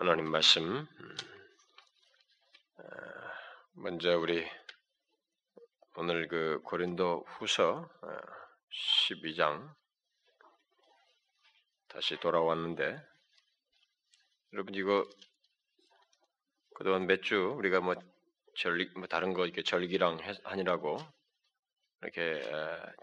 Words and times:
하나님 0.00 0.30
말씀 0.30 0.86
어, 2.76 2.84
먼저 3.72 4.16
우리 4.16 4.48
오늘 5.96 6.28
그 6.28 6.60
고린도 6.62 7.24
후서 7.26 7.90
12장 9.10 9.68
어, 9.68 9.76
다시 11.88 12.16
돌아왔는데 12.20 12.96
여러분 14.52 14.72
이거 14.76 15.04
그동안 16.76 17.08
몇 17.08 17.20
주 17.22 17.54
우리가 17.58 17.80
뭐 17.80 17.96
절기 18.56 18.96
뭐 18.96 19.08
다른 19.08 19.34
거 19.34 19.46
이렇게 19.46 19.64
절기랑 19.64 20.20
하니라고 20.44 20.98
이렇게 22.02 22.40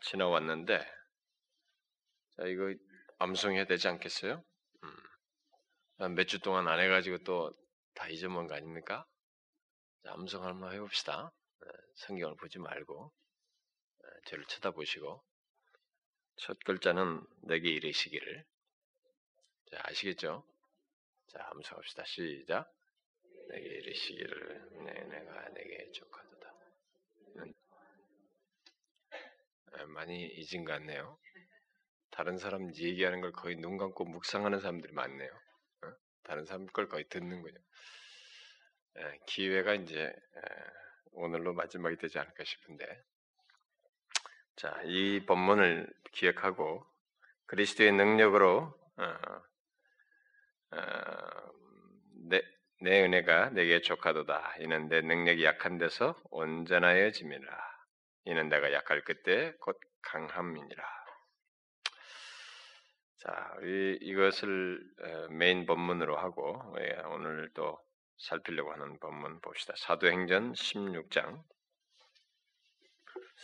지나왔는데 0.04 0.80
자 2.38 2.44
이거 2.46 2.74
암송해야 3.20 3.66
되지 3.66 3.90
않겠어요? 3.90 4.42
몇 5.98 6.26
주 6.28 6.40
동안 6.40 6.68
안 6.68 6.80
해가지고 6.80 7.20
또 7.24 7.52
다 7.96 8.10
잊어먹은 8.10 8.48
거 8.48 8.56
아닙니까? 8.56 9.08
암송 10.04 10.44
한번 10.44 10.74
해봅시다. 10.74 11.32
네, 11.62 11.68
성경을 11.96 12.36
보지 12.36 12.60
말고 12.60 13.12
네, 14.04 14.10
저를 14.28 14.46
쳐다보시고 14.46 15.24
첫 16.36 16.60
글자는 16.66 17.26
내게 17.44 17.70
이르시기를 17.70 18.46
자, 19.72 19.80
아시겠죠? 19.86 20.44
자, 21.28 21.48
암송합시다. 21.52 22.04
시작. 22.06 22.70
내게 23.48 23.66
이르시기를 23.66 24.84
내, 24.84 24.94
내가 25.06 25.50
내게 25.50 25.92
족하도다. 25.94 26.54
네, 29.78 29.86
많이 29.86 30.26
잊은 30.28 30.66
것 30.66 30.74
같네요. 30.74 31.18
다른 32.12 32.38
사람 32.38 32.74
얘기하는 32.76 33.22
걸 33.22 33.32
거의 33.32 33.56
눈 33.56 33.78
감고 33.78 34.04
묵상하는 34.06 34.60
사람들이 34.60 34.94
많네요. 34.94 35.45
다른 36.26 36.46
사람 36.46 36.66
걸 36.68 36.90
거의 36.90 37.08
듣는 37.10 37.42
거죠. 37.42 37.58
예, 38.98 39.20
기회가 39.28 39.74
이제 39.74 40.00
예, 40.02 40.42
오늘로 41.12 41.54
마지막이 41.54 41.98
되지 41.98 42.20
않을까 42.20 42.44
싶은데, 42.44 43.04
자, 44.56 44.82
이 44.86 45.26
본문을 45.26 45.88
기억하고 46.12 46.86
그리스도의 47.46 47.92
능력으로 47.92 48.74
어, 48.98 49.18
어, 50.72 51.52
내, 52.30 52.42
내 52.82 53.04
은혜가 53.04 53.50
내게 53.52 53.82
족하도다. 53.82 54.58
이는 54.60 54.88
내 54.90 55.02
능력이 55.02 55.44
약한 55.44 55.78
데서 55.78 56.20
온전하여짐이라. 56.32 57.76
이는 58.26 58.50
내가 58.50 58.74
약할 58.74 59.04
그때 59.04 59.54
곧 59.60 59.80
강함이니라. 60.02 61.05
자, 63.26 63.56
우리 63.58 63.98
이것을 64.02 64.88
메인 65.32 65.66
본문으로 65.66 66.16
하고 66.16 66.62
예, 66.80 66.96
오늘 67.08 67.50
또 67.56 67.76
살피려고 68.18 68.72
하는 68.72 69.00
본문 69.00 69.42
봅시다. 69.42 69.74
사도행전 69.78 70.54
16장. 70.54 71.44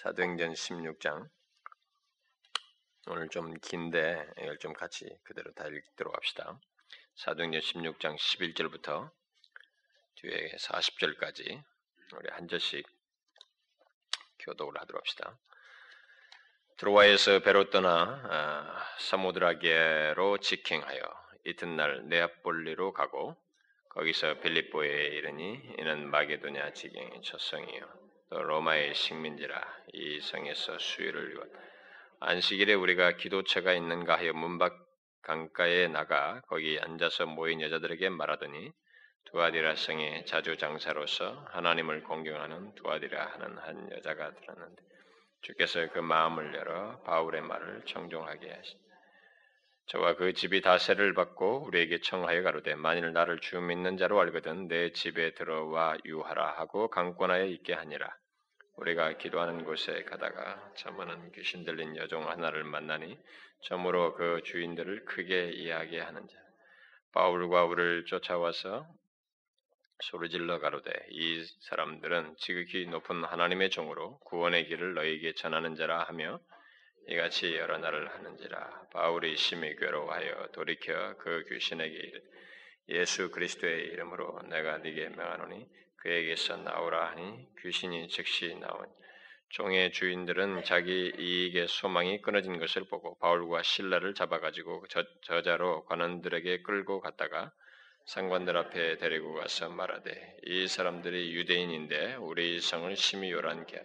사도행전 0.03 0.53
16장. 0.53 1.27
오늘 3.07 3.27
좀 3.29 3.55
긴데 3.55 4.33
이걸 4.37 4.59
좀 4.59 4.73
같이 4.73 5.09
그대로 5.23 5.52
다 5.53 5.65
읽도록 5.65 6.15
합시다. 6.15 6.59
사도행전 7.15 7.61
16장 7.61 8.15
11절부터 8.19 9.11
뒤에 10.17 10.57
40절까지 10.59 11.63
우리 12.17 12.29
한 12.29 12.47
절씩 12.47 12.85
교독을 14.37 14.79
하도록 14.79 14.99
합시다. 14.99 15.39
트로아에서 16.81 17.41
배로 17.41 17.69
떠나 17.69 18.19
아, 18.27 18.85
사모드라게로 18.97 20.39
직행하여 20.39 20.99
이튿날 21.45 22.09
네아폴리로 22.09 22.91
가고 22.93 23.37
거기서 23.89 24.39
빌립보에 24.39 24.89
이르니 25.09 25.61
이는 25.77 26.09
마게도냐 26.09 26.73
지경의 26.73 27.21
첫성이요. 27.21 27.85
또 28.31 28.41
로마의 28.41 28.95
식민지라 28.95 29.61
이 29.93 30.21
성에서 30.21 30.80
수유를 30.80 31.36
위한 31.36 31.52
안식일에 32.20 32.73
우리가 32.73 33.11
기도처가 33.11 33.73
있는가 33.73 34.17
하여 34.17 34.33
문밖 34.33 34.73
강가에 35.21 35.87
나가 35.87 36.41
거기 36.47 36.80
앉아서 36.81 37.27
모인 37.27 37.61
여자들에게 37.61 38.09
말하더니 38.09 38.71
두아디라 39.25 39.75
성의 39.75 40.25
자주 40.25 40.58
장사로서 40.58 41.45
하나님을 41.52 42.05
공경하는 42.05 42.73
두아디라 42.73 43.33
하는 43.33 43.59
한 43.59 43.91
여자가 43.91 44.33
들었는데 44.33 44.91
주께서 45.41 45.87
그 45.91 45.99
마음을 45.99 46.53
열어 46.53 47.02
바울의 47.02 47.41
말을 47.41 47.83
청종하게 47.85 48.52
하시. 48.52 48.77
저와 49.87 50.15
그 50.15 50.33
집이 50.33 50.61
다 50.61 50.77
세를 50.77 51.13
받고 51.13 51.65
우리에게 51.65 51.99
청하여 51.99 52.43
가로되 52.43 52.75
만일 52.75 53.11
나를 53.11 53.39
주 53.39 53.59
믿는 53.59 53.97
자로 53.97 54.21
알거든 54.21 54.67
내 54.67 54.91
집에 54.91 55.33
들어와 55.33 55.97
유하라 56.05 56.59
하고 56.59 56.89
강권하여 56.89 57.45
있게 57.45 57.73
하니라. 57.73 58.07
우리가 58.77 59.17
기도하는 59.17 59.65
곳에 59.65 60.03
가다가 60.03 60.71
저문은 60.75 61.33
귀신 61.33 61.65
들린 61.65 61.97
여종 61.97 62.29
하나를 62.29 62.63
만나니 62.63 63.17
점으로 63.63 64.13
그 64.13 64.41
주인들을 64.43 65.05
크게 65.05 65.52
이야기하는 65.52 66.27
자. 66.27 66.37
바울과 67.11 67.65
우리를 67.65 68.05
쫓아와서 68.05 68.87
소리질러 70.02 70.60
가로되 70.60 70.92
이 71.10 71.44
사람들은 71.62 72.36
지극히 72.38 72.86
높은 72.88 73.23
하나님의 73.23 73.70
종으로 73.70 74.20
구원의 74.20 74.67
길을 74.67 74.95
너에게 74.95 75.34
전하는 75.34 75.76
자라 75.76 76.04
하며 76.04 76.39
이같이 77.08 77.56
여러 77.56 77.78
날을 77.78 78.10
하는지라. 78.10 78.88
바울이 78.94 79.36
심히 79.38 79.76
괴로워하여 79.76 80.50
돌이켜 80.54 81.16
그 81.17 81.44
귀신에게 81.50 81.95
이르 81.95 82.20
예수 82.89 83.32
그리스도의 83.32 83.86
이름으로 83.88 84.42
내가 84.50 84.78
네게 84.80 85.10
명하노니 85.10 85.66
그에게서 85.98 86.58
나오라 86.58 87.12
하니 87.12 87.48
귀신이 87.60 88.08
즉시 88.10 88.56
나온 88.56 88.86
종의 89.50 89.92
주인들은 89.92 90.64
자기 90.64 91.12
이익의 91.18 91.68
소망이 91.68 92.22
끊어진 92.22 92.60
것을 92.60 92.86
보고 92.86 93.18
바울과 93.20 93.64
신라를 93.64 94.14
잡아가지고 94.14 94.86
저, 94.89 95.04
저자로 95.23 95.86
관원들에게 95.86 96.62
끌고 96.62 97.02
갔다가 97.02 97.52
상관들 98.06 98.58
앞에 98.58 98.98
데리고 98.98 99.34
가서 99.34 99.70
말하되 99.70 100.38
이 100.44 100.67
사람들이 100.67 101.34
유대인인데 101.34 102.16
우리 102.16 102.60
성을 102.60 102.95
심히 102.95 103.32
요란게 103.32 103.82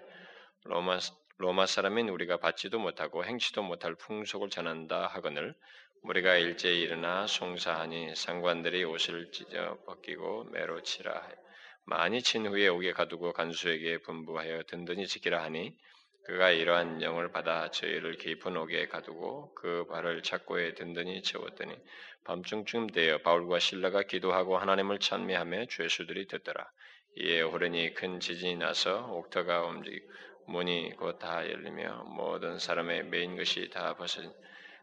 로마 0.65 0.99
로마 1.39 1.67
사람인 1.67 2.09
우리가 2.09 2.39
받지도 2.39 2.79
못하고 2.79 3.25
행치도 3.25 3.63
못할 3.63 3.95
풍속을 3.95 4.49
전한다 4.49 5.07
하거늘 5.09 5.55
우리가 6.03 6.37
일제히 6.37 6.83
일어나 6.83 7.27
송사하니 7.27 8.15
상관들이 8.15 8.85
옷을 8.85 9.31
찢어 9.33 9.79
벗기고 9.85 10.45
매로 10.53 10.83
치라. 10.83 11.29
많이 11.85 12.23
친 12.23 12.47
후에 12.47 12.69
옥에 12.69 12.93
가두고 12.93 13.33
간수에게 13.33 13.99
분부하여 13.99 14.63
든든히 14.65 15.07
지키라 15.07 15.43
하니 15.43 15.77
그가 16.27 16.51
이러한 16.51 17.03
영을 17.03 17.31
받아 17.31 17.71
저희를 17.71 18.17
깊은 18.17 18.57
옥에 18.57 18.89
가두고 18.89 19.55
그 19.55 19.87
발을 19.89 20.25
착고에 20.25 20.75
든든히 20.75 21.23
채웠더니 21.23 21.73
밤중쯤 22.25 22.89
되어 22.89 23.19
바울과 23.19 23.61
신라가 23.61 24.03
기도하고 24.03 24.59
하나님을 24.59 24.99
찬미하며 24.99 25.67
죄수들이 25.67 26.27
듣더라. 26.27 26.69
이에 27.19 27.43
호련히 27.43 27.95
큰 27.95 28.19
지진이 28.19 28.57
나서 28.57 29.07
옥터가 29.13 29.63
움직이고 29.67 30.05
문이 30.49 30.97
곧 30.97 31.21
다 31.21 31.49
열리며 31.49 32.05
모든 32.17 32.59
사람의 32.59 33.05
메인 33.05 33.37
것이 33.37 33.71
다 33.71 33.95
벗어진 33.95 34.33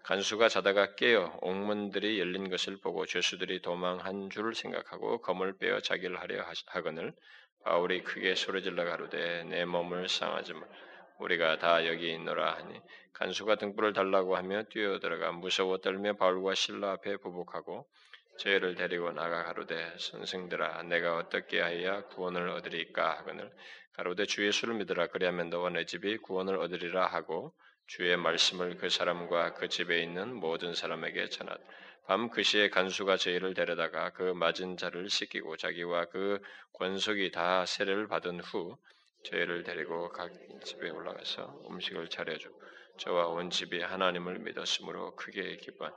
간수가 0.04 0.48
자다가 0.48 0.96
깨어 0.96 1.40
옥문들이 1.42 2.20
열린 2.22 2.50
것을 2.50 2.78
보고 2.78 3.06
죄수들이 3.06 3.62
도망한 3.62 4.30
줄 4.30 4.56
생각하고 4.56 5.22
검을 5.22 5.58
빼어 5.58 5.82
자기를 5.82 6.22
하려 6.22 6.46
하거늘 6.68 7.14
바울이 7.66 8.04
크게 8.04 8.36
소리질러 8.36 8.86
가로되 8.86 9.44
내 9.44 9.66
몸을 9.66 10.08
상하지 10.08 10.54
마. 10.54 10.62
우리가 11.24 11.58
다 11.58 11.88
여기 11.88 12.12
있노라 12.12 12.56
하니 12.56 12.82
간수가 13.14 13.56
등불을 13.56 13.94
달라고 13.94 14.36
하며 14.36 14.64
뛰어들어가 14.64 15.32
무서워 15.32 15.78
떨며 15.78 16.14
바울과 16.14 16.54
신라 16.54 16.92
앞에 16.92 17.18
부복하고 17.18 17.88
저희를 18.40 18.76
데리고 18.76 19.12
나가 19.12 19.44
가로되 19.44 19.96
선생들아 19.98 20.84
내가 20.84 21.18
어떻게 21.18 21.62
하여야 21.62 22.04
구원을 22.08 22.50
얻으리까 22.50 23.18
하거늘 23.20 23.52
가로되 23.94 24.26
주 24.26 24.46
예수를 24.46 24.76
믿으라 24.76 25.08
그리하면 25.08 25.50
너와 25.50 25.70
내 25.70 25.86
집이 25.86 26.18
구원을 26.18 26.58
얻으리라 26.58 27.08
하고 27.08 27.54
주의 27.86 28.16
말씀을 28.18 28.78
그 28.78 28.90
사람과 28.90 29.54
그 29.54 29.68
집에 29.70 30.02
있는 30.02 30.34
모든 30.34 30.74
사람에게 30.74 31.30
전하다. 31.30 31.62
밤그 32.08 32.44
시에 32.44 32.70
간수가 32.70 33.18
저희를 33.18 33.54
데려다가 33.54 34.10
그 34.12 34.24
맞은 34.24 34.78
자를 34.78 35.10
씻기고 35.10 35.58
자기와 35.58 36.06
그 36.06 36.42
권속이 36.74 37.32
다 37.32 37.66
세례를 37.66 38.08
받은 38.08 38.40
후 38.40 38.78
저희를 39.24 39.64
데리고 39.64 40.10
각 40.10 40.32
집에 40.64 40.90
올라가서 40.90 41.62
음식을 41.70 42.10
차려주고 42.10 42.62
저와 42.98 43.28
온 43.28 43.50
집이 43.50 43.82
하나님을 43.82 44.40
믿었으므로 44.40 45.16
크게 45.16 45.58
기뻐. 45.58 45.92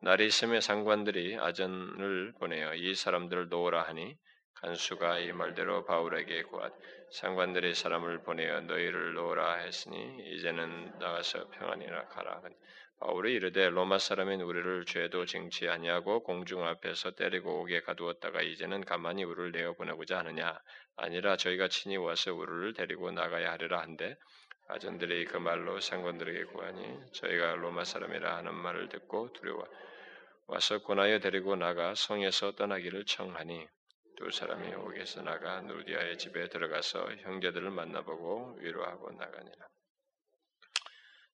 날이 0.00 0.26
있음에 0.26 0.60
상관들이 0.60 1.38
아전을 1.38 2.32
보내어 2.38 2.74
이 2.74 2.94
사람들을 2.94 3.48
놓으라 3.48 3.82
하니 3.82 4.16
간수가 4.54 5.20
이 5.20 5.32
말대로 5.32 5.84
바울에게 5.84 6.42
구하 6.42 6.70
상관들이 7.12 7.74
사람을 7.74 8.22
보내어 8.22 8.62
너희를 8.62 9.14
놓으라 9.14 9.56
했으니 9.56 10.22
이제는 10.34 10.98
나가서 10.98 11.48
평안이나 11.50 12.06
가라 12.08 12.40
바울이 13.04 13.34
이르되 13.34 13.68
로마 13.68 13.98
사람인 13.98 14.42
우리를 14.42 14.84
죄도 14.84 15.26
쟁취 15.26 15.68
아니하고 15.68 16.22
공중 16.22 16.64
앞에서 16.64 17.10
때리고 17.10 17.60
오게 17.60 17.80
가두었다가 17.80 18.42
이제는 18.42 18.84
가만히 18.84 19.24
우리를 19.24 19.50
내어 19.50 19.72
보내고자 19.72 20.18
하느냐 20.18 20.56
아니라 20.94 21.36
저희가 21.36 21.66
친히 21.66 21.96
와서 21.96 22.32
우리를 22.32 22.74
데리고 22.74 23.10
나가야 23.10 23.50
하리라 23.50 23.80
한데 23.80 24.16
아전들이 24.68 25.24
그 25.24 25.36
말로 25.38 25.80
상관들에게 25.80 26.44
구하니 26.44 27.00
저희가 27.14 27.56
로마 27.56 27.82
사람이라 27.82 28.36
하는 28.36 28.54
말을 28.54 28.88
듣고 28.88 29.32
두려워 29.32 29.66
와서 30.46 30.78
권하여 30.78 31.18
데리고 31.18 31.56
나가 31.56 31.96
성에서 31.96 32.52
떠나기를 32.52 33.04
청하니 33.06 33.66
두 34.16 34.30
사람이 34.30 34.74
옥에서 34.76 35.22
나가 35.22 35.60
누디아의 35.62 36.18
집에 36.18 36.48
들어가서 36.48 37.08
형제들을 37.22 37.68
만나보고 37.68 38.58
위로하고 38.60 39.10
나가니라. 39.10 39.66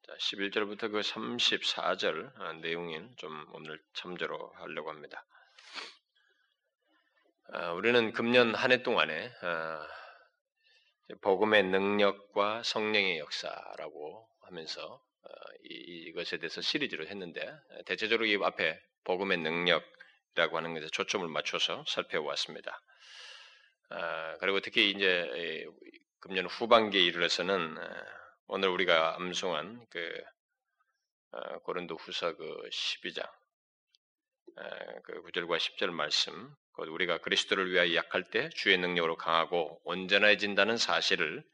자, 0.09 0.15
11절부터 0.17 0.91
그 0.91 1.01
34절 1.01 2.33
아, 2.41 2.55
내용인 2.55 3.13
좀 3.19 3.45
오늘 3.53 3.79
참조로 3.93 4.55
하려고 4.57 4.89
합니다. 4.89 5.23
아, 7.53 7.73
우리는 7.73 8.13
금년 8.15 8.55
한 8.55 8.73
해 8.73 8.83
동안에 8.83 9.31
아, 9.43 9.87
복음의 11.21 11.65
능력과 11.65 12.63
성령의 12.63 13.19
역사라고 13.19 14.27
하면서 14.45 15.03
이, 15.65 16.11
것에 16.15 16.39
대해서 16.39 16.63
시리즈로 16.63 17.07
했는데 17.07 17.47
대체적으로 17.85 18.25
이 18.25 18.39
앞에 18.43 18.81
복음의 19.05 19.37
능력이라고 19.37 20.57
하는 20.57 20.73
것에 20.73 20.87
초점을 20.91 21.29
맞춰서 21.29 21.85
살펴보았습니다. 21.87 22.81
그리고 24.41 24.61
특히 24.61 24.91
이제 24.91 25.67
금년 26.21 26.47
후반기에 26.47 27.03
이르러서는 27.03 27.77
오늘 28.51 28.71
우리가 28.71 29.17
암송한 29.17 29.85
그 29.91 30.23
어, 31.33 31.59
고린도 31.59 31.97
후서 31.97 32.35
그 32.35 32.63
12장 32.71 33.27
어, 33.27 35.01
그 35.05 35.23
9절과 35.25 35.59
10절 35.59 35.91
말씀 35.91 36.51
곧 36.73 36.89
우리가 36.89 37.19
그리스도를 37.19 37.71
위하여 37.71 37.95
약할 37.95 38.31
때 38.31 38.49
주의 38.55 38.79
능력으로 38.79 39.17
강하고 39.17 39.83
온전해진다는 39.85 40.79
사실을 40.79 41.45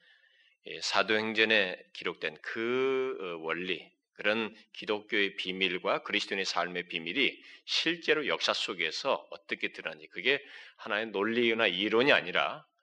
사도행전에 0.82 1.84
기록된 1.94 2.38
그 2.42 3.18
어, 3.20 3.44
원리 3.44 3.90
그런 4.12 4.54
기독교의 4.74 5.34
비밀과 5.34 6.04
그리스도인의 6.04 6.44
삶의 6.44 6.86
비밀이 6.86 7.42
실제로 7.64 8.28
역사 8.28 8.52
속에서 8.52 9.26
어떻게 9.30 9.72
드러나는지 9.72 10.06
그게 10.10 10.40
하나의 10.76 11.06
논리나 11.06 11.66
이론이 11.66 12.12
아니라 12.12 12.58
어, 12.58 12.73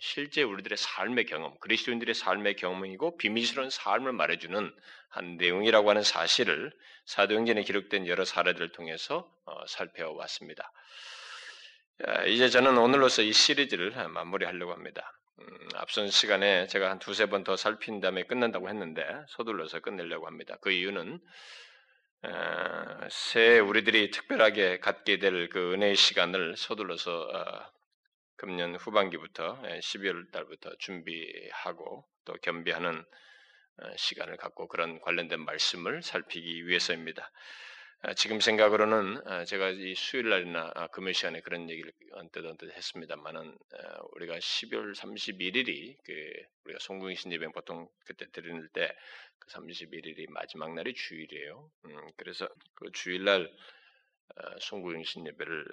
실제 0.00 0.42
우리들의 0.42 0.76
삶의 0.78 1.26
경험, 1.26 1.58
그리스도인들의 1.58 2.14
삶의 2.14 2.56
경험이고 2.56 3.16
비밀스러운 3.16 3.70
삶을 3.70 4.12
말해주는 4.12 4.74
한 5.08 5.36
내용이라고 5.36 5.90
하는 5.90 6.02
사실을 6.02 6.72
사도행전에 7.06 7.62
기록된 7.62 8.06
여러 8.06 8.24
사례들을 8.24 8.72
통해서 8.72 9.28
어, 9.44 9.66
살펴왔습니다. 9.66 10.70
이제 12.26 12.48
저는 12.50 12.76
오늘로서 12.76 13.22
이 13.22 13.32
시리즈를 13.32 13.92
마무리하려고 14.08 14.72
합니다. 14.72 15.12
음, 15.38 15.68
앞선 15.76 16.08
시간에 16.10 16.66
제가 16.66 16.90
한 16.90 16.98
두세 16.98 17.26
번 17.26 17.42
더 17.42 17.56
살핀 17.56 18.00
다음에 18.00 18.24
끝난다고 18.24 18.68
했는데 18.68 19.06
서둘러서 19.28 19.80
끝내려고 19.80 20.26
합니다. 20.26 20.56
그 20.60 20.70
이유는 20.70 21.20
새 23.10 23.58
우리들이 23.58 24.10
특별하게 24.10 24.78
갖게 24.80 25.18
될 25.18 25.48
그 25.48 25.72
은혜의 25.74 25.96
시간을 25.96 26.56
서둘러서 26.56 27.20
어, 27.32 27.75
금년 28.36 28.76
후반기부터 28.76 29.60
12월 29.62 30.26
예, 30.26 30.30
달부터 30.30 30.76
준비하고 30.78 32.04
또 32.24 32.34
겸비하는 32.42 33.04
어, 33.78 33.96
시간을 33.96 34.36
갖고 34.36 34.68
그런 34.68 35.00
관련된 35.00 35.40
말씀을 35.40 36.02
살피기 36.02 36.66
위해서입니다. 36.66 37.30
아, 38.02 38.14
지금 38.14 38.40
생각으로는 38.40 39.26
아, 39.26 39.44
제가 39.44 39.70
이 39.70 39.94
수요일 39.94 40.28
날이나 40.28 40.70
아, 40.74 40.86
금요일 40.88 41.14
시간에 41.14 41.40
그런 41.40 41.68
얘기를 41.70 41.92
언뜻 42.12 42.44
언뜻 42.44 42.70
했습니다만은 42.70 43.40
어, 43.50 44.08
우리가 44.12 44.38
12월 44.38 44.94
31일이 44.94 45.96
그 46.04 46.12
우리가 46.64 46.78
송궁신 46.80 47.32
예배 47.32 47.48
보통 47.52 47.88
그때 48.04 48.26
드리는 48.30 48.68
때 48.72 48.94
그 49.38 49.48
31일이 49.48 50.28
마지막 50.30 50.74
날이 50.74 50.94
주일이에요. 50.94 51.70
음, 51.86 52.10
그래서 52.16 52.48
그 52.74 52.90
주일날 52.92 53.46
어, 54.36 54.58
송궁신 54.60 55.26
예배를 55.26 55.66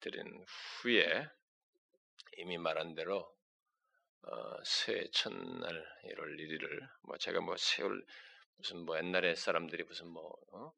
드린 0.00 0.44
후에 0.46 1.28
이미 2.38 2.58
말한 2.58 2.94
대로 2.94 3.34
어, 4.22 4.64
새 4.64 5.08
첫날 5.12 5.86
1월 6.04 6.38
1일을 6.38 6.88
뭐 7.02 7.16
제가 7.18 7.40
뭐 7.40 7.56
세월 7.56 8.04
무슨 8.56 8.84
뭐 8.84 8.96
옛날에 8.96 9.34
사람들이 9.34 9.84
무슨 9.84 10.08
뭐 10.08 10.32
어? 10.52 10.72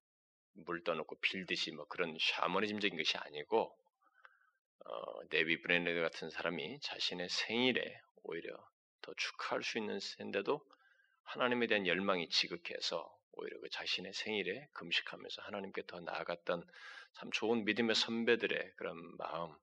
물 0.64 0.82
떠놓고 0.82 1.16
빌듯이 1.20 1.72
뭐 1.72 1.86
그런 1.86 2.16
샤머니즘적인 2.18 2.96
것이 2.96 3.16
아니고 3.18 3.76
어, 4.84 5.28
데비 5.28 5.60
브랜드 5.60 5.92
같은 6.00 6.30
사람이 6.30 6.80
자신의 6.80 7.28
생일에 7.28 8.00
오히려 8.22 8.56
더 9.02 9.12
축하할 9.14 9.62
수 9.62 9.78
있는 9.78 10.00
샌데도 10.00 10.60
하나님에 11.22 11.66
대한 11.66 11.86
열망이 11.86 12.28
지극해서 12.28 13.15
오히려 13.36 13.60
그 13.60 13.68
자신의 13.70 14.12
생일에 14.14 14.68
금식하면서 14.74 15.42
하나님께 15.42 15.82
더 15.86 16.00
나아갔던 16.00 16.64
참 17.14 17.30
좋은 17.32 17.64
믿음의 17.64 17.94
선배들의 17.94 18.72
그런 18.76 18.96
마음, 19.18 19.54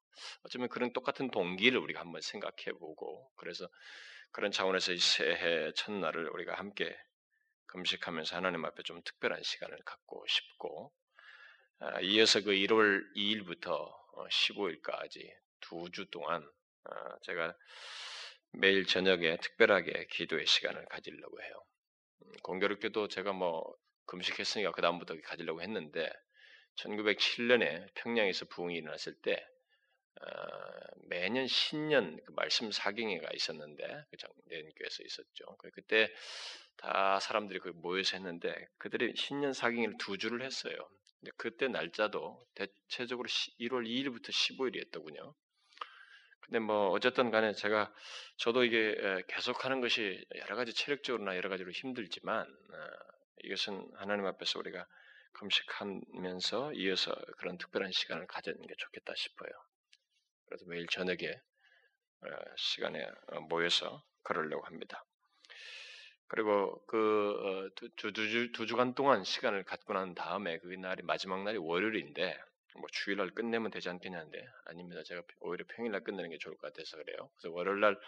어쩌면 0.44 0.70
그런 0.70 0.94
똑같은 0.94 1.32
동기를 1.32 1.80
우리가 1.80 2.00
한번 2.02 2.22
생각해 2.22 2.78
보고, 2.80 3.32
그래서 3.36 3.68
그런 4.32 4.52
차원에서 4.52 4.94
이 4.94 5.00
새해 5.00 5.72
첫날을 5.74 6.30
우리가 6.30 6.56
함께 6.56 6.96
금식하면서 7.68 8.36
하나님 8.36 8.66
앞에 8.66 8.84
좀 8.84 9.02
특별한 9.04 9.44
시간을 9.44 9.78
갖고 9.86 10.26
싶고, 10.28 10.94
아, 11.80 12.00
이어서 12.02 12.42
그 12.42 12.52
1월 12.52 13.04
2일부터 13.16 13.94
15일까지 14.32 15.32
두 15.62 15.90
주 15.92 16.06
동안 16.12 16.44
아, 16.86 17.18
제가 17.24 17.56
매일 18.54 18.86
저녁에 18.86 19.38
특별하게 19.38 20.08
기도의 20.12 20.46
시간을 20.48 20.86
가지려고 20.86 21.42
해요. 21.42 21.64
음, 22.22 22.32
공교롭게도 22.44 23.08
제가 23.08 23.34
뭐 23.34 23.64
금식했으니까 24.06 24.72
그 24.72 24.82
다음부터 24.82 25.16
가지려고 25.24 25.62
했는데 25.62 26.10
1907년에 26.76 27.94
평양에서 27.96 28.46
부흥이 28.46 28.76
일어났을 28.76 29.14
때 29.22 29.46
어, 30.22 30.26
매년 31.10 31.48
신년 31.48 32.18
그 32.26 32.32
말씀 32.34 32.72
사경회가 32.72 33.30
있었는데 33.34 34.06
그 34.10 34.18
교회에서 34.18 35.04
있었죠. 35.04 35.58
그 35.58 35.70
그때 35.72 36.10
다 36.78 37.20
사람들이 37.20 37.60
그 37.60 37.70
모여서 37.70 38.18
했는데 38.18 38.54
그들이 38.78 39.14
신년 39.16 39.54
사경회를 39.54 39.96
두 40.00 40.18
주를 40.18 40.44
했어요. 40.44 40.76
근데 41.20 41.32
그때 41.38 41.68
날짜도 41.68 42.46
대체적으로 42.56 43.28
1월 43.60 43.86
2일부터 43.88 44.30
15일이었더군요. 44.30 45.34
근데 46.44 46.60
뭐 46.60 46.90
어쨌든 46.90 47.32
간에 47.32 47.54
제가 47.54 47.92
저도 48.38 48.64
이게 48.64 49.24
계속하는 49.28 49.82
것이 49.82 50.24
여러 50.36 50.56
가지 50.56 50.74
체력적으로나 50.74 51.36
여러 51.38 51.50
가지로 51.50 51.72
힘들지만 51.72 52.42
어, 52.42 52.88
이것은 53.44 53.92
하나님 53.96 54.26
앞에서 54.26 54.60
우리가 54.60 54.86
금식하면서 55.34 56.74
이어서 56.74 57.16
그런 57.38 57.58
특별한 57.58 57.92
시간을 57.92 58.28
가지는 58.28 58.62
게 58.68 58.74
좋겠다 58.78 59.14
싶어요. 59.16 59.50
그래서 60.46 60.66
매일 60.68 60.86
저녁에 60.88 61.32
어, 62.22 62.28
시간에 62.58 63.04
어, 63.28 63.40
모여서 63.42 64.04
그러려고 64.24 64.66
합니다. 64.66 65.04
그리고 66.28 66.84
그 66.88 67.70
두, 67.76 67.90
두, 67.96 68.12
두, 68.12 68.52
두 68.52 68.66
주간 68.66 68.96
동안 68.96 69.24
시간을 69.24 69.64
갖고 69.64 69.94
난 69.94 70.14
다음에 70.16 70.58
그 70.60 70.68
날이 70.68 71.04
마지막 71.04 71.44
날이 71.44 71.58
월요일인데 71.58 72.38
뭐 72.78 72.88
주일날 72.92 73.30
끝내면 73.32 73.72
되지 73.72 73.90
않겠냐는데 73.90 74.46
아닙니다. 74.66 75.04
제가 75.04 75.22
오히려 75.42 75.66
평일날 75.76 76.04
끝내는 76.04 76.30
게 76.30 76.38
좋을 76.40 76.56
것 76.58 76.74
같아서 76.74 76.98
그래요. 76.98 77.30
그래서 77.38 77.54
월요일날 77.54 78.00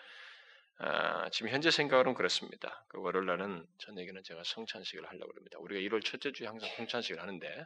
아, 0.77 1.29
지금 1.29 1.49
현재 1.49 1.71
생각으로는 1.71 2.15
그렇습니다. 2.15 2.83
그 2.89 2.99
월요일 2.99 3.27
날은 3.27 3.65
저녁에는 3.79 4.23
제가 4.23 4.43
성찬식을 4.43 5.05
하려고 5.07 5.31
합니다. 5.35 5.57
우리가 5.59 5.79
1월 5.81 6.03
첫째 6.03 6.31
주에 6.33 6.47
항상 6.47 6.69
성찬식을 6.75 7.21
하는데 7.21 7.65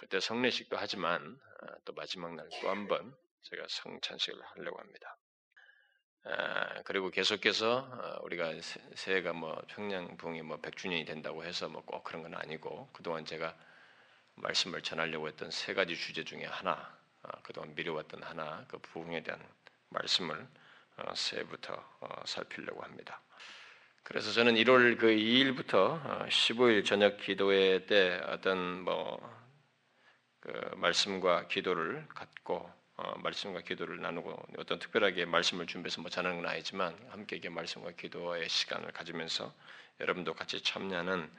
그때 0.00 0.18
성례식도 0.18 0.76
하지만 0.76 1.38
아, 1.60 1.74
또 1.84 1.92
마지막 1.92 2.34
날 2.34 2.48
또 2.60 2.68
한 2.68 2.88
번 2.88 3.14
제가 3.42 3.64
성찬식을 3.68 4.40
하려고 4.42 4.78
합니다. 4.80 5.16
아, 6.24 6.82
그리고 6.82 7.10
계속해서 7.10 7.78
어, 7.78 8.18
우리가 8.24 8.52
새해가 8.94 9.32
뭐 9.32 9.60
평양 9.68 10.16
부흥이 10.16 10.42
뭐 10.42 10.58
100주년이 10.60 11.06
된다고 11.06 11.44
해서 11.44 11.68
뭐 11.68 11.82
꼭 11.82 12.04
그런 12.04 12.22
건 12.22 12.34
아니고 12.34 12.90
그동안 12.92 13.24
제가 13.24 13.56
말씀을 14.42 14.82
전하려고 14.82 15.28
했던 15.28 15.50
세 15.50 15.74
가지 15.74 15.96
주제 15.96 16.24
중에 16.24 16.44
하나, 16.44 16.96
아, 17.22 17.30
그동안 17.42 17.74
미뤄왔던 17.74 18.22
하나, 18.22 18.64
그 18.68 18.78
부흥에 18.78 19.22
대한 19.22 19.40
말씀을 19.90 20.46
어, 20.96 21.14
새해부터 21.14 21.74
어, 22.00 22.22
살피려고 22.24 22.82
합니다. 22.82 23.20
그래서 24.02 24.32
저는 24.32 24.54
1월 24.54 24.98
그 24.98 25.08
2일부터 25.08 26.28
15일 26.28 26.80
어, 26.80 26.84
저녁 26.84 27.18
기도회 27.18 27.86
때 27.86 28.20
어떤 28.26 28.82
뭐 28.82 29.40
그 30.40 30.50
말씀과 30.76 31.48
기도를 31.48 32.06
갖고 32.08 32.70
말씀과 33.22 33.60
기도를 33.60 34.00
나누고 34.00 34.42
어떤 34.58 34.78
특별하게 34.78 35.26
말씀을 35.26 35.66
준비해서 35.66 36.00
뭐 36.00 36.10
전하는 36.10 36.38
건 36.38 36.50
아니지만 36.50 36.96
함께 37.10 37.36
이게 37.36 37.48
말씀과 37.48 37.92
기도의 37.92 38.48
시간을 38.48 38.92
가지면서 38.92 39.54
여러분도 40.00 40.34
같이 40.34 40.62
참여하는 40.62 41.30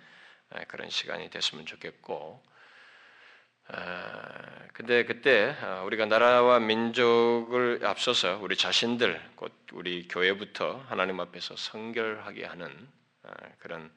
그런 0.67 0.89
시간이 0.89 1.29
됐으면 1.29 1.65
좋겠고, 1.65 2.43
근데 4.81 5.05
그때 5.05 5.55
어, 5.61 5.83
우리가 5.85 6.07
나라와 6.07 6.59
민족을 6.59 7.85
앞서서 7.85 8.39
우리 8.39 8.57
자신들, 8.57 9.33
곧 9.35 9.53
우리 9.73 10.07
교회부터 10.07 10.77
하나님 10.87 11.19
앞에서 11.19 11.55
성결하게 11.55 12.45
하는 12.45 12.89
어, 13.23 13.31
그런 13.59 13.93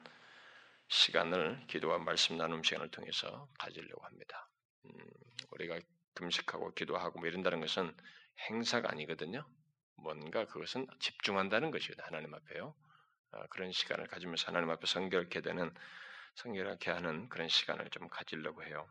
시간을 0.87 1.63
기도와 1.67 1.97
말씀 1.97 2.37
나눔 2.37 2.61
시간을 2.61 2.91
통해서 2.91 3.47
가지려고 3.57 4.05
합니다. 4.05 4.47
음, 4.85 4.91
우리가 5.51 5.79
금식하고 6.13 6.73
기도하고 6.75 7.19
뭐 7.19 7.27
이런다는 7.27 7.61
것은 7.61 7.91
행사가 8.49 8.91
아니거든요. 8.91 9.43
뭔가 9.95 10.45
그것은 10.45 10.85
집중한다는 10.99 11.71
것이거든요. 11.71 12.05
하나님 12.05 12.33
앞에요. 12.33 12.75
어, 13.31 13.43
그런 13.49 13.71
시간을 13.71 14.05
가지면서 14.07 14.47
하나님 14.47 14.69
앞에 14.69 14.85
성결케 14.85 15.41
되는 15.41 15.73
성결하게 16.35 16.91
하는 16.91 17.27
그런 17.29 17.47
시간을 17.47 17.89
좀 17.89 18.07
가지려고 18.07 18.63
해요. 18.63 18.87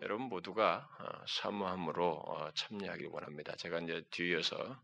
여러분 0.00 0.28
모두가 0.28 0.88
어, 1.00 1.24
사모함으로 1.26 2.08
어, 2.08 2.50
참여하길 2.54 3.08
원합니다. 3.08 3.56
제가 3.56 3.80
이제 3.80 4.04
뒤이어서 4.10 4.80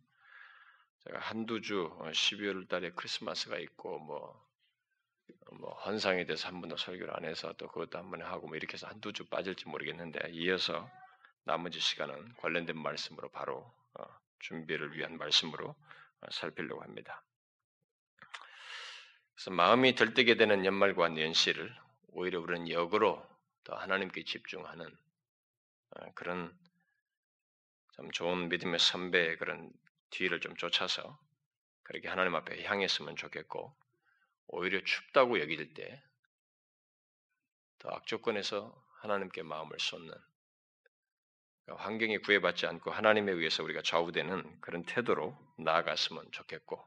제가 1.04 1.18
한두 1.20 1.60
주 1.60 1.88
12월 2.00 2.68
달에 2.68 2.90
크리스마스가 2.90 3.58
있고 3.58 4.00
뭐, 4.00 4.44
뭐 5.52 5.72
헌상에 5.84 6.24
대해서 6.26 6.48
한 6.48 6.60
번도 6.60 6.76
설교를 6.76 7.16
안 7.16 7.24
해서 7.24 7.52
또 7.58 7.68
그것도 7.68 7.96
한 7.96 8.10
번에 8.10 8.24
하고 8.24 8.48
뭐 8.48 8.56
이렇게 8.56 8.72
해서 8.72 8.88
한두 8.88 9.12
주 9.12 9.24
빠질지 9.26 9.68
모르겠는데 9.68 10.30
이어서 10.32 10.90
나머지 11.44 11.78
시간은 11.78 12.34
관련된 12.38 12.76
말씀으로 12.76 13.28
바로 13.28 13.72
준비를 14.40 14.96
위한 14.96 15.16
말씀으로 15.16 15.76
살피려고 16.32 16.82
합니다. 16.82 17.22
그래서 19.34 19.50
마음이 19.52 19.94
들뜨게 19.94 20.36
되는 20.36 20.64
연말과 20.64 21.16
연시를 21.16 21.72
오히려 22.08 22.40
우리는 22.40 22.68
역으로 22.68 23.33
더 23.64 23.74
하나님께 23.76 24.24
집중하는 24.24 24.96
어, 25.90 26.12
그런 26.14 26.56
참 27.96 28.10
좋은 28.10 28.48
믿음의 28.48 28.78
선배의 28.78 29.38
그런 29.38 29.72
뒤를 30.10 30.40
좀 30.40 30.56
쫓아서 30.56 31.18
그렇게 31.82 32.08
하나님 32.08 32.34
앞에 32.34 32.64
향했으면 32.64 33.16
좋겠고 33.16 33.74
오히려 34.46 34.82
춥다고 34.84 35.40
여길 35.40 35.74
때 35.74 36.02
더 37.84 37.90
악조건에서 37.90 38.74
하나님께 39.02 39.42
마음을 39.42 39.78
쏟는 39.78 40.10
그러니까 41.64 41.84
환경이 41.84 42.18
구애받지 42.18 42.66
않고 42.66 42.90
하나님에 42.90 43.30
의해서 43.30 43.62
우리가 43.62 43.82
좌우되는 43.82 44.62
그런 44.62 44.84
태도로 44.84 45.36
나아갔으면 45.58 46.32
좋겠고 46.32 46.82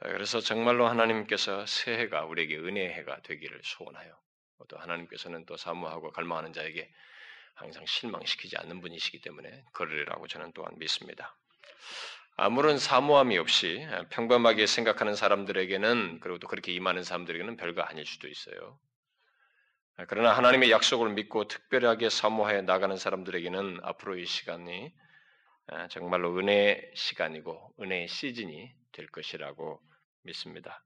그래서 0.00 0.40
정말로 0.40 0.86
하나님께서 0.88 1.66
새해가 1.66 2.24
우리에게 2.24 2.56
은혜의 2.56 2.94
해가 2.94 3.20
되기를 3.22 3.60
소원하여 3.62 4.18
또 4.68 4.78
하나님께서는 4.78 5.44
또 5.46 5.56
사모하고 5.56 6.12
갈망하는 6.12 6.52
자에게 6.52 6.90
항상 7.54 7.84
실망시키지 7.86 8.56
않는 8.58 8.80
분이시기 8.80 9.20
때문에 9.20 9.64
그러리라고 9.72 10.26
저는 10.26 10.52
또한 10.54 10.78
믿습니다. 10.78 11.36
아무런 12.36 12.78
사모함이 12.78 13.38
없이 13.38 13.86
평범하게 14.10 14.66
생각하는 14.66 15.14
사람들에게는 15.14 16.20
그리고 16.20 16.38
또 16.38 16.48
그렇게 16.48 16.72
임하는 16.72 17.02
사람들에게는 17.02 17.56
별거 17.56 17.80
아닐 17.82 18.04
수도 18.04 18.28
있어요. 18.28 18.78
그러나 20.08 20.36
하나님의 20.36 20.70
약속을 20.70 21.14
믿고 21.14 21.48
특별하게 21.48 22.10
사모해 22.10 22.60
나가는 22.60 22.94
사람들에게는 22.94 23.80
앞으로 23.82 24.18
이 24.18 24.26
시간이 24.26 24.92
정말로 25.88 26.38
은혜의 26.38 26.92
시간이고 26.94 27.74
은혜의 27.80 28.08
시즌이 28.08 28.70
될 28.92 29.06
것이라고 29.06 29.80
믿습니다. 30.24 30.84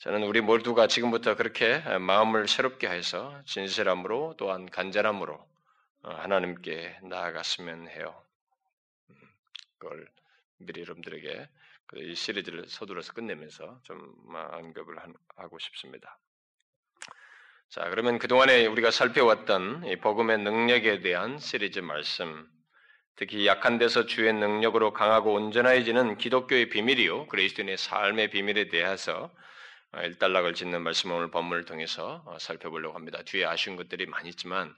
저는 0.00 0.22
우리 0.22 0.40
모두가 0.40 0.86
지금부터 0.86 1.36
그렇게 1.36 1.78
마음을 1.98 2.48
새롭게 2.48 2.88
해서 2.88 3.38
진실함으로 3.44 4.36
또한 4.38 4.64
간절함으로 4.64 5.34
어, 5.34 6.10
하나님께 6.10 7.00
나아갔으면 7.02 7.86
해요. 7.88 8.18
음, 9.10 9.16
그걸 9.76 10.08
미리 10.56 10.80
여러분들에게 10.80 11.50
이 11.96 12.14
시리즈를 12.14 12.66
서두러서 12.66 13.12
끝내면서 13.12 13.78
좀 13.82 14.14
언급을 14.52 14.96
하고 15.36 15.58
싶습니다. 15.58 16.18
자, 17.68 17.82
그러면 17.90 18.18
그동안에 18.18 18.64
우리가 18.68 18.90
살펴왔던 18.90 19.84
이 19.84 19.96
복음의 19.96 20.38
능력에 20.38 21.00
대한 21.00 21.38
시리즈 21.38 21.78
말씀, 21.78 22.48
특히 23.16 23.46
약한 23.46 23.76
데서 23.76 24.06
주의 24.06 24.32
능력으로 24.32 24.94
강하고 24.94 25.34
온전해지는 25.34 26.16
기독교의 26.16 26.70
비밀이요, 26.70 27.26
그리스도인의 27.26 27.76
삶의 27.76 28.30
비밀에 28.30 28.68
대해서 28.68 29.24
어, 29.24 29.40
일단락을 29.94 30.54
짓는 30.54 30.82
말씀 30.82 31.10
오늘 31.10 31.30
본문을 31.30 31.64
통해서 31.64 32.22
어, 32.26 32.38
살펴보려고 32.38 32.94
합니다. 32.94 33.22
뒤에 33.24 33.44
아쉬운 33.44 33.76
것들이 33.76 34.06
많이 34.06 34.28
있지만 34.28 34.74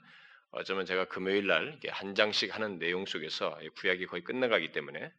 어쩌면 0.51 0.85
제가 0.85 1.05
금요일 1.05 1.47
날 1.47 1.79
한 1.89 2.15
장씩 2.15 2.53
하는 2.53 2.79
내용 2.79 3.05
속에서 3.05 3.57
구약이 3.77 4.07
거의 4.07 4.23
끝나가기 4.23 4.71
때문에 4.71 5.11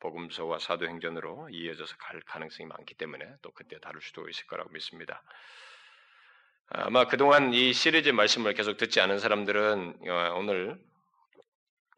복음서와 0.00 0.58
사도행전으로 0.58 1.48
이어져서 1.50 1.96
갈 1.96 2.20
가능성이 2.20 2.68
많기 2.68 2.94
때문에 2.94 3.26
또 3.42 3.50
그때 3.52 3.78
다룰 3.80 4.02
수도 4.02 4.28
있을 4.28 4.46
거라고 4.46 4.70
믿습니다. 4.70 5.22
아마 6.68 7.06
그동안 7.06 7.52
이 7.52 7.72
시리즈 7.72 8.08
말씀을 8.10 8.54
계속 8.54 8.76
듣지 8.76 9.00
않은 9.00 9.18
사람들은 9.18 9.98
어, 10.08 10.34
오늘 10.36 10.78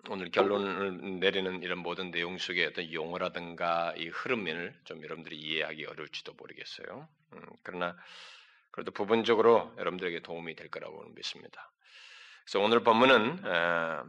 오늘 0.09 0.31
결론을 0.31 1.19
내리는 1.21 1.63
이런 1.63 1.79
모든 1.79 2.11
내용 2.11 2.39
속에 2.39 2.67
어떤 2.67 2.93
용어라든가 2.93 3.95
이 3.97 4.09
흐름을 4.09 4.75
좀 4.85 5.03
여러분들이 5.03 5.37
이해하기 5.37 5.85
어려울지도 5.85 6.35
모르겠어요. 6.35 7.09
음, 7.33 7.41
그러나 7.63 7.97
그래도 8.71 8.91
부분적으로 8.93 9.75
여러분들에게 9.79 10.21
도움이 10.21 10.55
될 10.55 10.69
거라고 10.71 11.05
믿습니다. 11.15 11.73
그래서 12.45 12.61
오늘 12.61 12.81
본문은 12.81 13.45
어, 13.45 14.05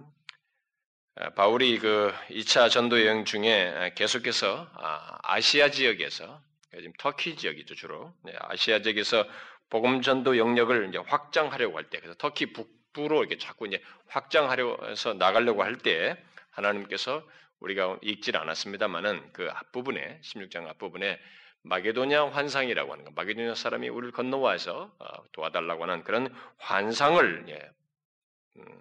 어, 1.19 1.29
바울이 1.31 1.79
그 1.79 2.13
2차 2.29 2.69
전도 2.69 3.01
여행 3.05 3.25
중에 3.25 3.93
계속해서 3.95 4.69
아, 4.73 5.17
아시아 5.23 5.71
지역에서 5.71 6.41
지금 6.75 6.91
터키 6.99 7.35
지역이죠 7.35 7.75
주로 7.75 8.13
네, 8.23 8.33
아시아 8.39 8.81
지역에서 8.81 9.27
복음 9.69 10.01
전도 10.01 10.37
영역을 10.37 10.89
이제 10.89 10.97
확장하려고 10.97 11.77
할 11.77 11.89
때, 11.89 11.99
그래서 11.99 12.15
터키 12.17 12.53
북 12.53 12.76
부로 12.97 13.19
이렇게 13.19 13.37
자꾸 13.37 13.67
이제 13.67 13.81
확장하려 14.07 14.79
해서 14.87 15.13
나가려고 15.13 15.63
할 15.63 15.77
때 15.77 16.17
하나님께서 16.49 17.23
우리가 17.59 17.99
읽질 18.01 18.35
않았습니다만은 18.35 19.31
그 19.31 19.47
앞부분에 19.51 20.19
16장 20.23 20.67
앞부분에 20.67 21.19
마게도냐 21.61 22.29
환상이라고 22.29 22.91
하는 22.91 23.05
거, 23.05 23.11
마게도냐 23.11 23.53
사람이 23.53 23.89
우리를 23.89 24.11
건너와서 24.11 24.91
어, 24.97 25.07
도와달라고 25.33 25.83
하는 25.83 26.03
그런 26.03 26.33
환상을 26.57 27.45
예, 27.49 27.69
음, 28.57 28.79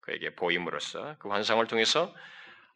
그에게 0.00 0.34
보임으로써 0.34 1.16
그 1.18 1.28
환상을 1.28 1.64
통해서 1.66 2.12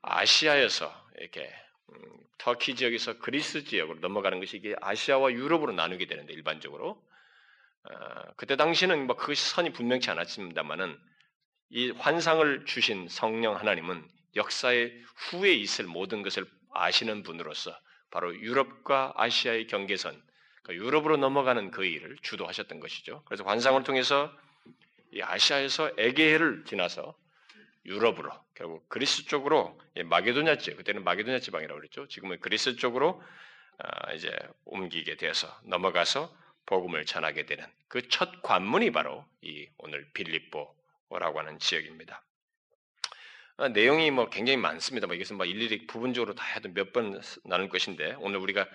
아시아에서 0.03 0.93
이렇게 1.19 1.53
음, 1.91 2.03
터키 2.39 2.77
지역에서 2.77 3.19
그리스 3.19 3.65
지역으로 3.65 3.99
넘어가는 3.99 4.39
것이 4.39 4.59
이게 4.59 4.77
아시아와 4.81 5.33
유럽으로 5.33 5.73
나누게 5.73 6.07
되는데 6.07 6.33
일반적으로 6.33 7.03
어, 7.85 7.95
그때 8.37 8.57
당시는 8.57 9.07
뭐 9.07 9.17
그 9.17 9.35
선이 9.35 9.73
분명치 9.73 10.11
않았습니다만은 10.11 10.99
이 11.71 11.91
환상을 11.91 12.65
주신 12.65 13.09
성령 13.09 13.57
하나님은 13.57 14.07
역사의 14.37 15.03
후에 15.17 15.53
있을 15.55 15.87
모든 15.87 16.23
것을 16.23 16.47
아시는 16.73 17.23
분으로서 17.23 17.79
바로 18.11 18.35
유럽과 18.35 19.13
아시아의 19.17 19.67
경계선, 19.67 20.21
그러니까 20.63 20.87
유럽으로 20.87 21.17
넘어가는 21.17 21.71
그 21.71 21.85
일을 21.85 22.17
주도하셨던 22.23 22.81
것이죠. 22.81 23.23
그래서 23.27 23.45
환상을 23.45 23.83
통해서 23.85 24.33
이 25.13 25.21
아시아에서 25.23 25.93
에게해를 25.99 26.65
지나서 26.67 27.17
유럽으로 27.85 28.31
결국 28.55 28.89
그리스 28.89 29.25
쪽으로 29.25 29.79
마게도냐 30.05 30.57
지 30.59 30.75
그때는 30.75 31.05
마게도냐 31.05 31.39
지방이라고 31.41 31.81
그랬죠. 31.81 32.07
지금은 32.09 32.41
그리스 32.41 32.77
쪽으로 32.77 33.23
아, 33.79 34.13
이제 34.13 34.35
옮기게 34.65 35.17
돼서 35.17 35.49
넘어가서 35.65 36.35
복음을 36.69 37.07
전하게 37.07 37.47
되는 37.47 37.65
그 37.89 38.03
첫 38.11 38.43
관문이 38.43 38.91
바로 38.93 39.25
이 39.41 39.67
오늘 39.79 40.07
빌립보라고 40.13 41.39
하는 41.41 41.59
지역입니다. 41.59 42.23
아, 43.57 43.69
내용이 43.69 44.11
뭐 44.11 44.29
굉장히 44.29 44.59
많습니다. 44.59 45.07
뭐 45.07 45.17
이것은 45.17 45.37
뭐 45.37 45.47
일일이 45.47 45.87
부분적으로 45.87 46.35
다 46.35 46.45
해도 46.45 46.69
몇 46.69 46.93
번 46.93 47.21
나눌 47.45 47.69
것인데 47.71 48.15
오늘 48.21 48.39
우리가 48.39 48.69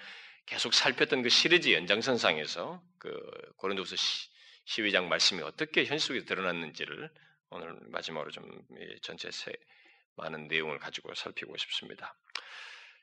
계속 0.47 0.73
살폈던 0.73 1.21
그 1.21 1.29
시리즈 1.29 1.71
연장선상에서 1.71 2.83
그 2.97 3.11
고린도서 3.57 3.95
12장 4.65 5.05
말씀이 5.05 5.41
어떻게 5.43 5.85
현실 5.85 6.07
속에 6.07 6.25
드러났는지를 6.25 7.09
오늘 7.51 7.77
마지막으로 7.91 8.31
좀 8.31 8.43
전체 9.03 9.29
세, 9.31 9.53
많은 10.15 10.47
내용을 10.47 10.79
가지고 10.79 11.13
살피고 11.13 11.55
싶습니다. 11.57 12.15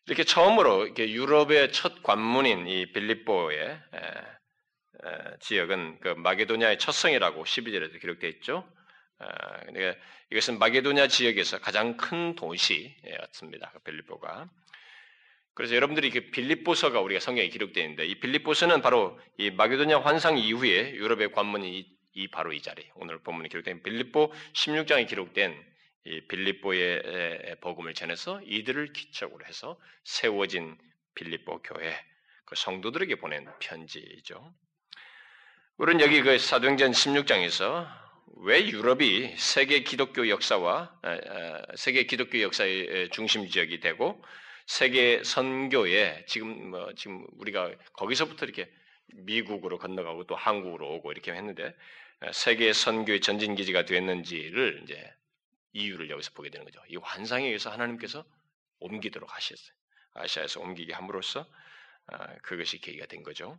이렇게 0.06 0.24
처음으로 0.24 0.86
이렇게 0.86 1.10
유럽의 1.12 1.72
첫 1.72 2.02
관문인 2.02 2.66
이 2.66 2.90
빌립보의 2.92 3.80
지역은 5.40 6.00
그 6.00 6.08
마게도냐의 6.08 6.78
첫 6.78 6.92
성이라고 6.92 7.44
12절에도 7.44 8.00
기록되어 8.00 8.30
있죠. 8.30 8.70
이것은 10.30 10.58
마게도냐 10.58 11.08
지역에서 11.08 11.58
가장 11.60 11.96
큰 11.96 12.34
도시였습니다. 12.34 13.70
그 13.72 13.78
빌립보가. 13.80 14.48
그래서 15.54 15.74
여러분들이 15.74 16.10
그 16.10 16.30
빌립보서가 16.30 17.00
우리가 17.00 17.20
성경에 17.20 17.48
기록되어 17.48 17.82
있는데 17.84 18.06
이 18.06 18.20
빌립보서는 18.20 18.80
바로 18.82 19.18
이 19.36 19.50
마게도냐 19.50 20.00
환상 20.00 20.38
이후에 20.38 20.92
유럽의 20.94 21.32
관문이 21.32 21.78
이, 21.78 21.98
이 22.14 22.28
바로 22.28 22.52
이 22.52 22.62
자리 22.62 22.88
오늘 22.94 23.18
본문에 23.18 23.48
기록된 23.48 23.82
빌립보 23.82 24.32
16장에 24.54 25.08
기록된 25.08 25.70
이 26.04 26.20
빌립보의 26.28 27.56
복음을 27.60 27.92
전해서 27.94 28.40
이들을 28.44 28.92
기적으로 28.92 29.44
해서 29.44 29.78
세워진 30.04 30.78
빌립보 31.14 31.62
교회 31.62 31.94
그 32.46 32.54
성도들에게 32.56 33.16
보낸 33.16 33.46
편지죠. 33.60 34.54
우리는 35.80 35.98
여기 36.02 36.20
그 36.20 36.38
사도행전 36.38 36.90
16장에서 36.90 37.88
왜 38.42 38.68
유럽이 38.68 39.34
세계 39.38 39.82
기독교 39.82 40.28
역사와 40.28 40.94
세계 41.74 42.04
기독교 42.04 42.42
역사의 42.42 43.08
중심 43.12 43.48
지역이 43.48 43.80
되고 43.80 44.22
세계 44.66 45.24
선교에 45.24 46.26
지금 46.28 46.68
뭐 46.68 46.92
지금 46.96 47.26
우리가 47.38 47.72
거기서부터 47.94 48.44
이렇게 48.44 48.70
미국으로 49.24 49.78
건너가고 49.78 50.26
또 50.26 50.36
한국으로 50.36 50.96
오고 50.96 51.12
이렇게 51.12 51.32
했는데 51.32 51.74
세계 52.30 52.74
선교의 52.74 53.22
전진 53.22 53.54
기지가 53.54 53.86
됐는지를 53.86 54.82
이제 54.82 55.10
이유를 55.72 56.10
여기서 56.10 56.32
보게 56.34 56.50
되는 56.50 56.66
거죠. 56.66 56.78
이 56.90 56.96
환상에 56.96 57.46
의해서 57.46 57.70
하나님께서 57.70 58.22
옮기도록 58.80 59.34
하셨어요. 59.34 59.74
아시아에서 60.12 60.60
옮기게 60.60 60.92
함으로써 60.92 61.46
아, 62.08 62.36
그것이 62.42 62.82
계기가 62.82 63.06
된 63.06 63.22
거죠. 63.22 63.58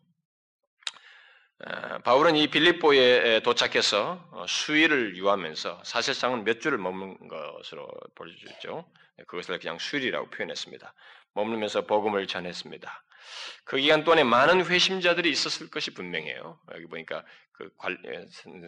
아, 1.63 1.99
바울은 1.99 2.35
이 2.35 2.47
빌립보에 2.47 3.41
도착해서 3.41 4.27
어, 4.31 4.45
수일을 4.47 5.15
유하면서 5.15 5.81
사실상은 5.83 6.43
몇 6.43 6.59
주를 6.59 6.77
머문 6.77 7.17
것으로 7.27 7.87
보여주죠. 8.15 8.85
그것을 9.27 9.59
그냥 9.59 9.77
수일이라고 9.77 10.29
표현했습니다. 10.31 10.93
머물면서 11.33 11.85
복음을 11.85 12.25
전했습니다. 12.25 13.03
그 13.63 13.77
기간 13.77 14.03
동안에 14.03 14.23
많은 14.23 14.65
회심자들이 14.65 15.29
있었을 15.29 15.69
것이 15.69 15.93
분명해요. 15.93 16.59
여기 16.73 16.87
보니까 16.87 17.23
그 17.51 17.69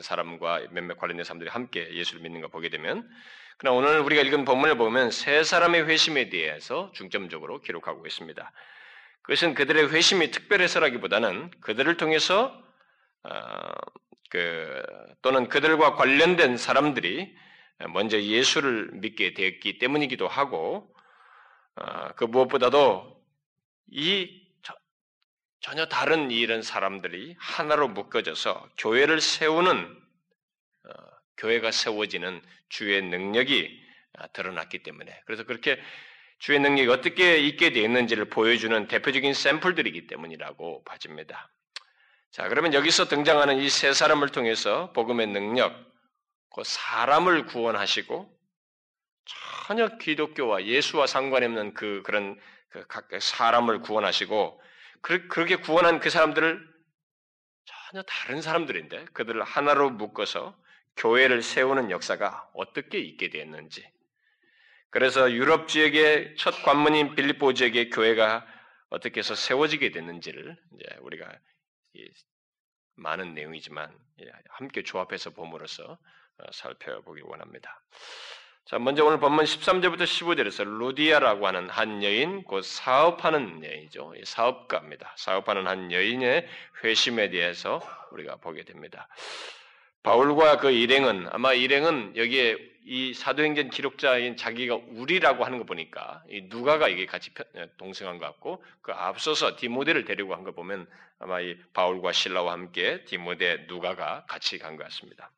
사람과 0.02 0.62
몇몇 0.70 0.98
관련된 1.00 1.24
사람들이 1.24 1.50
함께 1.50 1.92
예수를 1.96 2.22
믿는 2.22 2.42
거 2.42 2.48
보게 2.50 2.70
되면 2.70 3.10
그러나 3.58 3.78
오늘 3.78 4.00
우리가 4.02 4.22
읽은 4.22 4.46
본문을 4.46 4.78
보면 4.78 5.10
세 5.10 5.44
사람의 5.44 5.88
회심에 5.88 6.30
대해서 6.30 6.92
중점적으로 6.94 7.62
기록하고 7.62 8.06
있습니다. 8.06 8.52
그것은 9.24 9.56
그들의 9.56 9.92
회심이 9.92 10.32
특별해서라기보다는 10.32 11.52
그들을 11.62 11.98
통해서 11.98 12.54
어, 12.54 12.63
그, 14.30 14.84
또는 15.22 15.48
그들과 15.48 15.96
관련된 15.96 16.58
사람들이 16.58 17.36
먼저 17.90 18.22
예수를 18.22 18.90
믿게 18.94 19.34
되었기 19.34 19.80
때문이기도 19.80 20.28
하고 20.28 20.94
어, 21.76 22.10
그 22.16 22.26
무엇보다도 22.26 23.22
이 23.92 24.44
전혀 25.60 25.86
다른 25.86 26.30
이런 26.30 26.62
사람들이 26.62 27.36
하나로 27.40 27.88
묶어져서 27.88 28.70
교회를 28.78 29.22
세우는 29.22 29.86
어, 29.86 30.94
교회가 31.38 31.72
세워지는 31.72 32.42
주의 32.70 33.02
능력이 33.02 33.82
드러났기 34.34 34.84
때문에 34.84 35.22
그래서 35.26 35.44
그렇게 35.44 35.80
주의 36.40 36.60
능력이 36.60 36.90
어떻게 36.90 37.38
있게 37.38 37.72
되었는지를 37.72 38.26
보여주는 38.26 38.88
대표적인 38.88 39.34
샘플들이기 39.34 40.08
때문이라고 40.08 40.84
봐집니다. 40.84 41.53
자, 42.34 42.48
그러면 42.50 42.74
여기서 42.74 43.08
등장하는 43.08 43.60
이 43.60 43.70
세 43.70 43.94
사람을 43.94 44.30
통해서 44.30 44.92
복음의 44.94 45.28
능력, 45.28 45.72
그 46.56 46.64
사람을 46.64 47.46
구원하시고 47.46 48.28
전혀 49.68 49.98
기독교와 50.00 50.66
예수와 50.66 51.06
상관이 51.06 51.46
없는 51.46 51.74
그 51.76 52.02
그런 52.04 52.40
그각 52.70 53.10
사람을 53.20 53.82
구원하시고 53.82 54.62
그, 55.02 55.28
그렇게 55.28 55.58
구원한 55.58 56.00
그 56.00 56.10
사람들을 56.10 56.74
전혀 57.66 58.04
다른 58.04 58.42
사람들인데 58.42 59.06
그들을 59.14 59.44
하나로 59.44 59.92
묶어서 59.92 60.58
교회를 60.96 61.44
세우는 61.44 61.92
역사가 61.92 62.50
어떻게 62.56 62.98
있게 63.00 63.30
되었는지. 63.30 63.88
그래서 64.90 65.32
유럽 65.32 65.68
지역의 65.68 66.36
첫 66.38 66.64
관문인 66.64 67.14
빌립보 67.16 67.54
지역의 67.54 67.92
교회가 67.92 68.46
어떻게 68.90 69.20
해서 69.20 69.36
세워지게 69.36 69.92
됐는지를 69.92 70.58
이제 70.74 70.98
우리가 71.02 71.32
많은 72.96 73.34
내용이지만 73.34 73.92
함께 74.50 74.84
조합해서 74.84 75.32
봄으로써 75.32 75.98
어, 76.38 76.52
살펴보기 76.52 77.22
원합니다. 77.24 77.82
자, 78.66 78.80
먼저 78.80 79.04
오늘 79.04 79.20
본문 79.20 79.44
13절부터 79.44 80.04
15절에서 80.04 80.64
루디아라고 80.64 81.46
하는 81.46 81.70
한 81.70 82.02
여인, 82.02 82.44
곧 82.44 82.62
사업하는 82.62 83.64
여인이죠. 83.64 84.14
사업가입니다. 84.24 85.14
사업하는 85.18 85.68
한 85.68 85.92
여인의 85.92 86.48
회심에 86.84 87.30
대해서 87.30 87.82
우리가 88.12 88.38
보게 88.38 88.64
됩니다. 88.64 89.10
바울과 90.04 90.58
그 90.58 90.70
일행은 90.72 91.28
아마 91.32 91.54
일행은 91.54 92.18
여기에 92.18 92.58
이 92.86 93.14
사도행전 93.14 93.70
기록자인 93.70 94.36
자기가 94.36 94.76
우리라고 94.76 95.46
하는 95.46 95.58
거 95.58 95.64
보니까 95.64 96.22
이 96.30 96.42
누가가 96.50 96.90
이게 96.90 97.06
같이 97.06 97.32
어, 97.56 97.66
동승한 97.78 98.18
것 98.18 98.26
같고 98.26 98.62
그 98.82 98.92
앞서서 98.92 99.56
디모데를 99.56 100.04
데리고 100.04 100.30
간 100.30 100.44
거 100.44 100.52
보면 100.52 100.88
아마 101.20 101.40
이 101.40 101.58
바울과 101.74 102.12
신라와 102.12 102.52
함께 102.52 103.06
디모데 103.06 103.66
누가가 103.70 104.26
같이 104.28 104.60
간 104.60 104.76
것 104.76 104.84
같습니다. 104.84 105.32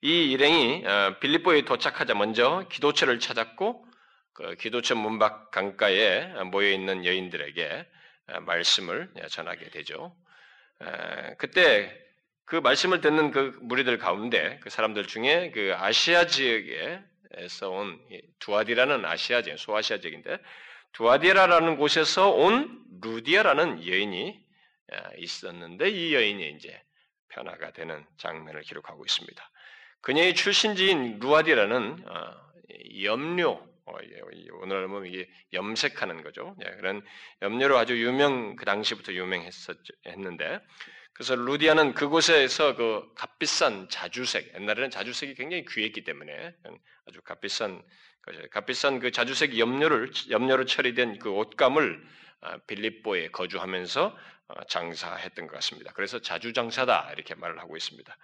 이 0.00 0.30
일행이 0.32 0.86
어, 0.86 1.16
빌립보에 1.20 1.62
도착하자 1.62 2.14
먼저 2.14 2.66
기도처를 2.72 3.20
찾았고 3.20 3.84
그 4.32 4.54
기도처 4.56 4.94
문밖 4.94 5.50
강가에 5.50 6.42
모여 6.44 6.70
있는 6.70 7.04
여인들에게 7.04 7.86
어, 8.28 8.40
말씀을 8.40 9.10
전하게 9.28 9.68
되죠. 9.68 10.16
그때 11.38 12.05
그 12.46 12.56
말씀을 12.56 13.00
듣는 13.00 13.32
그 13.32 13.58
무리들 13.60 13.98
가운데 13.98 14.58
그 14.62 14.70
사람들 14.70 15.06
중에 15.06 15.50
그 15.50 15.74
아시아 15.76 16.26
지역에서 16.26 17.70
온 17.70 18.00
두아디라는 18.38 19.04
아시아 19.04 19.42
지역, 19.42 19.58
소아시아 19.58 19.98
지역인데 19.98 20.38
두아디라라는 20.92 21.76
곳에서 21.76 22.30
온 22.30 22.82
루디아라는 23.02 23.86
여인이 23.86 24.46
아, 24.92 25.10
있었는데 25.16 25.90
이 25.90 26.14
여인이 26.14 26.50
이제 26.50 26.80
변화가 27.30 27.72
되는 27.72 28.06
장면을 28.16 28.62
기록하고 28.62 29.04
있습니다. 29.04 29.50
그녀의 30.00 30.34
출신지인 30.36 31.18
루아디라는 31.18 32.04
어, 32.06 32.46
염료, 33.02 33.50
어, 33.86 33.92
오늘 34.62 34.86
보면 34.86 35.06
이게 35.06 35.28
염색하는 35.52 36.22
거죠. 36.22 36.54
예, 36.64 36.70
그런 36.76 37.02
염료로 37.42 37.76
아주 37.76 38.00
유명 38.00 38.54
그 38.54 38.64
당시부터 38.64 39.12
유명했었는데 39.12 40.60
그래서 41.16 41.34
루디아는 41.34 41.94
그곳에서 41.94 42.76
그 42.76 43.10
값비싼 43.14 43.88
자주색, 43.88 44.52
옛날에는 44.54 44.90
자주색이 44.90 45.34
굉장히 45.34 45.64
귀했기 45.64 46.04
때문에 46.04 46.54
아주 47.06 47.22
값비싼 47.22 47.82
값비싼 48.50 49.00
그 49.00 49.10
자주색 49.10 49.58
염료를 49.58 50.10
염료로 50.30 50.66
처리된 50.66 51.18
그 51.18 51.30
옷감을 51.30 52.06
아, 52.42 52.58
빌립보에 52.66 53.28
거주하면서 53.28 54.18
어, 54.48 54.64
장사했던 54.68 55.46
것 55.46 55.54
같습니다. 55.54 55.90
그래서 55.94 56.20
자주 56.20 56.52
장사다 56.52 57.10
이렇게 57.14 57.34
말을 57.34 57.60
하고 57.60 57.78
있습니다. 57.78 58.14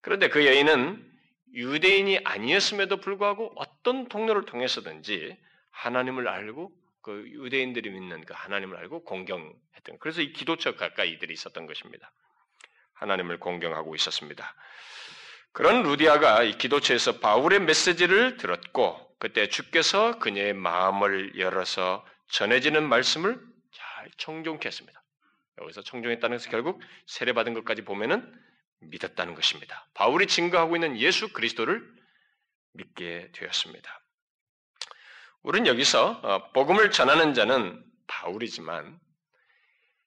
그런데 0.00 0.28
그 0.28 0.44
여인은 0.44 1.12
유대인이 1.54 2.22
아니었음에도 2.24 2.96
불구하고 2.96 3.52
어떤 3.54 4.08
통로를 4.08 4.46
통해서든지 4.46 5.38
하나님을 5.70 6.26
알고 6.26 6.72
그 7.02 7.24
유대인들이 7.28 7.88
믿는 7.88 8.24
그 8.24 8.34
하나님을 8.34 8.76
알고 8.78 9.04
공경했던 9.04 9.98
그래서 10.00 10.22
이 10.22 10.32
기도처 10.32 10.74
가까이 10.74 11.12
이들이 11.12 11.32
있었던 11.34 11.66
것입니다. 11.66 12.10
하나님을 13.02 13.38
공경하고 13.38 13.94
있었습니다. 13.94 14.54
그런 15.52 15.82
루디아가 15.82 16.42
이 16.42 16.56
기도처에서 16.56 17.18
바울의 17.18 17.60
메시지를 17.60 18.38
들었고 18.38 19.16
그때 19.18 19.48
주께서 19.48 20.18
그녀의 20.18 20.54
마음을 20.54 21.38
열어서 21.38 22.04
전해지는 22.28 22.88
말씀을 22.88 23.38
잘 23.72 24.10
청종케 24.16 24.66
했습니다. 24.66 25.02
여기서 25.60 25.82
청종했다는 25.82 26.38
것은 26.38 26.50
결국 26.50 26.80
세례받은 27.06 27.54
것까지 27.54 27.82
보면은 27.82 28.32
믿었다는 28.80 29.34
것입니다. 29.34 29.86
바울이 29.94 30.26
증거하고 30.26 30.76
있는 30.76 30.98
예수 30.98 31.32
그리스도를 31.32 31.86
믿게 32.72 33.30
되었습니다. 33.32 34.00
우리는 35.42 35.66
여기서 35.66 36.20
어, 36.22 36.52
복음을 36.52 36.90
전하는 36.90 37.34
자는 37.34 37.84
바울이지만 38.06 38.98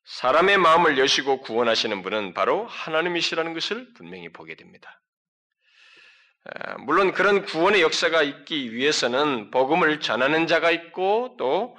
사람의 0.05 0.57
마음을 0.59 0.97
여시고 0.99 1.41
구원하시는 1.41 2.03
분은 2.03 2.33
바로 2.33 2.67
하나님이시라는 2.67 3.53
것을 3.53 3.93
분명히 3.95 4.29
보게 4.29 4.55
됩니다. 4.55 5.01
물론 6.81 7.11
그런 7.11 7.43
구원의 7.43 7.81
역사가 7.81 8.21
있기 8.21 8.71
위해서는 8.73 9.49
복음을 9.49 9.99
전하는 9.99 10.45
자가 10.45 10.69
있고 10.69 11.35
또 11.39 11.75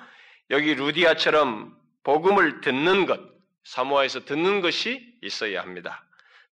여기 0.51 0.75
루디아처럼 0.75 1.77
복음을 2.03 2.61
듣는 2.63 3.07
것, 3.07 3.21
사모아에서 3.65 4.25
듣는 4.25 4.61
것이 4.61 5.17
있어야 5.23 5.61
합니다. 5.61 6.05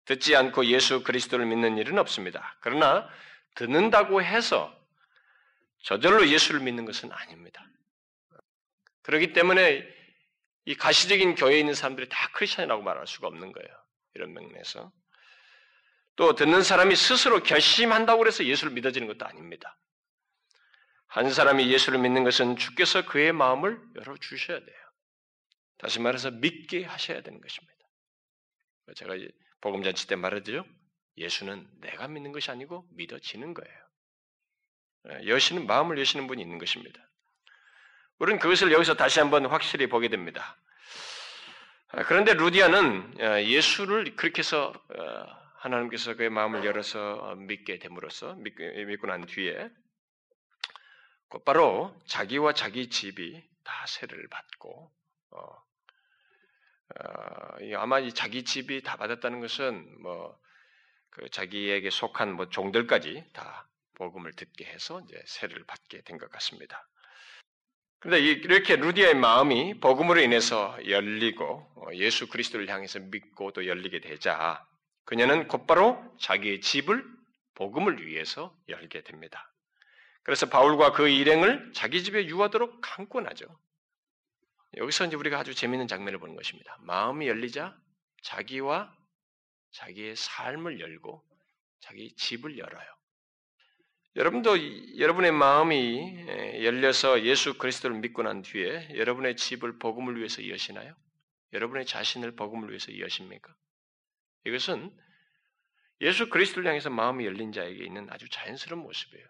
듣지 0.05 0.37
않고 0.37 0.67
예수 0.67 1.03
그리스도를 1.03 1.47
믿는 1.47 1.79
일은 1.79 1.99
없습니다. 1.99 2.57
그러나 2.61 3.09
듣는다고 3.55 4.23
해서 4.23 4.75
저절로 5.83 6.29
예수를 6.29 6.61
믿는 6.61 6.85
것은 6.85 7.11
아닙니다. 7.13 7.65
그렇기 9.03 9.33
때문에 9.33 10.02
이 10.65 10.75
가시적인 10.75 11.35
교회에 11.35 11.59
있는 11.59 11.75
사람들이 11.75 12.09
다 12.09 12.31
크리스천이라고 12.35 12.83
말할 12.83 13.07
수가 13.07 13.29
없는 13.29 13.53
거예요. 13.53 13.69
이런 14.15 14.33
면에서. 14.33 14.93
또 16.17 16.35
듣는 16.35 16.63
사람이 16.63 16.95
스스로 16.95 17.43
결심한다고 17.43 18.27
해서 18.27 18.45
예수를 18.45 18.73
믿어지는 18.73 19.09
것도 19.09 19.27
아닙니다. 19.27 19.79
한 21.07 21.31
사람이 21.31 21.71
예수를 21.71 21.99
믿는 21.99 22.25
것은 22.25 22.57
주께서 22.57 23.05
그의 23.05 23.33
마음을 23.33 23.81
열어 23.97 24.17
주셔야 24.17 24.59
돼요. 24.59 24.77
다시 25.79 26.01
말해서 26.01 26.31
믿게 26.31 26.85
하셔야 26.85 27.23
되는 27.23 27.41
것입니다. 27.41 27.73
제가 28.95 29.15
복음잔치 29.61 30.07
때 30.07 30.17
말하죠. 30.17 30.65
예수는 31.17 31.69
내가 31.81 32.09
믿는 32.09 32.33
것이 32.33 32.51
아니고 32.51 32.87
믿어지는 32.93 33.55
거예요. 33.55 33.83
예, 35.11 35.29
여시는 35.29 35.67
마음을 35.67 35.99
여시는 35.99 36.27
분이 36.27 36.41
있는 36.41 36.59
것입니다. 36.59 37.01
우리는 38.19 38.39
그것을 38.39 38.73
여기서 38.73 38.95
다시 38.95 39.21
한번 39.21 39.47
확실히 39.47 39.89
보게 39.89 40.09
됩니다. 40.09 40.57
아, 41.89 42.05
그런데 42.05 42.35
루디아는 42.35 43.15
어, 43.21 43.43
예수를 43.43 44.17
그렇게 44.17 44.41
해서 44.41 44.73
어, 44.95 45.43
하나님께서 45.59 46.15
그의 46.15 46.31
마음을 46.31 46.65
열어서 46.65 47.35
믿게 47.37 47.79
됨으로써 47.79 48.35
믿고 48.35 49.07
난 49.07 49.27
뒤에 49.27 49.69
곧바로 51.29 51.97
자기와 52.07 52.53
자기 52.53 52.89
집이 52.91 53.43
다 53.65 53.85
세례를 53.87 54.29
받고 54.29 54.93
어, 55.31 55.39
어, 57.01 57.77
아마 57.77 57.99
이 58.01 58.13
자기 58.13 58.45
집이 58.45 58.83
다 58.83 58.97
받았다는 58.97 59.41
것은 59.41 60.03
뭐 60.03 60.43
그 61.13 61.29
자기에게 61.29 61.91
속한 61.91 62.33
뭐 62.33 62.49
종들까지 62.49 63.25
다 63.35 63.69
복음을 63.95 64.33
듣게 64.33 64.65
해서 64.65 65.01
이제 65.05 65.23
세례를 65.27 65.65
받게 65.67 66.03
된 66.03 66.19
것 66.19 66.31
같습니다. 66.31 66.89
그런데 68.03 68.19
이렇게 68.21 68.75
루디아의 68.75 69.15
마음이 69.15 69.79
복음으로 69.79 70.21
인해서 70.21 70.77
열리고 70.89 71.45
어, 71.77 71.87
예수 71.95 72.29
그리스도를 72.29 72.69
향해서 72.69 72.99
믿고 72.99 73.53
또 73.53 73.65
열리게 73.65 74.01
되자 74.01 74.67
그녀는 75.05 75.47
곧바로 75.47 76.05
자기의 76.19 76.61
집을 76.63 77.05
복음을 77.55 78.05
위해서 78.05 78.57
열게 78.69 79.05
됩니다. 79.05 79.49
그래서 80.25 80.47
바울과 80.47 80.91
그 80.91 81.09
일행을 81.09 81.73
자기 81.75 82.03
집에 82.03 82.27
유하도록 82.27 82.81
강권하죠. 82.81 83.47
여기서 84.79 85.07
이제 85.07 85.15
우리가 85.15 85.39
아주 85.39 85.55
재미있는 85.55 85.87
장면을 85.87 86.19
보는 86.19 86.35
것입니다. 86.35 86.77
마음이 86.81 87.29
열리자 87.29 87.77
자기와 88.25 88.93
자기의 89.75 90.17
삶을 90.17 90.81
열고 90.81 91.23
자기 91.79 92.13
집을 92.17 92.59
열어요. 92.59 93.02
여러분도 94.15 94.99
여러분의 94.99 95.33
마음이 95.33 96.27
열려서 96.63 97.23
예수 97.23 97.57
그리스도를 97.57 97.97
믿고 97.99 98.23
난 98.23 98.43
뒤에 98.43 98.91
여러분의 98.95 99.37
집을 99.37 99.79
복음을 99.79 100.19
위해서 100.19 100.47
여시나요? 100.49 100.95
여러분의 101.55 101.87
자신을 101.87 102.37
복음을 102.37 102.69
위해서 102.69 102.99
여십니까? 102.99 103.55
이것은 104.45 104.91
예수 106.03 106.29
그리스도를 106.29 106.69
향해서 106.69 106.91
마음이 106.91 107.25
열린 107.25 107.53
자에게 107.53 107.85
있는 107.85 108.07
아주 108.11 108.29
자연스러운 108.29 108.83
모습이에요. 108.83 109.27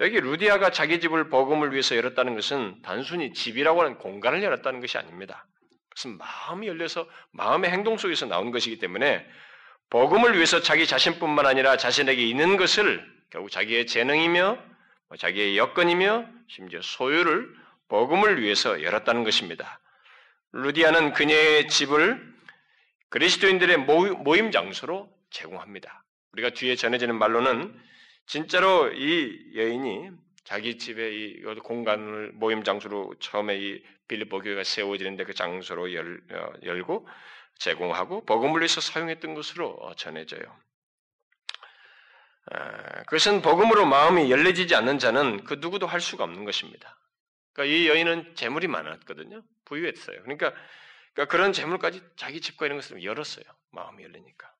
여기 0.00 0.20
루디아가 0.20 0.70
자기 0.70 1.00
집을 1.00 1.28
복음을 1.28 1.72
위해서 1.72 1.96
열었다는 1.96 2.34
것은 2.34 2.82
단순히 2.82 3.32
집이라고 3.32 3.80
하는 3.80 3.98
공간을 3.98 4.42
열었다는 4.42 4.80
것이 4.80 4.98
아닙니다. 4.98 5.46
그것은 5.88 6.18
마음이 6.18 6.68
열려서 6.68 7.08
마음의 7.32 7.70
행동 7.70 7.96
속에서 7.96 8.26
나온 8.26 8.50
것이기 8.52 8.78
때문에 8.78 9.26
복음을 9.90 10.34
위해서 10.34 10.60
자기 10.60 10.86
자신뿐만 10.86 11.46
아니라 11.46 11.76
자신에게 11.76 12.22
있는 12.22 12.56
것을 12.56 13.21
결국 13.32 13.50
자기의 13.50 13.86
재능이며 13.86 14.62
뭐 15.08 15.16
자기의 15.16 15.56
여건이며 15.56 16.28
심지어 16.48 16.82
소유를 16.82 17.48
복음을 17.88 18.42
위해서 18.42 18.82
열었다는 18.82 19.24
것입니다. 19.24 19.80
루디아는 20.52 21.14
그녀의 21.14 21.68
집을 21.68 22.30
그리스도인들의 23.08 23.78
모임 23.78 24.50
장소로 24.50 25.10
제공합니다. 25.30 26.04
우리가 26.32 26.50
뒤에 26.50 26.76
전해지는 26.76 27.14
말로는 27.16 27.74
진짜로 28.26 28.92
이 28.92 29.52
여인이 29.56 30.10
자기 30.44 30.76
집에 30.76 31.10
이 31.12 31.42
공간을 31.42 32.32
모임 32.34 32.62
장소로 32.62 33.14
처음에 33.18 33.56
이 33.56 33.82
빌립보 34.08 34.40
교회가 34.40 34.62
세워지는데 34.62 35.24
그 35.24 35.32
장소로 35.32 35.94
열, 35.94 36.20
어, 36.32 36.52
열고 36.64 37.08
제공하고 37.56 38.26
위해서 38.60 38.82
사용했던 38.82 39.34
것으로 39.34 39.70
어, 39.70 39.94
전해져요. 39.94 40.42
아, 43.02 43.04
그것은 43.04 43.42
복음으로 43.42 43.84
마음이 43.86 44.30
열려지지 44.30 44.74
않는 44.76 44.98
자는 44.98 45.44
그 45.44 45.54
누구도 45.54 45.86
할 45.86 46.00
수가 46.00 46.24
없는 46.24 46.44
것입니다. 46.44 46.98
그러니까 47.52 47.74
이 47.74 47.88
여인은 47.88 48.34
재물이 48.36 48.68
많았거든요. 48.68 49.42
부유했어요. 49.64 50.22
그러니까, 50.22 50.52
그러니까 51.12 51.30
그런 51.30 51.52
재물까지 51.52 52.02
자기 52.16 52.40
집과 52.40 52.66
이런 52.66 52.78
것을 52.78 53.02
열었어요. 53.02 53.44
마음이 53.72 54.02
열리니까. 54.04 54.52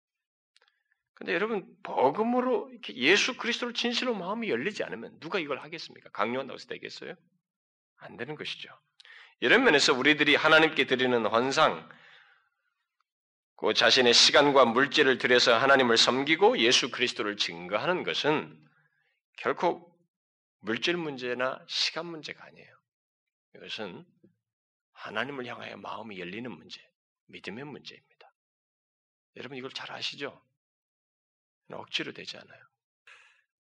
근데 1.14 1.34
여러분 1.34 1.64
복음으로 1.84 2.70
이렇게 2.72 2.94
예수 2.96 3.36
그리스도를 3.36 3.74
진실로 3.74 4.12
마음이 4.14 4.50
열리지 4.50 4.82
않으면 4.82 5.20
누가 5.20 5.38
이걸 5.38 5.60
하겠습니까? 5.60 6.10
강요한다고 6.10 6.54
해서 6.56 6.66
되겠어요? 6.66 7.14
안 7.98 8.16
되는 8.16 8.34
것이죠. 8.34 8.68
이런 9.38 9.62
면에서 9.62 9.94
우리들이 9.94 10.34
하나님께 10.34 10.86
드리는 10.86 11.24
헌상, 11.26 11.88
그 13.62 13.74
자신의 13.74 14.12
시간과 14.12 14.64
물질을 14.64 15.18
들여서 15.18 15.56
하나님을 15.56 15.96
섬기고 15.96 16.58
예수 16.58 16.90
그리스도를 16.90 17.36
증거하는 17.36 18.02
것은 18.02 18.60
결코 19.36 19.96
물질 20.58 20.96
문제나 20.96 21.64
시간 21.68 22.06
문제가 22.06 22.44
아니에요. 22.44 22.76
이것은 23.54 24.04
하나님을 24.94 25.46
향하여 25.46 25.76
마음이 25.76 26.18
열리는 26.18 26.50
문제, 26.50 26.80
믿음의 27.26 27.64
문제입니다. 27.64 28.34
여러분 29.36 29.56
이걸 29.56 29.70
잘 29.70 29.92
아시죠? 29.92 30.44
억지로 31.70 32.12
되지 32.12 32.36
않아요. 32.38 32.60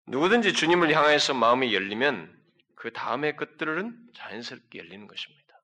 누구든지 0.08 0.52
주님을 0.52 0.92
향해서 0.92 1.32
마음이 1.32 1.72
열리면 1.72 2.42
그 2.74 2.92
다음의 2.92 3.36
것들은 3.36 4.10
자연스럽게 4.16 4.80
열리는 4.80 5.06
것입니다. 5.06 5.62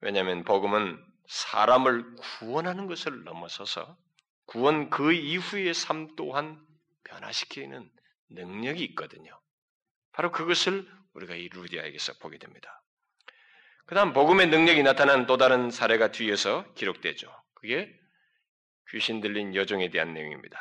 왜냐하면 0.00 0.44
복음은 0.44 1.09
사람을 1.30 2.16
구원하는 2.16 2.88
것을 2.88 3.22
넘어서서 3.22 3.96
구원 4.46 4.90
그 4.90 5.12
이후의 5.12 5.74
삶 5.74 6.16
또한 6.16 6.60
변화시키는 7.04 7.88
능력이 8.30 8.82
있거든요. 8.86 9.40
바로 10.10 10.32
그것을 10.32 10.90
우리가 11.14 11.36
이 11.36 11.48
루디아에게서 11.48 12.14
보게 12.20 12.38
됩니다. 12.38 12.82
그 13.86 13.94
다음 13.94 14.12
복음의 14.12 14.48
능력이 14.48 14.82
나타난 14.82 15.26
또 15.26 15.36
다른 15.36 15.70
사례가 15.70 16.10
뒤에서 16.10 16.64
기록되죠. 16.74 17.32
그게 17.54 17.88
귀신 18.88 19.20
들린 19.20 19.54
여종에 19.54 19.90
대한 19.90 20.14
내용입니다. 20.14 20.58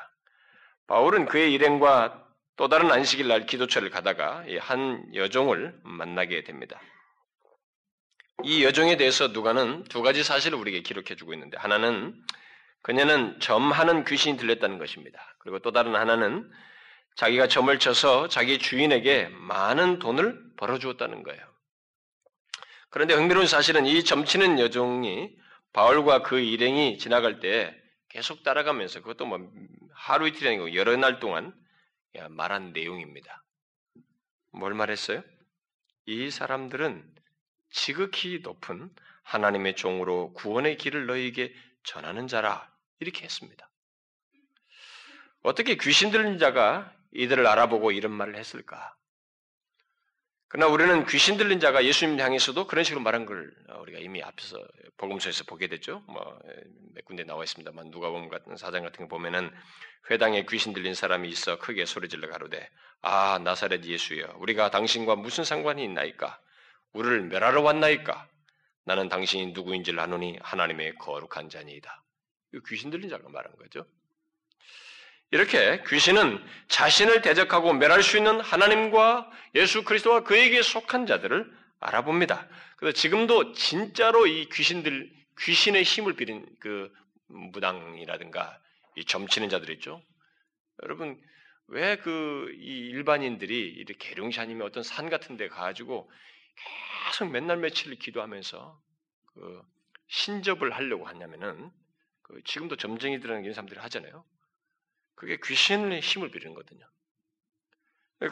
바울은 0.85 1.25
그의 1.25 1.51
일행과 1.51 2.27
또 2.57 2.67
다른 2.67 2.91
안식일 2.91 3.27
날 3.27 3.47
기도처를 3.47 3.89
가다가 3.89 4.45
한 4.59 5.15
여종을 5.15 5.79
만나게 5.83 6.43
됩니다. 6.43 6.79
이 8.43 8.63
여종에 8.63 8.97
대해서 8.97 9.27
누가는 9.27 9.83
두 9.85 10.01
가지 10.01 10.23
사실을 10.23 10.57
우리에게 10.57 10.81
기록해 10.81 11.15
주고 11.15 11.33
있는데 11.33 11.57
하나는 11.57 12.15
그녀는 12.81 13.39
점하는 13.39 14.05
귀신이 14.05 14.37
들렸다는 14.37 14.77
것입니다. 14.77 15.35
그리고 15.39 15.59
또 15.59 15.71
다른 15.71 15.95
하나는 15.95 16.49
자기가 17.15 17.47
점을 17.47 17.77
쳐서 17.79 18.29
자기 18.29 18.59
주인에게 18.59 19.27
많은 19.29 19.99
돈을 19.99 20.39
벌어주었다는 20.55 21.23
거예요. 21.23 21.41
그런데 22.89 23.13
흥미로운 23.13 23.45
사실은 23.45 23.85
이 23.85 24.03
점치는 24.03 24.59
여종이 24.59 25.35
바울과 25.73 26.23
그 26.23 26.39
일행이 26.39 26.97
지나갈 26.97 27.39
때 27.39 27.75
계속 28.07 28.43
따라가면서 28.43 29.01
그것도 29.01 29.25
뭐 29.25 29.39
하루 29.93 30.27
이틀이 30.27 30.47
아니고 30.47 30.75
여러 30.75 30.95
날 30.95 31.19
동안 31.19 31.53
말한 32.29 32.71
내용입니다. 32.71 33.43
뭘 34.51 34.73
말했어요? 34.73 35.21
이 36.05 36.31
사람들은 36.31 37.03
지극히 37.71 38.39
높은 38.41 38.89
하나님의 39.23 39.75
종으로 39.75 40.33
구원의 40.33 40.77
길을 40.77 41.05
너희에게 41.05 41.53
전하는 41.83 42.27
자라 42.27 42.69
이렇게 42.99 43.23
했습니다. 43.23 43.69
어떻게 45.41 45.75
귀신 45.75 46.11
들린 46.11 46.37
자가 46.37 46.93
이들을 47.13 47.45
알아보고 47.47 47.91
이런 47.91 48.11
말을 48.11 48.35
했을까? 48.35 48.95
그러나 50.47 50.71
우리는 50.73 51.05
귀신 51.05 51.37
들린 51.37 51.59
자가 51.59 51.85
예수님 51.85 52.19
향해서도 52.19 52.65
그런 52.65 52.83
식으로 52.83 53.01
말한 53.01 53.25
걸 53.25 53.53
우리가 53.81 53.99
이미 53.99 54.21
앞에서 54.23 54.57
복음서에서 54.97 55.43
보게 55.45 55.67
됐죠. 55.67 56.03
뭐 56.07 56.39
몇 56.99 57.05
군데 57.05 57.23
나와 57.23 57.45
있습니다만 57.45 57.91
누가복음 57.91 58.27
같은 58.27 58.57
사장 58.57 58.83
같은 58.83 59.07
거 59.07 59.15
보면은 59.15 59.49
회당에 60.11 60.45
귀신 60.49 60.73
들린 60.73 60.93
사람이 60.93 61.29
있어 61.29 61.57
크게 61.57 61.85
소리질러 61.85 62.29
가로되 62.29 62.69
아 63.01 63.39
나사렛 63.41 63.85
예수여 63.85 64.35
우리가 64.39 64.69
당신과 64.69 65.15
무슨 65.15 65.45
상관이 65.45 65.81
있나이까 65.85 66.39
우리를 66.93 67.23
멸하러 67.23 67.61
왔나이까 67.61 68.27
나는 68.85 69.09
당신이 69.09 69.47
누구인지를 69.53 69.99
아노니 69.99 70.37
하나님의 70.41 70.95
거룩한 70.95 71.49
자니이다. 71.49 72.03
귀신 72.67 72.89
들린 72.89 73.09
자가 73.09 73.29
말한 73.29 73.55
거죠. 73.57 73.85
이렇게 75.31 75.83
귀신은 75.87 76.43
자신을 76.69 77.21
대적하고 77.21 77.73
멸할 77.73 78.01
수 78.01 78.17
있는 78.17 78.39
하나님과 78.39 79.29
예수 79.55 79.83
그리스도와 79.83 80.23
그에게 80.23 80.63
속한 80.63 81.05
자들을 81.05 81.51
알아봅니다. 81.79 82.47
그래서 82.77 82.95
지금도 82.95 83.53
진짜로 83.53 84.25
이 84.25 84.49
귀신들 84.49 85.11
귀신의 85.39 85.83
힘을 85.83 86.13
빌린 86.15 86.45
그 86.59 86.91
무당이라든가 87.27 88.59
이 88.95 89.05
점치는 89.05 89.49
자들 89.49 89.69
있죠. 89.75 90.01
여러분 90.83 91.21
왜 91.67 91.97
그 91.97 92.51
이 92.57 92.89
일반인들이 92.89 93.67
이렇게 93.67 93.93
계룡샤님의 94.09 94.65
어떤 94.65 94.81
산 94.81 95.09
같은 95.09 95.37
데 95.37 95.47
가가지고 95.47 96.09
계속 97.07 97.31
맨날 97.31 97.57
며칠 97.57 97.95
기도하면서 97.95 98.81
그 99.27 99.61
신접을 100.07 100.71
하려고 100.71 101.07
하냐면은 101.07 101.71
그 102.21 102.41
지금도 102.43 102.75
점쟁이들이라는 102.77 103.43
이런 103.43 103.53
사람들이 103.53 103.79
하잖아요. 103.79 104.23
그게 105.15 105.37
귀신의 105.43 105.99
힘을 105.99 106.31
빌리는 106.31 106.53
거거든요. 106.53 106.87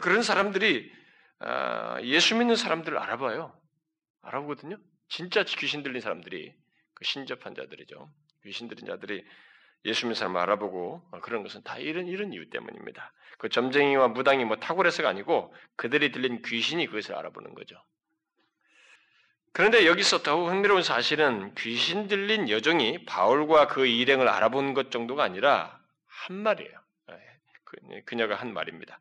그런 0.00 0.22
사람들이 0.22 0.90
아, 1.40 2.00
예수 2.02 2.34
믿는 2.36 2.56
사람들을 2.56 2.98
알아봐요. 2.98 3.58
알아보거든요. 4.22 4.76
진짜 5.08 5.44
귀신 5.44 5.82
들린 5.82 6.00
사람들이 6.00 6.54
그 6.94 7.04
신접한 7.04 7.54
자들이죠. 7.54 8.12
귀신 8.44 8.68
들린 8.68 8.86
자들이 8.86 9.24
예수 9.84 10.06
믿는 10.06 10.14
사람을 10.14 10.40
알아보고 10.40 11.08
그런 11.22 11.42
것은 11.42 11.62
다 11.62 11.78
이런 11.78 12.06
이런 12.08 12.32
이유 12.32 12.50
때문입니다. 12.50 13.12
그 13.38 13.48
점쟁이와 13.48 14.08
무당이 14.08 14.44
뭐 14.44 14.56
탁월해서가 14.56 15.08
아니고 15.08 15.54
그들이 15.76 16.10
들린 16.10 16.42
귀신이 16.42 16.86
그것을 16.86 17.14
알아보는 17.14 17.54
거죠. 17.54 17.76
그런데 19.58 19.86
여기서 19.86 20.22
더욱 20.22 20.50
흥미로운 20.50 20.84
사실은 20.84 21.52
귀신 21.56 22.06
들린 22.06 22.48
여종이 22.48 23.04
바울과 23.06 23.66
그 23.66 23.86
일행을 23.86 24.28
알아본 24.28 24.72
것 24.72 24.92
정도가 24.92 25.24
아니라 25.24 25.82
한 26.06 26.36
말이에요. 26.36 26.70
예, 27.90 28.00
그녀가 28.02 28.36
한 28.36 28.54
말입니다. 28.54 29.00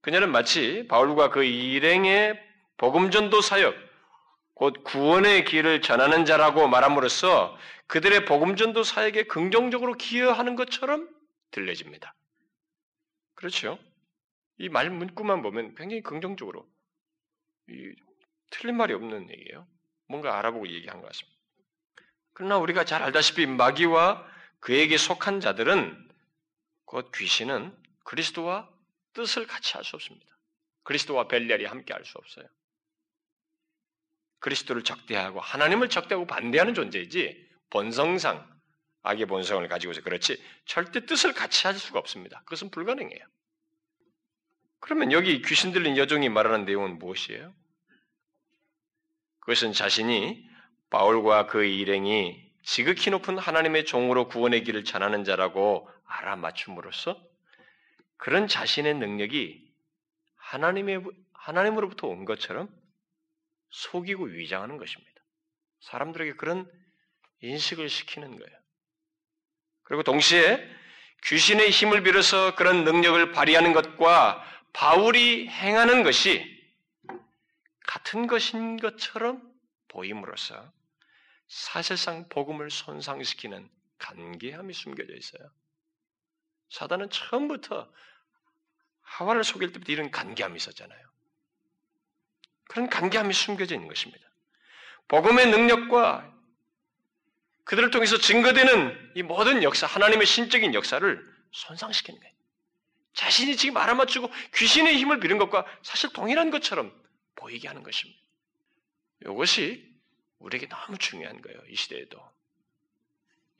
그녀는 0.00 0.32
마치 0.32 0.86
바울과 0.88 1.28
그 1.28 1.44
일행의 1.44 2.42
복음 2.78 3.10
전도 3.10 3.42
사역, 3.42 3.74
곧 4.54 4.82
구원의 4.84 5.44
길을 5.44 5.82
전하는 5.82 6.24
자라고 6.24 6.66
말함으로써 6.66 7.58
그들의 7.86 8.24
복음 8.24 8.56
전도 8.56 8.84
사역에 8.84 9.24
긍정적으로 9.24 9.92
기여하는 9.98 10.56
것처럼 10.56 11.10
들려집니다. 11.50 12.14
그렇죠? 13.34 13.78
이 14.56 14.70
말 14.70 14.88
문구만 14.88 15.42
보면 15.42 15.74
굉장히 15.74 16.02
긍정적으로 16.02 16.66
틀린 18.50 18.78
말이 18.78 18.94
없는 18.94 19.28
얘기예요. 19.30 19.66
뭔가 20.10 20.38
알아보고 20.38 20.68
얘기한 20.68 21.00
것 21.00 21.06
같습니다. 21.06 21.38
그러나 22.32 22.58
우리가 22.58 22.84
잘 22.84 23.02
알다시피 23.02 23.46
마귀와 23.46 24.26
그에게 24.58 24.96
속한 24.96 25.40
자들은 25.40 26.08
곧 26.84 27.12
귀신은 27.14 27.76
그리스도와 28.04 28.68
뜻을 29.12 29.46
같이 29.46 29.74
할 29.74 29.84
수 29.84 29.96
없습니다. 29.96 30.26
그리스도와 30.82 31.28
벨리알이 31.28 31.64
함께 31.64 31.92
할 31.94 32.04
수 32.04 32.18
없어요. 32.18 32.46
그리스도를 34.40 34.82
적대하고 34.82 35.38
하나님을 35.40 35.88
적대하고 35.88 36.26
반대하는 36.26 36.74
존재이지 36.74 37.48
본성상 37.70 38.48
악의 39.02 39.26
본성을 39.26 39.66
가지고서 39.68 40.00
그렇지 40.00 40.42
절대 40.64 41.06
뜻을 41.06 41.34
같이 41.34 41.66
할 41.66 41.76
수가 41.76 41.98
없습니다. 42.00 42.40
그것은 42.40 42.70
불가능해요. 42.70 43.24
그러면 44.80 45.12
여기 45.12 45.40
귀신 45.42 45.72
들린 45.72 45.96
여종이 45.96 46.28
말하는 46.28 46.64
내용은 46.64 46.98
무엇이에요? 46.98 47.54
그것은 49.40 49.72
자신이 49.72 50.48
바울과 50.90 51.46
그 51.46 51.64
일행이 51.64 52.50
지극히 52.62 53.10
높은 53.10 53.38
하나님의 53.38 53.86
종으로 53.86 54.28
구원의 54.28 54.64
길을 54.64 54.84
전하는 54.84 55.24
자라고 55.24 55.88
알아맞춤으로써 56.04 57.20
그런 58.16 58.48
자신의 58.48 58.94
능력이 58.94 59.66
하나님의, 60.36 61.02
하나님으로부터 61.32 62.06
온 62.06 62.24
것처럼 62.24 62.68
속이고 63.70 64.24
위장하는 64.24 64.76
것입니다. 64.76 65.10
사람들에게 65.80 66.34
그런 66.34 66.70
인식을 67.40 67.88
시키는 67.88 68.38
거예요. 68.38 68.58
그리고 69.84 70.02
동시에 70.02 70.68
귀신의 71.24 71.70
힘을 71.70 72.02
빌어서 72.02 72.54
그런 72.54 72.84
능력을 72.84 73.32
발휘하는 73.32 73.72
것과 73.72 74.44
바울이 74.72 75.48
행하는 75.48 76.02
것이 76.02 76.59
같은 77.90 78.28
것인 78.28 78.76
것처럼 78.76 79.42
보임으로써 79.88 80.72
사실상 81.48 82.28
복음을 82.28 82.70
손상시키는 82.70 83.68
간계함이 83.98 84.72
숨겨져 84.72 85.12
있어요. 85.12 85.50
사단은 86.68 87.10
처음부터 87.10 87.92
하와를 89.02 89.42
속일 89.42 89.72
때부터 89.72 89.90
이런 89.90 90.12
간계함이 90.12 90.56
있었잖아요. 90.56 91.00
그런 92.68 92.88
간계함이 92.88 93.34
숨겨져 93.34 93.74
있는 93.74 93.88
것입니다. 93.88 94.24
복음의 95.08 95.50
능력과 95.50 96.32
그들을 97.64 97.90
통해서 97.90 98.18
증거되는 98.18 99.14
이 99.16 99.24
모든 99.24 99.64
역사, 99.64 99.88
하나님의 99.88 100.26
신적인 100.26 100.74
역사를 100.74 101.36
손상시키는 101.50 102.20
거예요. 102.20 102.34
자신이 103.14 103.56
지금 103.56 103.78
알아맞추고 103.78 104.30
귀신의 104.54 104.96
힘을 104.96 105.18
빌은 105.18 105.38
것과 105.38 105.66
사실 105.82 106.12
동일한 106.12 106.52
것처럼 106.52 106.99
보이게 107.34 107.68
하는 107.68 107.82
것입니다. 107.82 108.20
이것이 109.24 109.88
우리에게 110.38 110.68
너무 110.68 110.98
중요한 110.98 111.40
거예요. 111.42 111.58
이 111.68 111.76
시대에도. 111.76 112.18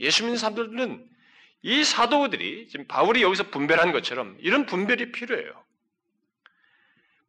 예수 0.00 0.22
믿는 0.22 0.38
사람들은 0.38 1.08
이 1.62 1.84
사도들이 1.84 2.68
지금 2.68 2.86
바울이 2.86 3.22
여기서 3.22 3.50
분별한 3.50 3.92
것처럼 3.92 4.36
이런 4.40 4.64
분별이 4.66 5.12
필요해요. 5.12 5.62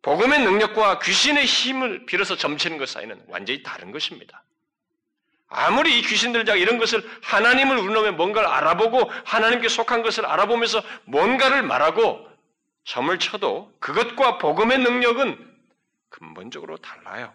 복음의 0.02 0.40
능력과 0.40 1.00
귀신의 1.00 1.46
힘을 1.46 2.06
빌어서 2.06 2.36
점치는 2.36 2.78
것 2.78 2.90
사이는 2.90 3.24
완전히 3.28 3.62
다른 3.62 3.92
것입니다. 3.92 4.44
아무리 5.48 6.00
이 6.00 6.02
귀신들 6.02 6.46
자 6.46 6.56
이런 6.56 6.78
것을 6.78 7.08
하나님을 7.22 7.78
우러면 7.78 8.16
뭔가를 8.16 8.48
알아보고 8.48 9.12
하나님께 9.26 9.68
속한 9.68 10.02
것을 10.02 10.26
알아보면서 10.26 10.82
뭔가를 11.04 11.62
말하고 11.62 12.26
점을 12.86 13.20
쳐도 13.20 13.72
그것과 13.80 14.38
복음의 14.38 14.80
능력은 14.80 15.51
근본적으로 16.12 16.78
달라요. 16.78 17.34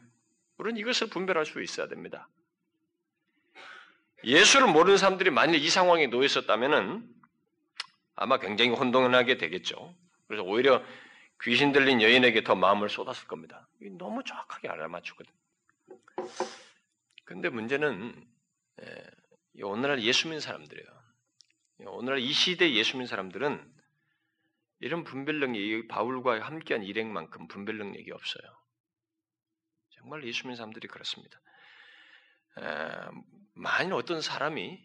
우리는 0.59 0.79
이것을 0.79 1.09
분별할 1.09 1.45
수 1.45 1.61
있어야 1.61 1.89
됩니다. 1.89 2.29
예수를 4.23 4.69
모르는 4.69 4.97
사람들이 4.97 5.31
만일 5.31 5.61
이 5.61 5.69
상황에 5.69 6.07
놓여 6.07 6.25
있었다면 6.25 7.13
아마 8.15 8.39
굉장히 8.39 8.71
혼돈하게 8.71 9.37
되겠죠. 9.39 9.95
그래서 10.27 10.43
오히려 10.45 10.83
귀신 11.43 11.73
들린 11.73 12.01
여인에게 12.01 12.45
더 12.45 12.55
마음을 12.55 12.89
쏟았을 12.89 13.27
겁니다. 13.29 13.69
너무 13.99 14.23
정확하게 14.25 14.69
알아맞추거든. 14.69 15.33
근데 17.25 17.49
문제는 17.51 18.27
예, 18.83 19.63
오늘날 19.63 20.03
예수 20.03 20.29
믿는 20.29 20.41
사람들이에요. 20.41 20.87
오늘날 21.87 22.21
이 22.21 22.33
시대 22.33 22.73
예수 22.73 22.93
믿는 22.93 23.07
사람들은 23.07 23.75
이런 24.81 25.05
분별 25.05 25.41
능력이 25.41 25.89
바울과 25.89 26.41
함께한 26.41 26.85
일행만큼 26.85 27.49
분별 27.49 27.79
능력이 27.79 28.11
없어요. 28.13 28.66
정말 30.07 30.23
예수 30.25 30.43
믿는 30.43 30.55
사람들이 30.55 30.87
그렇습니다. 30.87 31.41
만일 33.55 33.93
어떤 33.93 34.21
사람이 34.21 34.81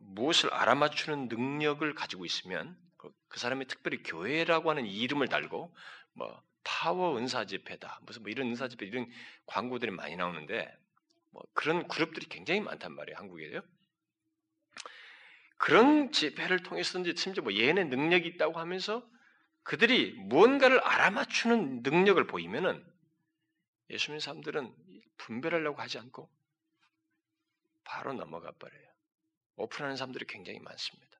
무엇을 0.00 0.50
알아맞추는 0.50 1.28
능력을 1.28 1.94
가지고 1.94 2.24
있으면 2.24 2.74
그, 2.96 3.10
그 3.28 3.38
사람이 3.38 3.66
특별히 3.66 4.02
교회라고 4.02 4.70
하는 4.70 4.86
이름을 4.86 5.28
달고 5.28 5.76
뭐 6.14 6.42
파워 6.64 7.18
은사 7.18 7.44
집회다 7.44 8.00
무슨 8.06 8.22
뭐 8.22 8.30
이런 8.30 8.46
은사 8.48 8.68
집회 8.68 8.86
이런 8.86 9.06
광고들이 9.44 9.90
많이 9.90 10.16
나오는데 10.16 10.74
뭐 11.30 11.42
그런 11.52 11.86
그룹들이 11.86 12.26
굉장히 12.30 12.60
많단 12.62 12.94
말이에요 12.94 13.18
한국에요. 13.18 13.60
그런 15.58 16.12
집회를 16.12 16.62
통해서든지 16.62 17.14
심지어 17.20 17.42
뭐 17.42 17.52
예언의 17.52 17.88
능력이 17.88 18.26
있다고 18.26 18.58
하면서 18.58 19.06
그들이 19.64 20.12
무언가를 20.12 20.80
알아맞추는 20.80 21.82
능력을 21.82 22.26
보이면은 22.26 22.82
예수 23.90 24.08
님는 24.10 24.20
사람들은 24.20 24.74
분별하려고 25.16 25.80
하지 25.80 25.98
않고 25.98 26.30
바로 27.84 28.12
넘어가 28.12 28.52
버려요. 28.52 28.86
오픈하는 29.56 29.96
사람들이 29.96 30.26
굉장히 30.26 30.60
많습니다. 30.60 31.18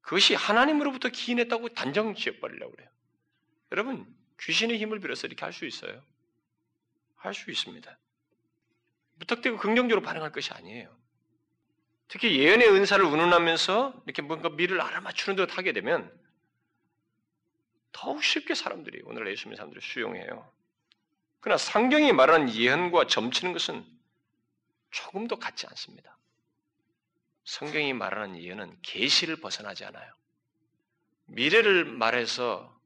그것이 0.00 0.34
하나님으로부터 0.34 1.10
기인했다고 1.10 1.70
단정 1.70 2.14
지어버리려고 2.14 2.72
그래요. 2.72 2.90
여러분, 3.72 4.06
귀신의 4.40 4.78
힘을 4.78 5.00
빌어서 5.00 5.26
이렇게 5.26 5.44
할 5.44 5.52
수 5.52 5.66
있어요. 5.66 6.02
할 7.16 7.34
수 7.34 7.50
있습니다. 7.50 7.98
무턱대고 9.16 9.58
긍정적으로 9.58 10.04
반응할 10.04 10.32
것이 10.32 10.52
아니에요. 10.52 10.96
특히 12.06 12.38
예언의 12.38 12.68
은사를 12.70 13.04
운운하면서 13.04 14.02
이렇게 14.06 14.22
뭔가 14.22 14.48
미를 14.48 14.80
알아맞추는 14.80 15.36
듯 15.36 15.58
하게 15.58 15.72
되면 15.72 16.10
더욱 17.92 18.24
쉽게 18.24 18.54
사람들이 18.54 19.02
오늘 19.04 19.30
예수 19.30 19.48
믿는 19.48 19.56
사람들을 19.56 19.82
수용해요. 19.82 20.50
그러나 21.40 21.58
상경이 21.58 22.12
말하는 22.12 22.52
예언과 22.52 23.06
점치는 23.06 23.52
것은 23.52 23.84
조금도 24.90 25.38
같지 25.38 25.66
않습니다. 25.66 26.18
성경이 27.44 27.92
말하는 27.92 28.40
예언은 28.40 28.78
계시를 28.82 29.36
벗어나지 29.36 29.84
않아요. 29.84 30.12
미래를 31.26 31.84
말해서 31.84 32.76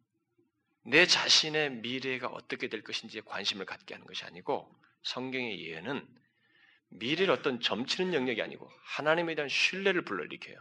내 0.85 1.07
자신의 1.07 1.71
미래가 1.77 2.29
어떻게 2.29 2.69
될 2.69 2.83
것인지에 2.83 3.23
관심을 3.23 3.67
갖게 3.67 3.95
하는 3.95 4.07
것이 4.07 4.25
아니고 4.25 4.73
성경의 5.03 5.65
예언은 5.65 6.07
미래를 6.89 7.33
어떤 7.33 7.61
점치는 7.61 8.15
영역이 8.15 8.43
아니고 8.43 8.71
하나님에 8.85 9.35
대한 9.35 9.49
신뢰를 9.49 10.05
불러일으켜요. 10.05 10.57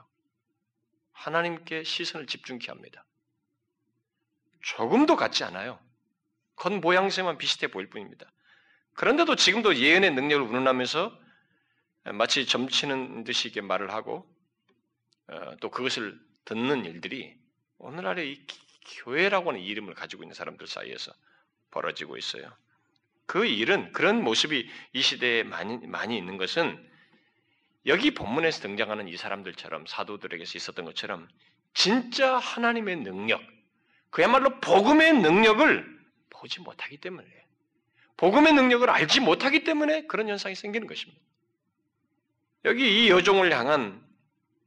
하나님께 1.11 1.83
시선을 1.83 2.27
집중케 2.27 2.67
합니다. 2.67 3.05
조금도 4.61 5.15
같지 5.15 5.43
않아요. 5.43 5.79
겉 6.61 6.73
모양새만 6.73 7.39
비슷해 7.39 7.65
보일 7.65 7.89
뿐입니다. 7.89 8.31
그런데도 8.93 9.35
지금도 9.35 9.77
예언의 9.77 10.11
능력을 10.11 10.45
운운하면서 10.47 11.19
마치 12.13 12.45
점치는 12.45 13.23
듯이 13.23 13.47
이렇게 13.47 13.61
말을 13.61 13.91
하고 13.91 14.31
어, 15.27 15.55
또 15.59 15.71
그것을 15.71 16.19
듣는 16.45 16.85
일들이 16.85 17.35
오늘날의 17.79 18.31
이 18.31 18.45
교회라고 18.97 19.49
하는 19.49 19.61
이름을 19.61 19.95
가지고 19.95 20.21
있는 20.21 20.35
사람들 20.35 20.67
사이에서 20.67 21.11
벌어지고 21.71 22.15
있어요. 22.15 22.55
그 23.25 23.43
일은 23.47 23.91
그런 23.91 24.23
모습이 24.23 24.69
이 24.93 25.01
시대에 25.01 25.41
많이, 25.41 25.79
많이 25.87 26.15
있는 26.15 26.37
것은 26.37 26.77
여기 27.87 28.13
본문에서 28.13 28.61
등장하는 28.61 29.07
이 29.07 29.17
사람들처럼 29.17 29.87
사도들에게서 29.87 30.59
있었던 30.59 30.85
것처럼 30.85 31.27
진짜 31.73 32.37
하나님의 32.37 32.97
능력, 32.97 33.41
그야말로 34.11 34.59
복음의 34.59 35.21
능력을 35.21 36.00
보지 36.41 36.59
못하기 36.61 36.97
때문에 36.97 37.27
복음의 38.17 38.53
능력을 38.53 38.89
알지 38.89 39.19
못하기 39.19 39.63
때문에 39.63 40.05
그런 40.07 40.27
현상이 40.27 40.55
생기는 40.55 40.87
것입니다. 40.87 41.21
여기 42.65 43.05
이 43.05 43.09
여종을 43.09 43.51
향한 43.55 44.03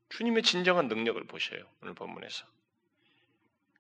주님의 0.09 0.43
진정한 0.43 0.89
능력을 0.89 1.23
보셔요. 1.27 1.61
오늘 1.83 1.95
본문에서. 1.95 2.47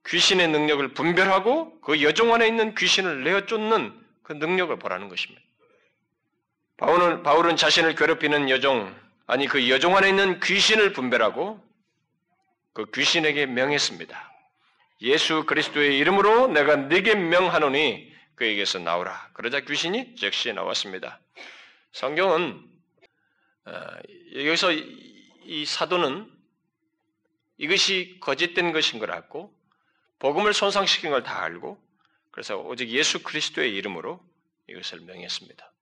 귀신의 0.07 0.49
능력을 0.49 0.87
분별하고 0.95 1.81
그 1.81 2.03
여종 2.03 2.35
안에 2.35 2.47
있는 2.47 2.75
귀신을 2.75 3.25
내어 3.25 3.47
쫓는 3.47 3.99
그 4.23 4.33
능력을 4.35 4.77
보라는 4.79 5.09
것입니다. 5.09 5.43
바울은, 6.77 7.23
바울은 7.23 7.57
자신을 7.57 7.95
괴롭히는 7.95 8.51
여종, 8.51 8.95
아니 9.27 9.47
그 9.47 9.69
여종 9.71 9.97
안에 9.97 10.09
있는 10.09 10.41
귀신을 10.41 10.93
분별하고 10.93 11.65
그 12.73 12.91
귀신에게 12.93 13.47
명했습니다. 13.47 14.34
예수 15.05 15.45
그리스도의 15.45 15.99
이름으로 15.99 16.49
내가 16.49 16.77
네게 16.77 17.14
명하노니 17.14 18.11
그에게서 18.37 18.79
나오라. 18.79 19.31
그러자 19.35 19.61
귀신이 19.61 20.17
즉시 20.17 20.53
나왔습니다. 20.53 21.21
성경은 21.93 22.64
어, 23.67 23.73
여기서 24.35 24.73
이 24.73 25.64
사도는 25.67 26.31
이것이 27.59 28.17
거짓된 28.21 28.73
것인 28.73 28.99
걸 28.99 29.11
알고 29.11 29.55
복음을 30.19 30.55
손상시킨 30.55 31.11
걸 31.11 31.23
다 31.23 31.43
알고 31.43 31.79
그래서 32.31 32.57
오직 32.57 32.88
예수 32.88 33.23
그리스도의 33.23 33.75
이름으로 33.75 34.21
이것을 34.69 35.01
명했습니다. 35.01 35.73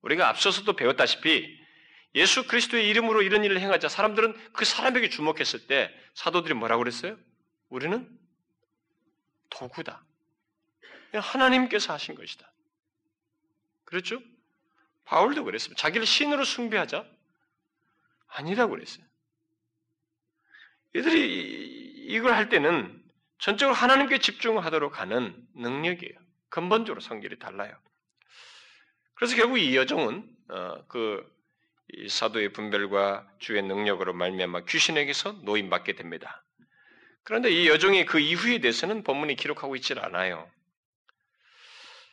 우리가 0.00 0.28
앞서서도 0.30 0.72
배웠다시피 0.74 1.60
예수 2.14 2.46
그리스도의 2.46 2.88
이름으로 2.88 3.20
이런 3.22 3.44
일을 3.44 3.60
행하자 3.60 3.88
사람들은 3.90 4.52
그 4.54 4.64
사람에게 4.64 5.10
주목했을 5.10 5.66
때 5.66 5.94
사도들이 6.14 6.54
뭐라고 6.54 6.82
그랬어요? 6.82 7.16
우리는 7.68 8.08
도구다. 9.60 10.02
하나님께서 11.12 11.92
하신 11.92 12.14
것이다. 12.14 12.50
그렇죠? 13.84 14.20
바울도 15.04 15.44
그랬습니다. 15.44 15.78
자기를 15.80 16.06
신으로 16.06 16.44
숭배하자? 16.44 17.04
아니라고 18.28 18.70
그랬어요. 18.70 19.04
이들이 20.94 22.06
이걸 22.08 22.32
할 22.32 22.48
때는 22.48 23.04
전적으로 23.38 23.74
하나님께 23.74 24.18
집중하도록 24.18 24.98
하는 24.98 25.46
능력이에요. 25.54 26.18
근본적으로 26.48 27.00
성질이 27.00 27.38
달라요. 27.38 27.76
그래서 29.14 29.36
결국 29.36 29.58
이 29.58 29.76
여종은 29.76 30.36
어, 30.48 30.84
그 30.88 31.28
사도의 32.08 32.52
분별과 32.52 33.28
주의 33.38 33.60
능력으로 33.62 34.14
말미암아 34.14 34.64
귀신에게서 34.64 35.32
노임받게 35.42 35.94
됩니다. 35.96 36.44
그런데 37.30 37.48
이 37.48 37.68
여종이 37.68 38.06
그 38.06 38.18
이후에 38.18 38.58
대해서는 38.58 39.04
본문이 39.04 39.36
기록하고 39.36 39.76
있질 39.76 40.00
않아요. 40.00 40.50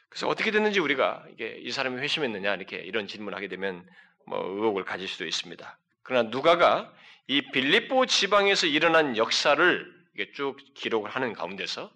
그래서 0.10 0.28
어떻게 0.28 0.52
됐는지 0.52 0.80
우리가 0.80 1.26
이게 1.32 1.58
이 1.60 1.72
사람이 1.72 2.00
회심했느냐 2.00 2.54
이렇게 2.54 2.78
이런 2.78 3.08
질문하게 3.08 3.48
되면 3.48 3.84
뭐 4.28 4.38
의혹을 4.46 4.86
가질 4.86 5.08
수도 5.08 5.26
있습니다. 5.26 5.80
그러나 6.04 6.30
누가가 6.30 6.94
이 7.26 7.42
빌립보 7.52 8.06
지방에서 8.06 8.68
일어난 8.68 9.18
역사를 9.18 9.92
쭉 10.36 10.56
기록을 10.76 11.10
하는 11.10 11.34
가운데서 11.34 11.92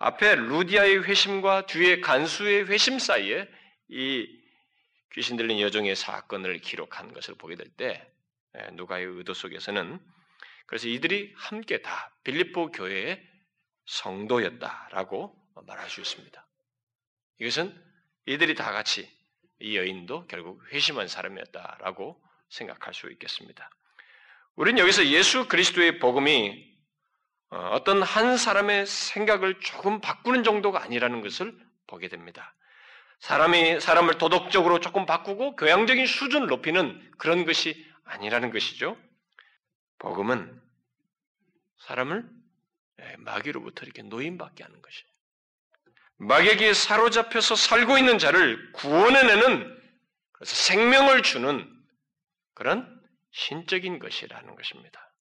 앞에 0.00 0.34
루디아의 0.34 1.04
회심과 1.04 1.66
뒤에 1.66 2.00
간수의 2.00 2.66
회심 2.66 2.98
사이에 2.98 3.48
이 3.86 4.26
귀신 5.12 5.36
들린 5.36 5.60
여종의 5.60 5.94
사건을 5.94 6.58
기록한 6.58 7.12
것을 7.12 7.36
보게 7.36 7.54
될때 7.54 8.04
예, 8.58 8.70
누가의 8.72 9.06
의도 9.06 9.32
속에서는 9.32 10.00
그래서 10.66 10.88
이들이 10.88 11.32
함께 11.36 11.82
다 11.82 12.10
빌립보 12.24 12.72
교회의 12.72 13.22
성도였다라고 13.86 15.34
말할 15.66 15.90
수 15.90 16.00
있습니다. 16.00 16.46
이것은 17.38 17.74
이들이 18.26 18.54
다 18.54 18.72
같이 18.72 19.10
이 19.60 19.76
여인도 19.76 20.26
결국 20.26 20.62
회심한 20.72 21.08
사람이었다라고 21.08 22.20
생각할 22.50 22.94
수 22.94 23.10
있겠습니다. 23.10 23.70
우리는 24.54 24.78
여기서 24.78 25.06
예수 25.06 25.48
그리스도의 25.48 25.98
복음이 25.98 26.72
어, 27.50 27.70
어떤 27.72 28.02
한 28.02 28.36
사람의 28.36 28.86
생각을 28.86 29.60
조금 29.60 30.00
바꾸는 30.00 30.42
정도가 30.42 30.82
아니라는 30.82 31.20
것을 31.20 31.54
보게 31.86 32.08
됩니다. 32.08 32.54
사람이 33.20 33.80
사람을 33.80 34.18
도덕적으로 34.18 34.80
조금 34.80 35.06
바꾸고 35.06 35.56
교양적인 35.56 36.06
수준을 36.06 36.48
높이는 36.48 37.12
그런 37.18 37.44
것이 37.44 37.86
아니라는 38.04 38.50
것이죠. 38.50 38.96
복음은 39.98 40.60
사람을 41.78 42.28
예, 43.00 43.16
마귀로부터 43.18 43.84
이렇게 43.84 44.02
노인받게 44.02 44.62
하는 44.62 44.80
것이에요. 44.82 45.12
마귀에게 46.18 46.72
사로잡혀서 46.74 47.56
살고 47.56 47.98
있는 47.98 48.18
자를 48.18 48.72
구원해내는 48.72 49.82
그래서 50.32 50.54
생명을 50.54 51.22
주는 51.22 51.68
그런 52.54 53.00
신적인 53.32 53.98
것이라는 53.98 54.54
것입니다. 54.54 55.12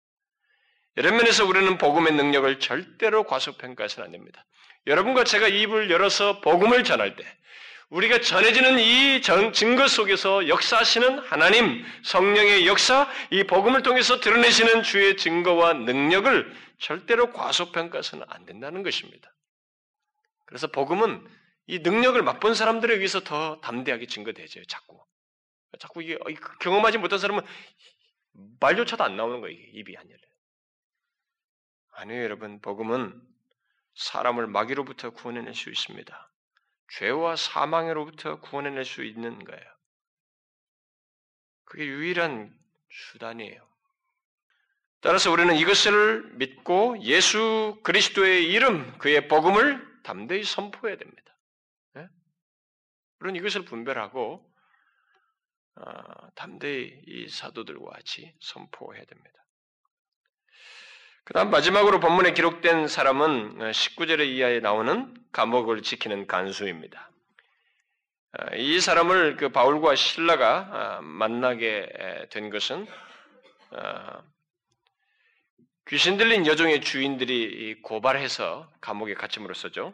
이런 0.96 1.16
면에서 1.16 1.46
우리는 1.46 1.78
복음의 1.78 2.14
능력을 2.14 2.60
절대로 2.60 3.24
과소평가해서는 3.24 4.06
안 4.06 4.12
됩니다. 4.12 4.46
여러분과 4.88 5.24
제가 5.24 5.48
입을 5.48 5.90
열어서 5.90 6.42
복음을 6.42 6.84
전할 6.84 7.16
때 7.16 7.26
우리가 7.92 8.22
전해지는 8.22 8.80
이 8.80 9.22
증거 9.22 9.88
속에서 9.88 10.48
역사하시는 10.48 11.20
하나님 11.20 11.86
성령의 12.04 12.66
역사, 12.66 13.10
이 13.32 13.44
복음을 13.44 13.84
통해서 13.84 14.22
드러내시는 14.22 14.84
주의 14.84 15.18
증거와 15.18 15.74
능력을 15.74 16.56
절대로 16.80 17.34
과소평가해서는 17.34 18.26
안 18.30 18.46
된다는 18.46 18.82
것입니다. 18.84 19.36
그래서 20.46 20.68
복음은 20.68 21.28
이 21.68 21.80
능력을 21.80 22.22
맛본 22.22 22.56
사람들에 22.56 22.96
의해서 22.96 23.20
더 23.20 23.60
담대하게 23.60 24.08
증거되죠. 24.08 24.64
자꾸. 24.66 25.04
자꾸 25.78 26.02
이게 26.02 26.18
경험하지 26.62 26.98
못한 26.98 27.20
사람은 27.20 27.44
말조차도 28.62 29.04
안 29.04 29.18
나오는 29.18 29.42
거예요. 29.42 29.58
입이 29.74 29.98
안 29.98 30.06
열려요. 30.06 30.32
아니에요, 31.92 32.24
여러분. 32.24 32.62
복음은 32.62 33.22
사람을 33.96 34.48
마귀로부터 34.48 35.10
구원해낼 35.10 35.54
수 35.54 35.70
있습니다. 35.70 36.31
죄와 36.98 37.36
사망으로부터 37.36 38.40
구원해낼 38.42 38.86
수 38.86 39.04
있는 39.04 39.44
거예요. 39.44 39.72
그게 41.64 41.86
유일한 41.86 42.54
수단이에요. 42.90 43.66
따라서 45.00 45.32
우리는 45.32 45.56
이것을 45.56 46.34
믿고 46.34 47.02
예수 47.02 47.80
그리스도의 47.84 48.52
이름, 48.52 48.98
그의 48.98 49.28
복음을 49.28 50.02
담대히 50.04 50.44
선포해야 50.44 50.98
됩니다. 50.98 51.38
네? 51.94 52.08
물론 53.20 53.36
이것을 53.36 53.66
분별하고 53.66 54.48
어, 55.76 56.32
담대히 56.36 57.04
이 57.08 57.30
사도들과 57.30 57.92
같이 57.92 58.36
선포해야 58.42 59.06
됩니다. 59.06 59.46
그 61.24 61.34
다음 61.34 61.52
마지막으로 61.52 62.00
본문에 62.00 62.34
기록된 62.34 62.88
사람은 62.88 63.60
19절의 63.72 64.28
이하에 64.28 64.60
나오는 64.60 65.14
감옥을 65.32 65.84
지키는 65.84 66.26
간수입니다. 66.28 67.10
아, 68.34 68.56
이 68.56 68.80
사람을 68.80 69.38
그 69.38 69.50
바울과 69.50 69.96
신라가 69.96 70.70
아, 70.72 71.02
만나게 71.02 72.28
된 72.32 72.50
것은 72.50 72.88
아, 73.72 74.22
귀신 75.88 76.18
들린 76.18 76.48
여종의 76.48 76.82
주인들이 76.82 77.82
고발해서 77.82 78.72
감옥에 78.80 79.14
갇힘으로써죠. 79.14 79.94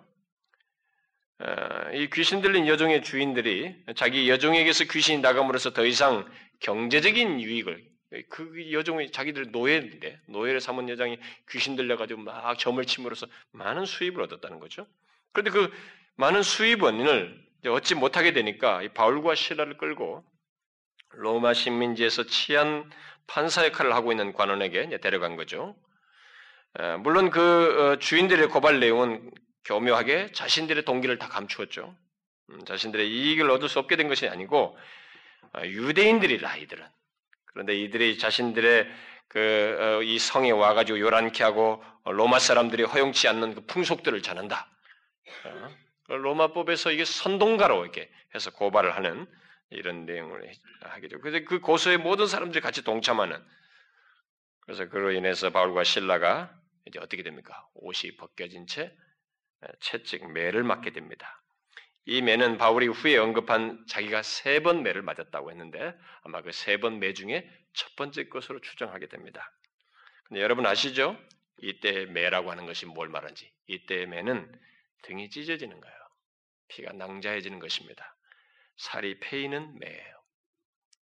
이 1.93 2.09
귀신 2.13 2.41
들린 2.41 2.67
여종의 2.67 3.03
주인들이 3.03 3.75
자기 3.95 4.27
여종에게서 4.29 4.85
귀신이 4.85 5.21
나감으로써 5.21 5.71
더 5.71 5.85
이상 5.85 6.27
경제적인 6.61 7.41
유익을 7.41 7.83
그 8.29 8.71
여종이 8.71 9.11
자기들 9.11 9.51
노예인데 9.51 10.19
노예를 10.27 10.61
삼은 10.61 10.89
여장이 10.89 11.19
귀신 11.49 11.75
들려가지고 11.75 12.21
막 12.21 12.57
점을 12.57 12.83
침으로써 12.85 13.27
많은 13.51 13.85
수입을 13.85 14.21
얻었다는 14.23 14.59
거죠. 14.59 14.87
그런데 15.33 15.51
그 15.51 15.71
많은 16.15 16.41
수입원을 16.41 17.45
얻지 17.65 17.95
못하게 17.95 18.31
되니까 18.33 18.81
바울과 18.93 19.35
신라를 19.35 19.77
끌고 19.77 20.23
로마 21.09 21.53
식민지에서 21.53 22.23
치안 22.25 22.89
판사 23.27 23.65
역할을 23.65 23.93
하고 23.93 24.11
있는 24.11 24.33
관원에게 24.33 24.99
데려간 24.99 25.35
거죠. 25.35 25.75
물론 26.99 27.29
그 27.29 27.39
어, 27.93 27.99
주인들의 27.99 28.49
고발 28.49 28.79
내용은 28.79 29.31
교묘하게 29.65 30.31
자신들의 30.31 30.85
동기를 30.85 31.17
다 31.17 31.27
감추었죠. 31.27 31.95
음, 32.49 32.65
자신들의 32.65 33.09
이익을 33.09 33.49
얻을 33.49 33.67
수 33.67 33.79
없게 33.79 33.95
된 33.95 34.07
것이 34.07 34.27
아니고 34.27 34.77
어, 35.53 35.61
유대인들이 35.63 36.37
라 36.37 36.55
이들은 36.55 36.85
그런데 37.57 37.75
이들이 37.75 38.19
자신들의 38.19 38.87
그이 39.29 40.15
어, 40.15 40.19
성에 40.19 40.51
와가지고 40.51 40.99
요란케 40.99 41.43
하고 41.43 41.83
로마 42.05 42.37
사람들이 42.37 42.83
허용치 42.83 43.27
않는 43.27 43.55
그 43.55 43.65
풍속들을 43.65 44.21
전한다. 44.21 44.69
로마법에서 46.07 46.91
이게 46.91 47.03
선동가로 47.03 47.81
이렇게 47.81 48.11
해서 48.35 48.51
고발을 48.51 48.95
하는 48.95 49.25
이런 49.71 50.05
내용을 50.05 50.47
하게 50.81 51.07
되고 51.07 51.19
그래서 51.19 51.43
그 51.49 51.59
고소에 51.59 51.97
모든 51.97 52.27
사람들이 52.27 52.61
같이 52.61 52.83
동참하는 52.83 53.43
그래서 54.61 54.87
그로 54.87 55.11
인해서 55.11 55.49
바울과 55.49 55.83
신라가 55.83 56.55
이제 56.85 56.99
어떻게 56.99 57.23
됩니까? 57.23 57.67
옷이 57.73 58.17
벗겨진 58.17 58.67
채 58.67 58.95
채찍 59.79 60.31
매를 60.31 60.61
맞게 60.61 60.91
됩니다. 60.91 61.41
이 62.09 62.21
매는 62.21 62.57
바울이 62.57 62.87
후에 62.87 63.17
언급한 63.17 63.85
자기가 63.87 64.23
세 64.23 64.61
번 64.61 64.81
매를 64.83 65.01
맞았다고 65.01 65.51
했는데 65.51 65.93
아마 66.23 66.41
그 66.41 66.49
세 66.51 66.77
번 66.77 66.99
매 66.99 67.13
중에 67.13 67.47
첫 67.73 67.95
번째 67.95 68.29
것으로 68.29 68.61
추정하게 68.61 69.07
됩니다. 69.07 69.51
근데 70.25 70.41
여러분 70.41 70.65
아시죠? 70.65 71.17
이때 71.59 72.05
매라고 72.05 72.49
하는 72.51 72.65
것이 72.65 72.85
뭘 72.85 73.09
말하는지. 73.09 73.51
이때 73.67 74.05
매는 74.05 74.49
등이 75.03 75.29
찢어지는 75.29 75.79
거예요. 75.81 75.97
피가 76.69 76.93
낭자해지는 76.93 77.59
것입니다. 77.59 78.15
살이 78.77 79.19
패이는 79.19 79.77
매예요. 79.79 80.21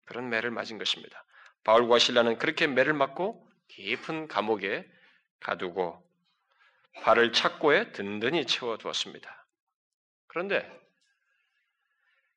그런 0.04 0.28
매를 0.30 0.50
맞은 0.50 0.78
것입니다. 0.78 1.24
바울과 1.64 1.98
신라는 1.98 2.38
그렇게 2.38 2.66
매를 2.66 2.92
맞고 2.94 3.46
깊은 3.68 4.28
감옥에 4.28 4.88
가두고 5.40 6.02
발을 7.02 7.32
착고에 7.32 7.92
든든히 7.92 8.46
채워두었습니다. 8.46 9.46
그런데 10.28 10.85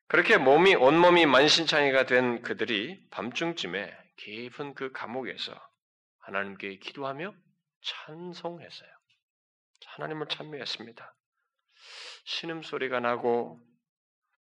그렇게 0.10 0.38
몸이 0.38 0.74
온몸이 0.74 1.28
만신창이가 1.28 2.08
된 2.08 2.42
그들이 2.42 3.00
밤중쯤에 3.12 3.96
깊은 4.18 4.74
그 4.74 4.92
감옥에서 4.92 5.54
하나님께 6.22 6.78
기도하며 6.80 7.32
찬송했어요. 7.84 8.90
하나님을 9.86 10.28
찬미했습니다. 10.28 11.16
신음소리가 12.26 13.00
나고 13.02 13.62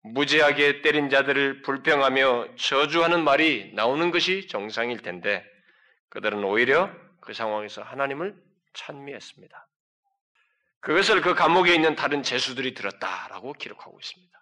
무지하게 0.03 0.83
때린 0.83 1.09
자들을 1.09 1.63
불평하며 1.63 2.57
저주하는 2.57 3.23
말이 3.23 3.73
나오는 3.75 4.11
것이 4.11 4.49
정상일 4.49 5.03
텐데 5.03 5.45
그들은 6.09 6.43
오히려 6.43 6.93
그 7.21 7.35
상황에서 7.35 7.83
하나님을 7.83 8.35
찬미했습니다. 8.75 9.69
그것을 10.81 11.21
그 11.21 11.35
감옥에 11.35 11.73
있는 11.73 11.95
다른 11.95 12.25
죄수들이 12.25 12.75
들었다라고 12.75 13.53
기록하고 13.53 14.01
있습니다. 14.01 14.42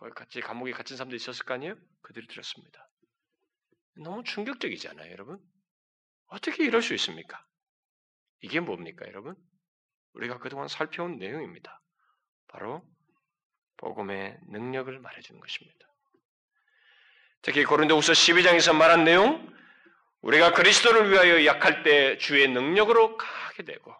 거기 0.00 0.14
같이 0.14 0.40
감옥에 0.40 0.72
갇힌 0.72 0.96
사람들이 0.96 1.16
있었을 1.16 1.44
거 1.44 1.52
아니에요? 1.52 1.76
그들이 2.00 2.26
들었습니다. 2.26 2.88
너무 4.02 4.24
충격적이잖아요, 4.24 5.12
여러분. 5.12 5.38
어떻게 6.28 6.64
이럴 6.64 6.80
수 6.80 6.94
있습니까? 6.94 7.44
이게 8.40 8.60
뭡니까, 8.60 9.06
여러분? 9.06 9.36
우리가 10.14 10.38
그동안 10.38 10.68
살펴온 10.68 11.18
내용입니다. 11.18 11.82
바로 12.48 12.82
복음의 13.76 14.38
능력을 14.48 14.98
말해주는 14.98 15.38
것입니다. 15.38 15.86
특히 17.42 17.64
고린도후서 17.64 18.12
12장에서 18.12 18.74
말한 18.74 19.04
내용, 19.04 19.54
우리가 20.22 20.54
그리스도를 20.54 21.10
위하여 21.10 21.44
약할 21.44 21.82
때 21.82 22.16
주의 22.16 22.48
능력으로 22.48 23.18
가게 23.18 23.64
되고 23.64 23.94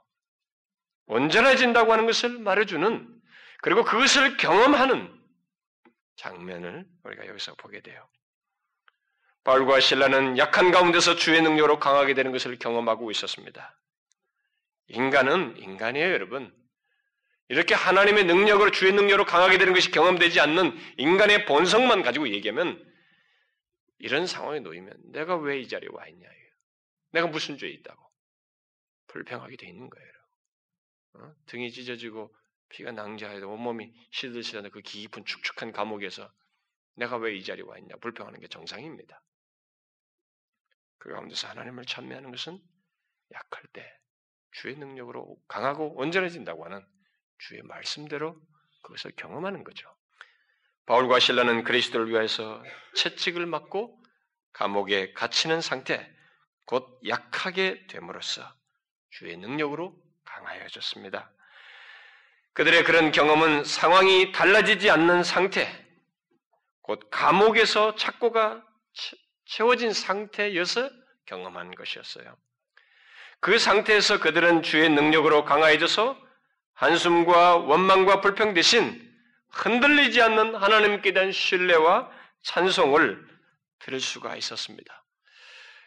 온전해진다고 1.07 1.93
하는 1.93 2.07
것을 2.07 2.39
말해주는 2.39 3.21
그리고 3.61 3.85
그것을 3.85 4.39
경험하는 4.39 5.20
장면을 6.21 6.87
우리가 7.05 7.27
여기서 7.27 7.55
보게 7.55 7.81
돼요. 7.81 8.07
바울과 9.43 9.81
신라는 9.81 10.37
약한 10.37 10.71
가운데서 10.71 11.17
주의 11.17 11.41
능력으로 11.41 11.79
강하게 11.79 12.13
되는 12.13 12.31
것을 12.31 12.59
경험하고 12.59 13.11
있었습니다. 13.11 13.79
인간은 14.89 15.57
인간이에요, 15.57 16.13
여러분. 16.13 16.55
이렇게 17.49 17.75
하나님의 17.75 18.25
능력으로 18.25 18.71
주의 18.71 18.93
능력으로 18.93 19.25
강하게 19.25 19.57
되는 19.57 19.73
것이 19.73 19.91
경험되지 19.91 20.41
않는 20.41 20.77
인간의 20.99 21.47
본성만 21.47 22.03
가지고 22.03 22.29
얘기하면 22.29 22.87
이런 23.99 24.27
상황에 24.27 24.61
놓이면 24.61 25.13
내가 25.13 25.37
왜 25.37 25.61
이 25.61 25.69
자리에 25.69 25.89
와 25.93 26.07
있냐. 26.09 26.29
내가 27.13 27.27
무슨 27.27 27.59
죄 27.59 27.69
있다고 27.69 28.01
불평하게 29.09 29.57
돼 29.57 29.69
있는 29.69 29.89
거예요. 29.91 30.13
어? 31.15 31.35
등이 31.47 31.73
찢어지고 31.73 32.33
피가 32.71 32.93
낭자해도 32.93 33.51
온몸이 33.51 33.93
시들시들한 34.11 34.71
그 34.71 34.81
깊은 34.81 35.25
축축한 35.25 35.73
감옥에서 35.73 36.31
내가 36.97 37.17
왜 37.17 37.37
이 37.37 37.45
자리에 37.45 37.65
와 37.65 37.79
있냐 37.79 37.95
불평하는 38.01 38.41
게 38.41 38.49
정상입니다. 38.49 39.23
그 40.99 41.11
가운데서 41.11 41.49
하나님을 41.49 41.85
찬미하는 41.85 42.31
것은 42.31 42.59
약할 43.33 43.63
때 43.73 43.91
주의 44.53 44.77
능력으로 44.77 45.37
강하고 45.49 45.97
온전해진다고 45.97 46.65
하는 46.65 46.85
주의 47.39 47.63
말씀대로 47.63 48.41
그것을 48.83 49.13
경험하는 49.17 49.65
거죠. 49.65 49.89
바울과 50.87 51.21
신라는 51.21 51.65
그리스도를 51.65 52.09
위해서 52.11 52.63
채찍을 52.97 53.47
맞고 53.47 54.03
감옥에 54.53 55.13
갇히는 55.13 55.61
상태, 55.61 56.11
곧 56.67 57.01
약하게 57.07 57.87
됨으로써 57.87 58.43
주의 59.11 59.37
능력으로 59.37 59.97
강하여졌습니다. 60.25 61.33
그들의 62.55 62.85
그런 62.85 63.13
경험은 63.13 63.65
상황이 63.65 64.33
달라지지 64.33 64.91
않는 64.91 65.23
상태, 65.23 65.69
곧 66.83 67.01
감옥에서 67.11 67.95
착고가 67.95 68.63
채워진 69.47 69.93
상태여서 69.93 70.91
경험한 71.27 71.75
것이었어요. 71.75 72.37
그 73.41 73.59
상태에서 73.59 74.21
그들은 74.21 74.63
주의 74.63 74.89
능력으로 74.89 75.45
강하여져서 75.45 76.17
한숨과 76.75 77.57
원망과 77.57 78.21
불평 78.21 78.55
대신 78.55 79.09
흔들리지 79.51 80.21
않는 80.23 80.55
하나님께 80.55 81.13
대한 81.13 81.33
신뢰와 81.33 82.11
찬송을 82.43 83.29
들을 83.81 84.01
수가 84.01 84.37
있었습니다. 84.37 85.05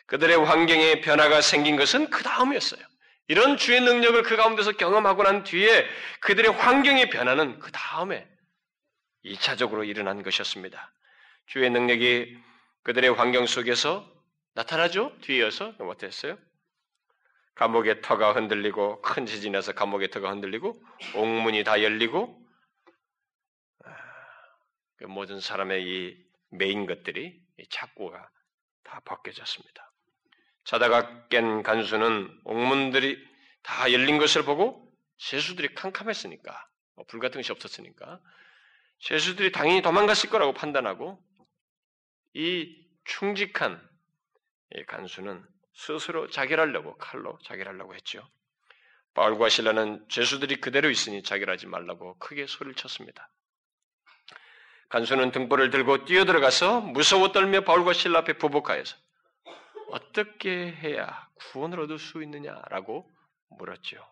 그들의 0.07 0.45
환경에 0.45 1.01
변화가 1.01 1.41
생긴 1.41 1.75
것은 1.75 2.09
그 2.09 2.23
다음이었어요. 2.23 2.81
이런 3.27 3.57
주의 3.57 3.79
능력을 3.79 4.21
그 4.23 4.35
가운데서 4.35 4.73
경험하고 4.73 5.23
난 5.23 5.43
뒤에 5.43 5.87
그들의 6.21 6.51
환경의 6.51 7.09
변화는 7.09 7.59
그 7.59 7.71
다음에 7.71 8.27
2차적으로 9.23 9.87
일어난 9.87 10.23
것이었습니다. 10.23 10.93
주의 11.47 11.69
능력이 11.69 12.37
그들의 12.83 13.11
환경 13.11 13.45
속에서 13.45 14.09
나타나죠? 14.55 15.17
뒤에서 15.21 15.73
어땠어요? 15.79 16.37
감옥의 17.55 18.01
터가 18.01 18.33
흔들리고 18.33 19.01
큰 19.01 19.25
지진이 19.25 19.51
나서 19.51 19.73
감옥의 19.73 20.09
터가 20.09 20.29
흔들리고 20.31 20.81
옥문이 21.15 21.63
다 21.63 21.81
열리고 21.81 22.41
아, 23.85 23.95
그 24.97 25.05
모든 25.05 25.39
사람의 25.39 25.83
이 25.83 26.17
메인 26.49 26.85
것들이 26.85 27.39
이 27.59 27.67
착고가 27.69 28.29
다 28.83 29.01
벗겨졌습니다. 29.05 29.92
자다가 30.65 31.27
깬 31.27 31.63
간수는 31.63 32.41
옥문들이 32.45 33.17
다 33.63 33.91
열린 33.91 34.17
것을 34.17 34.43
보고 34.43 34.91
죄수들이 35.17 35.73
캄캄했으니까 35.75 36.67
뭐불 36.95 37.19
같은 37.19 37.39
것이 37.39 37.51
없었으니까 37.51 38.19
죄수들이 38.99 39.51
당연히 39.51 39.81
도망갔을 39.81 40.29
거라고 40.29 40.53
판단하고 40.53 41.21
이 42.33 42.75
충직한 43.05 43.81
간수는 44.87 45.43
스스로 45.73 46.29
자결하려고 46.29 46.97
칼로 46.97 47.37
자결하려고 47.43 47.95
했죠. 47.95 48.27
바울과 49.13 49.49
신라는 49.49 50.05
죄수들이 50.09 50.59
그대로 50.61 50.89
있으니 50.89 51.21
자결하지 51.21 51.67
말라고 51.67 52.17
크게 52.17 52.47
소리를 52.47 52.75
쳤습니다. 52.75 53.29
간수는 54.89 55.31
등불을 55.31 55.69
들고 55.69 56.05
뛰어들어가서 56.05 56.81
무서워 56.81 57.31
떨며 57.31 57.61
바울과 57.61 57.93
신라 57.93 58.19
앞에 58.19 58.33
부복하여서 58.33 58.95
어떻게 59.93 60.71
해야 60.71 61.27
구원을 61.35 61.79
얻을 61.81 61.99
수 61.99 62.23
있느냐라고 62.23 63.07
물었죠. 63.59 64.03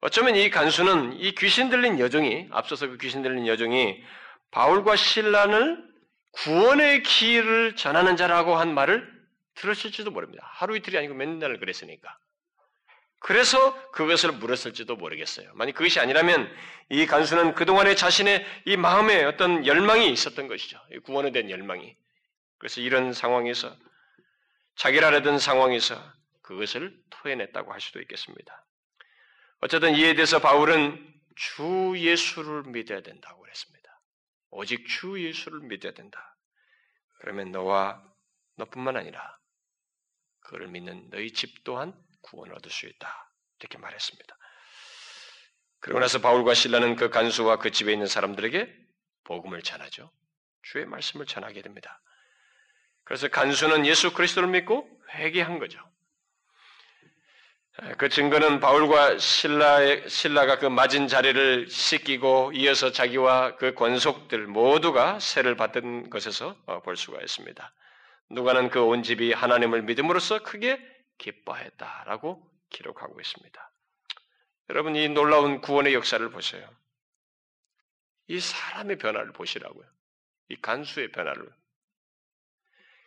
어쩌면 0.00 0.36
이 0.36 0.48
간수는 0.48 1.20
이 1.20 1.34
귀신 1.34 1.68
들린 1.68 1.98
여종이 1.98 2.48
앞서서 2.50 2.88
그 2.88 2.96
귀신 2.96 3.22
들린 3.22 3.46
여종이 3.46 4.02
바울과 4.52 4.96
신라를 4.96 5.84
구원의 6.32 7.02
길을 7.02 7.76
전하는 7.76 8.16
자라고 8.16 8.56
한 8.56 8.74
말을 8.74 9.06
들으실지도 9.54 10.10
모릅니다. 10.10 10.48
하루 10.54 10.76
이틀이 10.76 10.96
아니고 10.96 11.14
몇 11.14 11.28
날을 11.28 11.58
그랬으니까. 11.58 12.18
그래서 13.20 13.90
그것을 13.92 14.32
물었을지도 14.32 14.96
모르겠어요. 14.96 15.50
만약 15.54 15.72
그것이 15.72 16.00
아니라면 16.00 16.50
이 16.88 17.06
간수는 17.06 17.54
그동안에 17.54 17.94
자신의 17.94 18.44
이 18.66 18.76
마음에 18.76 19.24
어떤 19.24 19.66
열망이 19.66 20.10
있었던 20.10 20.48
것이죠. 20.48 20.78
구원에 21.04 21.32
대한 21.32 21.50
열망이. 21.50 21.96
그래서 22.58 22.80
이런 22.80 23.12
상황에서 23.12 23.74
자기라려던 24.76 25.38
상황에서 25.38 26.00
그것을 26.42 26.96
토해냈다고 27.10 27.72
할 27.72 27.80
수도 27.80 28.00
있겠습니다. 28.00 28.66
어쨌든 29.60 29.94
이에 29.94 30.14
대해서 30.14 30.40
바울은 30.40 31.14
주 31.36 31.94
예수를 31.96 32.64
믿어야 32.64 33.00
된다고 33.00 33.40
그랬습니다. 33.42 34.00
오직 34.50 34.86
주 34.86 35.22
예수를 35.24 35.60
믿어야 35.60 35.92
된다. 35.92 36.36
그러면 37.18 37.50
너와 37.50 38.02
너뿐만 38.56 38.96
아니라 38.96 39.38
그를 40.40 40.68
믿는 40.68 41.08
너희 41.10 41.32
집 41.32 41.64
또한 41.64 41.94
구원을 42.20 42.54
얻을 42.54 42.70
수 42.70 42.86
있다. 42.86 43.32
이렇게 43.58 43.78
말했습니다. 43.78 44.36
그러고 45.80 46.00
나서 46.00 46.20
바울과 46.20 46.54
신라는 46.54 46.96
그 46.96 47.10
간수와 47.10 47.58
그 47.58 47.70
집에 47.70 47.92
있는 47.92 48.06
사람들에게 48.06 48.74
복음을 49.24 49.62
전하죠. 49.62 50.10
주의 50.62 50.86
말씀을 50.86 51.26
전하게 51.26 51.62
됩니다. 51.62 52.00
그래서 53.04 53.28
간수는 53.28 53.86
예수 53.86 54.12
그리스도를 54.12 54.48
믿고 54.48 54.88
회개한 55.14 55.58
거죠. 55.58 55.78
그 57.98 58.08
증거는 58.08 58.60
바울과 58.60 59.18
신라의, 59.18 60.08
신라가 60.08 60.58
그 60.60 60.66
맞은 60.66 61.08
자리를 61.08 61.68
씻기고 61.68 62.52
이어서 62.54 62.92
자기와 62.92 63.56
그 63.56 63.74
권속들 63.74 64.46
모두가 64.46 65.18
세를 65.18 65.56
받은 65.56 66.08
것에서 66.08 66.56
어, 66.66 66.82
볼 66.82 66.96
수가 66.96 67.20
있습니다. 67.20 67.74
누가는 68.30 68.70
그 68.70 68.80
온 68.80 69.02
집이 69.02 69.32
하나님을 69.32 69.82
믿음으로써 69.82 70.38
크게 70.44 70.80
기뻐했다라고 71.18 72.48
기록하고 72.70 73.20
있습니다. 73.20 73.72
여러분 74.70 74.94
이 74.94 75.08
놀라운 75.08 75.60
구원의 75.60 75.94
역사를 75.94 76.26
보세요. 76.30 76.68
이 78.28 78.38
사람의 78.40 78.98
변화를 78.98 79.32
보시라고요. 79.32 79.84
이 80.48 80.56
간수의 80.60 81.10
변화를. 81.10 81.48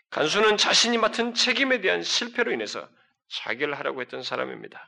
간수는 0.09 0.57
자신이 0.57 0.97
맡은 0.97 1.33
책임에 1.33 1.81
대한 1.81 2.01
실패로 2.01 2.51
인해서 2.51 2.89
자결 3.27 3.73
하라고 3.73 4.01
했던 4.01 4.23
사람입니다. 4.23 4.87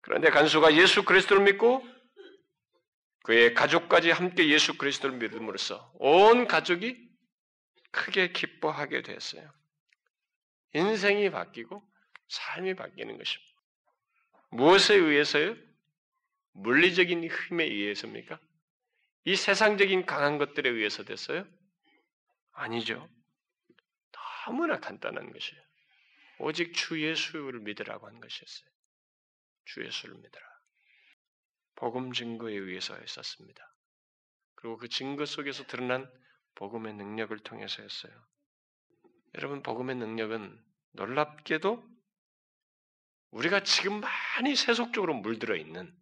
그런데 0.00 0.30
간수가 0.30 0.74
예수 0.74 1.04
그리스도를 1.04 1.42
믿고 1.42 1.84
그의 3.24 3.54
가족까지 3.54 4.12
함께 4.12 4.48
예수 4.48 4.78
그리스도를 4.78 5.16
믿음으로써 5.16 5.92
온 5.94 6.46
가족이 6.46 6.96
크게 7.90 8.30
기뻐하게 8.30 9.02
됐어요. 9.02 9.52
인생이 10.74 11.30
바뀌고 11.30 11.82
삶이 12.28 12.74
바뀌는 12.74 13.18
것입니다. 13.18 13.52
무엇에 14.50 14.94
의해서요? 14.94 15.56
물리적인 16.52 17.28
힘에 17.28 17.64
의해서입니까? 17.64 18.38
이 19.24 19.34
세상적인 19.34 20.06
강한 20.06 20.38
것들에 20.38 20.70
의해서 20.70 21.02
됐어요? 21.02 21.44
아니죠. 22.52 23.08
너무나 24.46 24.78
간단한 24.78 25.32
것이에요. 25.32 25.62
오직 26.38 26.72
주 26.72 27.02
예수를 27.02 27.60
믿으라고 27.60 28.06
한 28.06 28.20
것이었어요. 28.20 28.70
주 29.64 29.84
예수를 29.84 30.14
믿으라. 30.14 30.46
복음 31.74 32.12
증거에 32.12 32.54
의해서 32.54 32.94
했었습니다. 32.94 33.74
그리고 34.54 34.76
그 34.76 34.88
증거 34.88 35.26
속에서 35.26 35.66
드러난 35.66 36.10
복음의 36.54 36.94
능력을 36.94 37.36
통해서였어요. 37.40 38.12
여러분, 39.34 39.62
복음의 39.62 39.96
능력은 39.96 40.64
놀랍게도 40.92 41.84
우리가 43.32 43.64
지금 43.64 44.00
많이 44.00 44.54
세속적으로 44.54 45.14
물들어 45.14 45.56
있는 45.56 45.92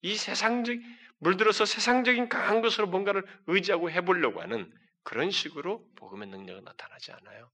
이 0.00 0.16
세상적, 0.16 0.76
물들어서 1.18 1.66
세상적인 1.66 2.28
강한 2.28 2.62
것으로 2.62 2.88
뭔가를 2.88 3.22
의지하고 3.46 3.90
해보려고 3.90 4.40
하는 4.40 4.72
그런 5.04 5.30
식으로 5.30 5.88
복음의 5.96 6.28
능력은 6.28 6.64
나타나지 6.64 7.12
않아요. 7.12 7.52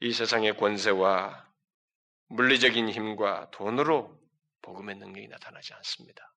이 0.00 0.12
세상의 0.12 0.56
권세와 0.56 1.46
물리적인 2.28 2.88
힘과 2.88 3.50
돈으로 3.50 4.16
복음의 4.62 4.96
능력이 4.96 5.28
나타나지 5.28 5.74
않습니다. 5.74 6.32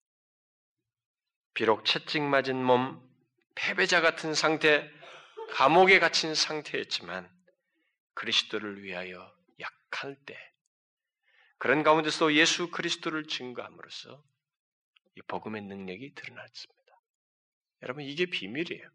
비록 1.54 1.86
채찍 1.86 2.24
맞은 2.24 2.64
몸, 2.64 3.02
패배자 3.56 4.02
같은 4.02 4.34
상태, 4.34 4.90
감옥에 5.52 6.00
갇힌 6.00 6.34
상태였지만 6.34 7.30
그리스도를 8.14 8.84
위하여 8.84 9.32
약할 9.60 10.16
때 10.26 10.38
그런 11.58 11.84
가운데서 11.84 12.34
예수 12.34 12.72
그리스도를 12.72 13.28
증거함으로써 13.28 14.24
이 15.18 15.22
복음의 15.28 15.62
능력이 15.64 16.16
드러났습니다. 16.16 16.82
여러분 17.84 18.04
이게 18.04 18.26
비밀이에요. 18.26 18.90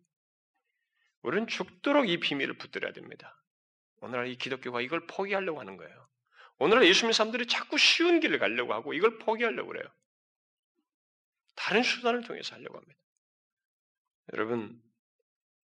우리는 1.23 1.47
죽도록 1.47 2.09
이 2.09 2.19
비밀을 2.19 2.55
붙들어야 2.55 2.93
됩니다. 2.93 3.37
오늘날 4.07 4.28
이 4.28 4.36
기독교가 4.36 4.80
이걸 4.80 5.07
포기하려고 5.07 5.59
하는 5.61 5.76
거예요. 5.76 6.09
오늘날 6.59 6.86
예수 6.86 7.02
믿는 7.02 7.12
사람들이 7.12 7.46
자꾸 7.48 7.76
쉬운 7.76 8.20
길을 8.20 8.38
가려고 8.38 8.72
하고 8.72 8.94
이걸 8.94 9.18
포기하려고 9.18 9.68
그래요. 9.68 9.84
다른 11.57 11.82
수단을 11.82 12.22
통해서 12.22 12.54
하려고 12.54 12.78
합니다. 12.78 12.98
여러분 14.32 14.80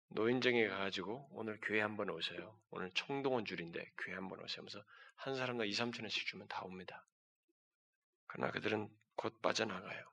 노인정에 0.10 0.68
가가지고 0.68 1.30
오늘 1.34 1.60
교회 1.62 1.82
한번 1.82 2.10
오세요. 2.10 2.58
오늘 2.70 2.90
총동원 2.94 3.44
줄인데 3.46 3.92
교회 3.98 4.16
한번 4.16 4.40
오세요. 4.40 4.60
하면서 4.60 4.84
한 5.16 5.36
사람당 5.36 5.68
2, 5.68 5.72
3천 5.72 6.02
원씩 6.02 6.26
주면 6.26 6.48
다 6.48 6.64
옵니다. 6.64 7.06
그러나 8.28 8.52
그들은 8.52 8.90
곧 9.16 9.42
빠져나가요. 9.42 10.06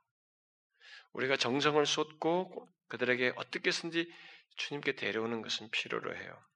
우리가 1.13 1.37
정성을 1.37 1.85
쏟고 1.87 2.69
그들에게 2.89 3.35
어떻게든지 3.37 4.13
주님께 4.57 4.97
데려오는 4.97 5.41
것은 5.41 5.71
필요로 5.71 6.17
해요. 6.17 6.49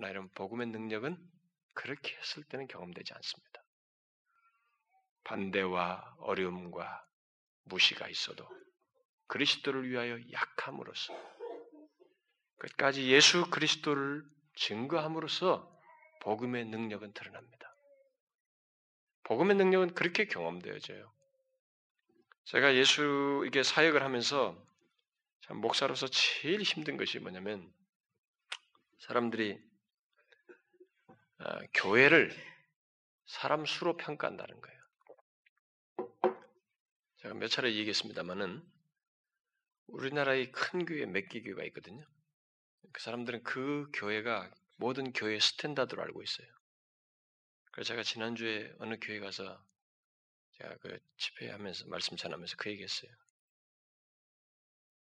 그러나 0.00 0.10
이런 0.12 0.30
복음의 0.30 0.68
능력은 0.68 1.18
그렇게 1.74 2.16
했을 2.16 2.42
때는 2.44 2.66
경험되지 2.68 3.12
않습니다. 3.12 3.62
반대와 5.24 6.16
어려움과 6.20 7.06
무시가 7.64 8.08
있어도 8.08 8.48
그리스도를 9.26 9.88
위하여 9.90 10.18
약함으로써 10.32 11.12
끝까지 12.56 13.10
예수 13.10 13.50
그리스도를 13.50 14.24
증거함으로써 14.56 15.70
복음의 16.22 16.64
능력은 16.64 17.12
드러납니다. 17.12 17.76
복음의 19.24 19.56
능력은 19.56 19.94
그렇게 19.94 20.24
경험되어져요. 20.24 21.12
제가 22.44 22.74
예수에게 22.74 23.62
사역을 23.62 24.02
하면서 24.02 24.56
참 25.42 25.58
목사로서 25.58 26.08
제일 26.08 26.62
힘든 26.62 26.96
것이 26.96 27.18
뭐냐면 27.18 27.70
사람들이 29.00 29.58
아, 29.58 29.69
교회를 31.74 32.30
사람 33.26 33.64
수로 33.64 33.96
평가한다는 33.96 34.60
거예요. 34.60 34.80
제가 37.18 37.34
몇 37.34 37.48
차례 37.48 37.74
얘기했습니다만은 37.74 38.62
우리나라의 39.88 40.52
큰 40.52 40.84
교회 40.86 41.04
몇 41.06 41.28
개 41.28 41.42
교회가 41.42 41.64
있거든요. 41.64 42.04
그 42.92 43.02
사람들은 43.02 43.42
그 43.42 43.90
교회가 43.94 44.50
모든 44.76 45.12
교회 45.12 45.38
스탠다드로 45.38 46.02
알고 46.02 46.22
있어요. 46.22 46.48
그래서 47.72 47.88
제가 47.88 48.02
지난주에 48.02 48.72
어느 48.78 48.96
교회 49.00 49.20
가서 49.20 49.62
제가 50.52 50.76
그 50.78 50.98
집회하면서 51.18 51.86
말씀 51.88 52.16
전하면서 52.16 52.56
그 52.58 52.70
얘기했어요. 52.70 53.10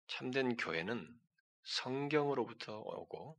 참된 0.09 0.57
교회는 0.57 1.21
성경으로부터 1.65 2.79
오고 2.79 3.39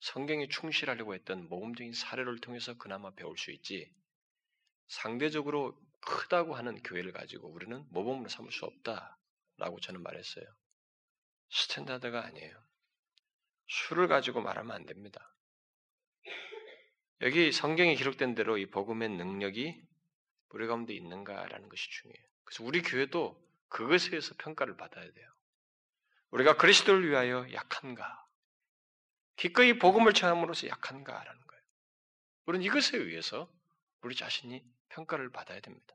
성경에 0.00 0.48
충실하려고 0.48 1.14
했던 1.14 1.48
모범적인 1.48 1.92
사례를 1.92 2.38
통해서 2.40 2.74
그나마 2.74 3.10
배울 3.12 3.36
수 3.38 3.50
있지 3.50 3.90
상대적으로 4.86 5.78
크다고 6.00 6.54
하는 6.54 6.82
교회를 6.82 7.12
가지고 7.12 7.48
우리는 7.48 7.84
모범으로 7.90 8.28
삼을 8.28 8.52
수 8.52 8.66
없다라고 8.66 9.80
저는 9.80 10.02
말했어요. 10.02 10.44
스탠다드가 11.50 12.24
아니에요. 12.24 12.62
수를 13.66 14.08
가지고 14.08 14.42
말하면 14.42 14.74
안 14.74 14.86
됩니다. 14.86 15.34
여기 17.22 17.52
성경에 17.52 17.94
기록된 17.94 18.34
대로 18.34 18.58
이 18.58 18.66
복음의 18.66 19.08
능력이 19.10 19.80
우리 20.50 20.66
가운데 20.66 20.94
있는가라는 20.94 21.68
것이 21.68 21.90
중요해요. 21.90 22.26
그래서 22.44 22.64
우리 22.64 22.82
교회도 22.82 23.42
그것에 23.68 24.10
의해서 24.10 24.34
평가를 24.38 24.76
받아야 24.76 25.10
돼요. 25.10 25.34
우리가 26.30 26.56
그리스도를 26.56 27.08
위하여 27.08 27.46
약한가? 27.52 28.23
기꺼이 29.36 29.78
복음을 29.78 30.12
전함으로써 30.12 30.68
약한가라는 30.68 31.46
거예요. 31.46 31.62
우리는 32.46 32.64
이것에 32.64 32.96
의해서 32.96 33.50
우리 34.02 34.14
자신이 34.14 34.64
평가를 34.90 35.30
받아야 35.30 35.60
됩니다. 35.60 35.94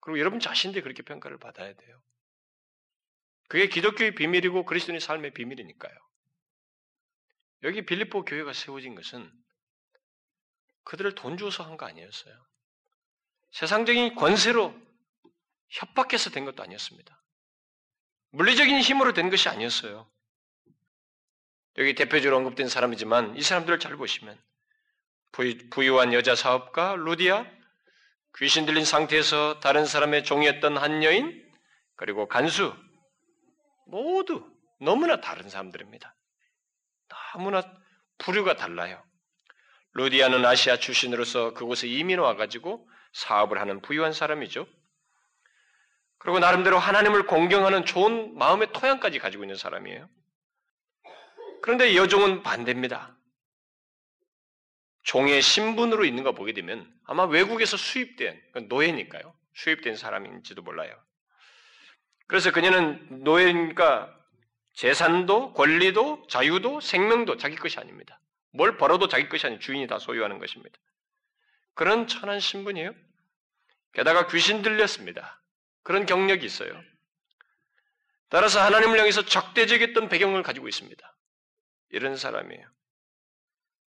그리고 0.00 0.18
여러분 0.18 0.40
자신도 0.40 0.80
그렇게 0.82 1.02
평가를 1.02 1.38
받아야 1.38 1.74
돼요. 1.74 2.02
그게 3.48 3.68
기독교의 3.68 4.14
비밀이고 4.14 4.64
그리스도인의 4.64 5.00
삶의 5.00 5.32
비밀이니까요. 5.34 5.94
여기 7.64 7.84
빌립보 7.84 8.24
교회가 8.24 8.52
세워진 8.52 8.94
것은 8.94 9.30
그들을 10.84 11.14
돈 11.14 11.36
주어서 11.36 11.64
한 11.64 11.76
거 11.76 11.86
아니었어요. 11.86 12.46
세상적인 13.52 14.14
권세로 14.14 14.74
협박해서 15.68 16.30
된 16.30 16.44
것도 16.44 16.62
아니었습니다. 16.62 17.22
물리적인 18.30 18.80
힘으로 18.80 19.12
된 19.12 19.30
것이 19.30 19.48
아니었어요. 19.48 20.10
여기 21.78 21.94
대표적으로 21.94 22.36
언급된 22.38 22.68
사람이지만 22.68 23.36
이 23.36 23.42
사람들을 23.42 23.78
잘 23.78 23.96
보시면 23.96 24.36
부유 25.70 25.98
한 26.00 26.12
여자 26.12 26.34
사업가 26.34 26.96
루디아, 26.96 27.46
귀신 28.36 28.66
들린 28.66 28.84
상태에서 28.84 29.60
다른 29.60 29.86
사람의 29.86 30.24
종이었던 30.24 30.76
한 30.76 31.04
여인, 31.04 31.46
그리고 31.96 32.26
간수, 32.26 32.74
모두 33.86 34.44
너무나 34.80 35.20
다른 35.20 35.48
사람들입니다. 35.48 36.14
너무나 37.08 37.62
부류가 38.18 38.56
달라요. 38.56 39.02
루디아는 39.94 40.44
아시아 40.44 40.76
출신으로서 40.76 41.54
그곳에 41.54 41.86
이민 41.86 42.18
와가지고 42.18 42.88
사업을 43.12 43.60
하는 43.60 43.80
부유한 43.80 44.12
사람이죠. 44.12 44.66
그리고 46.18 46.40
나름대로 46.40 46.78
하나님을 46.78 47.26
공경하는 47.26 47.84
좋은 47.84 48.36
마음의 48.36 48.72
토양까지 48.72 49.18
가지고 49.20 49.44
있는 49.44 49.56
사람이에요. 49.56 50.08
그런데 51.62 51.96
여종은 51.96 52.42
반대입니다. 52.42 53.16
종의 55.02 55.40
신분으로 55.40 56.04
있는 56.04 56.22
거 56.22 56.32
보게 56.32 56.52
되면 56.52 56.86
아마 57.04 57.24
외국에서 57.24 57.76
수입된 57.76 58.40
노예니까요. 58.68 59.34
수입된 59.54 59.96
사람인지도 59.96 60.62
몰라요. 60.62 60.94
그래서 62.26 62.52
그녀는 62.52 63.24
노예니까 63.24 64.14
재산도 64.74 65.54
권리도 65.54 66.26
자유도 66.28 66.80
생명도 66.80 67.36
자기 67.38 67.56
것이 67.56 67.78
아닙니다. 67.80 68.20
뭘 68.52 68.76
벌어도 68.76 69.08
자기 69.08 69.28
것이 69.28 69.46
아닌 69.46 69.58
주인이 69.60 69.86
다 69.86 69.98
소유하는 69.98 70.38
것입니다. 70.38 70.78
그런 71.74 72.06
천한 72.06 72.38
신분이에요. 72.38 72.94
게다가 73.94 74.26
귀신 74.28 74.62
들렸습니다. 74.62 75.42
그런 75.82 76.06
경력이 76.06 76.44
있어요. 76.44 76.80
따라서 78.28 78.60
하나님을 78.60 78.98
향해서 78.98 79.24
적대적이었던 79.24 80.08
배경을 80.08 80.42
가지고 80.42 80.68
있습니다. 80.68 81.17
이런 81.90 82.16
사람이에요. 82.16 82.66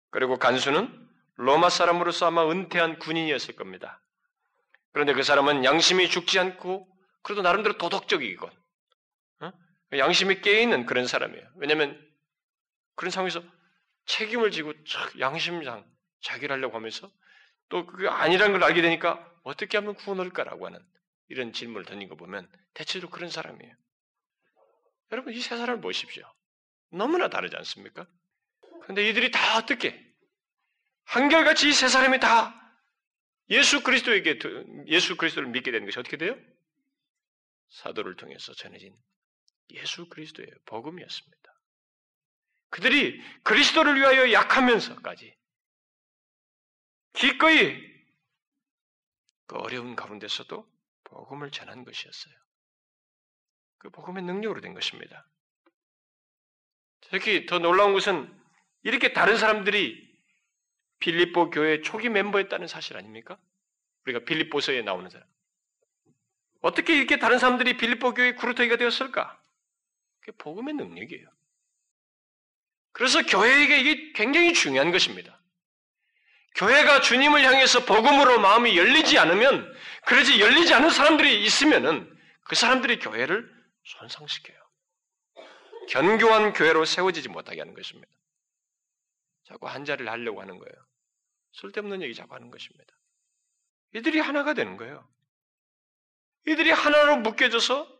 그리고 0.09 0.37
간수는 0.37 1.07
로마 1.35 1.69
사람으로서 1.69 2.27
아마 2.27 2.49
은퇴한 2.49 2.99
군인이었을 2.99 3.55
겁니다. 3.55 4.01
그런데 4.91 5.13
그 5.13 5.23
사람은 5.23 5.63
양심이 5.63 6.09
죽지 6.09 6.39
않고 6.39 6.87
그래도 7.21 7.41
나름대로 7.41 7.77
도덕적이건 7.77 8.49
어? 9.41 9.51
양심이 9.95 10.41
깨있는 10.41 10.85
그런 10.85 11.05
사람이에요. 11.07 11.47
왜냐하면 11.57 12.03
그런 12.95 13.11
상황에서 13.11 13.43
책임을 14.05 14.51
지고 14.51 14.73
양심상 15.19 15.85
자기를 16.21 16.55
하려고 16.55 16.75
하면서 16.75 17.11
또 17.69 17.85
그게 17.85 18.07
아니라는 18.07 18.53
걸 18.53 18.63
알게 18.63 18.81
되니까 18.81 19.29
어떻게 19.43 19.77
하면 19.77 19.95
구원할까라고 19.95 20.65
하는 20.65 20.79
이런 21.27 21.53
질문을 21.53 21.85
던진 21.85 22.07
거 22.09 22.15
보면 22.15 22.49
대체로 22.73 23.09
그런 23.09 23.29
사람이에요. 23.29 23.75
여러분 25.11 25.33
이 25.33 25.39
세 25.41 25.55
사람을 25.57 25.81
보십시오. 25.81 26.23
너무나 26.89 27.29
다르지 27.29 27.55
않습니까? 27.57 28.07
그런데 28.81 29.07
이들이 29.09 29.31
다 29.31 29.57
어떻게 29.57 30.05
한결같이 31.05 31.69
이 31.69 31.73
세 31.73 31.87
사람이 31.87 32.19
다 32.19 32.53
예수 33.49 33.81
그리스도에게 33.83 34.39
예수 34.87 35.15
그리스도를 35.15 35.49
믿게 35.49 35.71
되는 35.71 35.85
것이 35.85 35.99
어떻게 35.99 36.17
돼요? 36.17 36.37
사도를 37.69 38.15
통해서 38.15 38.53
전해진 38.53 38.95
예수 39.71 40.07
그리스도의 40.09 40.49
복음이었습니다. 40.65 41.37
그들이 42.69 43.21
그리스도를 43.43 43.95
위하여 43.95 44.31
약하면서까지 44.31 45.35
기꺼이 47.13 47.97
그 49.47 49.55
어려운 49.57 49.95
가운데서도 49.95 50.69
복음을 51.05 51.49
전한 51.51 51.85
것이었어요. 51.85 52.33
그 53.77 53.89
복음의 53.89 54.23
능력으로 54.23 54.59
된 54.59 54.73
것입니다. 54.73 55.25
특히 57.11 57.45
더 57.45 57.59
놀라운 57.59 57.93
것은 57.93 58.33
이렇게 58.83 59.13
다른 59.13 59.37
사람들이 59.37 60.07
빌립보 60.99 61.49
교회 61.51 61.81
초기 61.81 62.09
멤버였다는 62.09 62.67
사실 62.67 62.97
아닙니까? 62.97 63.37
우리가 64.05 64.25
빌립보서에 64.25 64.81
나오는 64.81 65.09
사람. 65.09 65.27
어떻게 66.61 66.95
이렇게 66.97 67.19
다른 67.19 67.39
사람들이 67.39 67.77
빌립보 67.77 68.13
교회 68.13 68.33
구루터기가 68.33 68.77
되었을까? 68.77 69.39
그게 70.19 70.31
복음의 70.37 70.73
능력이에요. 70.73 71.27
그래서 72.91 73.21
교회에게 73.23 73.79
이게 73.79 74.13
굉장히 74.13 74.53
중요한 74.53 74.91
것입니다. 74.91 75.39
교회가 76.55 77.01
주님을 77.01 77.43
향해서 77.43 77.85
복음으로 77.85 78.39
마음이 78.39 78.75
열리지 78.75 79.19
않으면, 79.19 79.71
그러지 80.05 80.41
열리지 80.41 80.73
않은 80.73 80.89
사람들이 80.89 81.43
있으면은 81.43 82.11
그 82.43 82.55
사람들이 82.55 82.97
교회를 82.97 83.47
손상시켜요. 83.83 84.56
견고한 85.87 86.53
교회로 86.53 86.85
세워지지 86.85 87.29
못하게 87.29 87.61
하는 87.61 87.73
것입니다. 87.73 88.09
자꾸 89.45 89.67
한 89.67 89.85
자리를 89.85 90.09
하려고 90.09 90.41
하는 90.41 90.57
거예요. 90.57 90.73
쓸데없는 91.53 92.01
얘기 92.01 92.13
자꾸 92.13 92.35
하는 92.35 92.51
것입니다. 92.51 92.93
이들이 93.95 94.19
하나가 94.19 94.53
되는 94.53 94.77
거예요. 94.77 95.07
이들이 96.45 96.71
하나로 96.71 97.17
묶여져서 97.17 97.97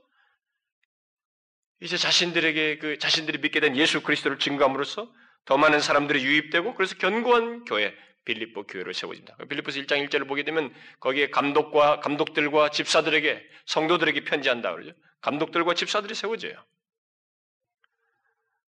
이제 1.82 1.96
자신들에게 1.98 2.80
그 2.80 2.98
자신들이 2.98 3.40
믿게 3.40 3.60
된 3.60 3.76
예수 3.78 4.02
그리스도를 4.02 4.40
증거함으로써 4.40 5.12
더 5.46 5.58
많은 5.58 5.80
사람들이 5.80 6.24
유입되고 6.24 6.76
그래서 6.76 6.96
견고한 6.98 7.66
교회 7.66 7.96
빌립보 8.26 8.68
교회를 8.68 8.94
세워집니다. 8.94 9.38
빌립보서 9.48 9.80
1장 9.80 10.06
1절을 10.08 10.28
보게 10.28 10.44
되면 10.44 10.74
거기에 11.00 11.30
감독과 11.30 12.02
감독들과 12.02 12.70
집사들에게 12.72 13.48
성도들에게 13.66 14.24
편지한다 14.26 14.72
그러죠. 14.74 14.92
감독들과 15.22 15.74
집사들이 15.76 16.14
세워져요. 16.14 16.62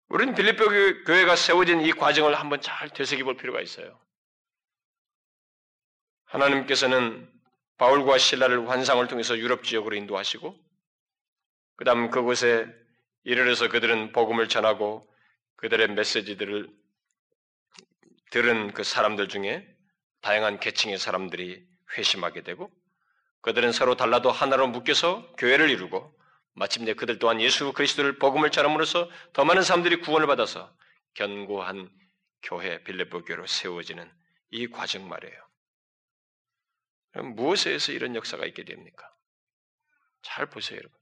우리는 0.09 0.35
빌립보 0.35 0.65
교회가 1.05 1.35
세워진 1.35 1.81
이 1.81 1.91
과정을 1.91 2.35
한번 2.35 2.61
잘 2.61 2.89
되새겨 2.89 3.25
볼 3.25 3.35
필요가 3.35 3.61
있어요. 3.61 3.99
하나님께서는 6.25 7.29
바울과 7.77 8.17
신라를 8.17 8.69
환상을 8.69 9.05
통해서 9.07 9.37
유럽 9.37 9.63
지역으로 9.63 9.95
인도하시고, 9.95 10.57
그 11.75 11.85
다음 11.85 12.09
그곳에 12.09 12.65
이르러서 13.23 13.67
그들은 13.67 14.13
복음을 14.13 14.47
전하고 14.47 15.07
그들의 15.57 15.89
메시지들을 15.89 16.69
들은 18.31 18.73
그 18.73 18.83
사람들 18.83 19.27
중에 19.27 19.67
다양한 20.21 20.59
계층의 20.59 20.97
사람들이 20.97 21.67
회심하게 21.97 22.43
되고, 22.43 22.71
그들은 23.41 23.71
서로 23.73 23.95
달라도 23.95 24.31
하나로 24.31 24.67
묶여서 24.69 25.33
교회를 25.37 25.69
이루고, 25.69 26.16
마침내 26.57 26.95
그들 26.95 27.19
또한 27.19 27.39
예수 27.39 27.71
그리스도를 27.71 28.17
복음을 28.17 28.49
전함으로써 28.49 29.09
더 29.31 29.45
많은 29.45 29.61
사람들이 29.61 30.01
구원을 30.01 30.25
받아서 30.25 30.75
견고한 31.13 31.87
교회 32.41 32.83
빌레보 32.83 33.25
교로 33.25 33.45
세워지는 33.45 34.11
이 34.49 34.67
과정 34.67 35.07
말이에요. 35.07 35.47
그럼 37.11 37.35
무엇에 37.35 37.69
의해서 37.69 37.91
이런 37.91 38.15
역사가 38.15 38.45
있게 38.47 38.65
됩니까? 38.65 39.07
잘 40.23 40.47
보세요, 40.47 40.79
여러분. 40.79 40.97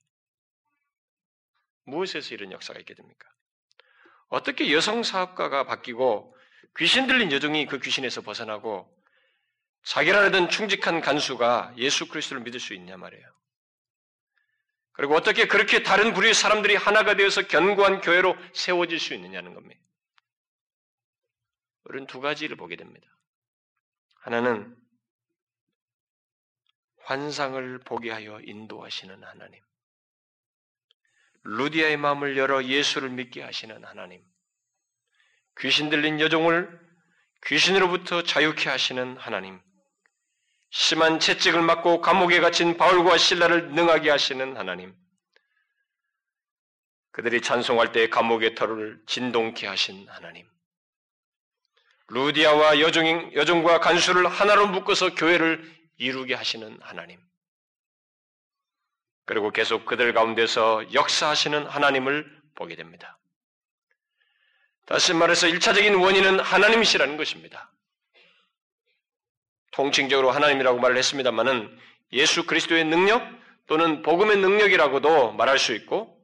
무엇에서 1.85 2.33
이런 2.33 2.51
역사가 2.51 2.77
있게 2.79 2.93
됩니까? 2.93 3.29
어떻게 4.27 4.73
여성 4.73 5.03
사업가가 5.03 5.65
바뀌고 5.65 6.35
귀신 6.77 7.07
들린 7.07 7.31
여종이 7.31 7.65
그 7.65 7.79
귀신에서 7.79 8.21
벗어나고 8.21 8.93
자기라는 9.83 10.49
충직한 10.49 10.99
간수가 10.99 11.75
예수 11.77 12.09
그리스도를 12.09 12.43
믿을 12.43 12.59
수 12.59 12.73
있냐 12.73 12.97
말이에요. 12.97 13.34
그리고 14.95 15.15
어떻게 15.15 15.47
그렇게 15.47 15.83
다른 15.83 16.13
부류의 16.13 16.33
사람들이 16.33 16.75
하나가 16.75 17.15
되어서 17.15 17.47
견고한 17.47 18.01
교회로 18.01 18.35
세워질 18.53 18.99
수 18.99 19.13
있느냐는 19.13 19.53
겁니다. 19.53 19.81
우리는 21.83 22.07
두 22.07 22.21
가지를 22.21 22.55
보게 22.55 22.75
됩니다. 22.77 23.05
하나는 24.21 24.75
환상을 27.03 27.79
보게 27.79 28.09
하여 28.09 28.39
인도하시는 28.41 29.23
하나님. 29.23 29.61
루디아의 31.43 31.97
마음을 31.97 32.37
열어 32.37 32.63
예수를 32.63 33.09
믿게 33.09 33.43
하시는 33.43 33.83
하나님. 33.83 34.23
귀신 35.59 35.89
들린 35.89 36.19
여종을 36.19 36.79
귀신으로부터 37.45 38.23
자유케 38.23 38.69
하시는 38.69 39.17
하나님. 39.17 39.61
심한 40.77 41.21
채찍을 41.21 41.61
맞고 41.61 42.01
감옥에 42.01 42.41
갇힌 42.41 42.75
바울과 42.75 43.17
신라를 43.17 43.71
능하게 43.71 44.09
하시는 44.09 44.57
하나님. 44.57 44.93
그들이 47.11 47.41
찬송할 47.41 47.93
때 47.93 48.09
감옥의 48.09 48.55
털을 48.55 49.01
진동케 49.07 49.67
하신 49.67 50.05
하나님. 50.09 50.45
루디아와 52.09 52.81
여종, 52.81 53.33
여종과 53.35 53.79
간수를 53.79 54.27
하나로 54.27 54.67
묶어서 54.67 55.15
교회를 55.15 55.63
이루게 55.95 56.33
하시는 56.33 56.77
하나님. 56.81 57.21
그리고 59.23 59.51
계속 59.51 59.85
그들 59.85 60.11
가운데서 60.11 60.93
역사하시는 60.93 61.67
하나님을 61.67 62.29
보게 62.53 62.75
됩니다. 62.75 63.17
다시 64.85 65.13
말해서 65.13 65.47
1차적인 65.47 66.03
원인은 66.03 66.41
하나님이시라는 66.41 67.15
것입니다. 67.15 67.71
통칭적으로 69.75 70.31
하나님이라고 70.31 70.79
말을 70.79 70.97
했습니다만은 70.97 71.77
예수 72.13 72.45
그리스도의 72.45 72.85
능력 72.85 73.21
또는 73.67 74.01
복음의 74.03 74.37
능력이라고도 74.37 75.33
말할 75.33 75.59
수 75.59 75.73
있고 75.73 76.17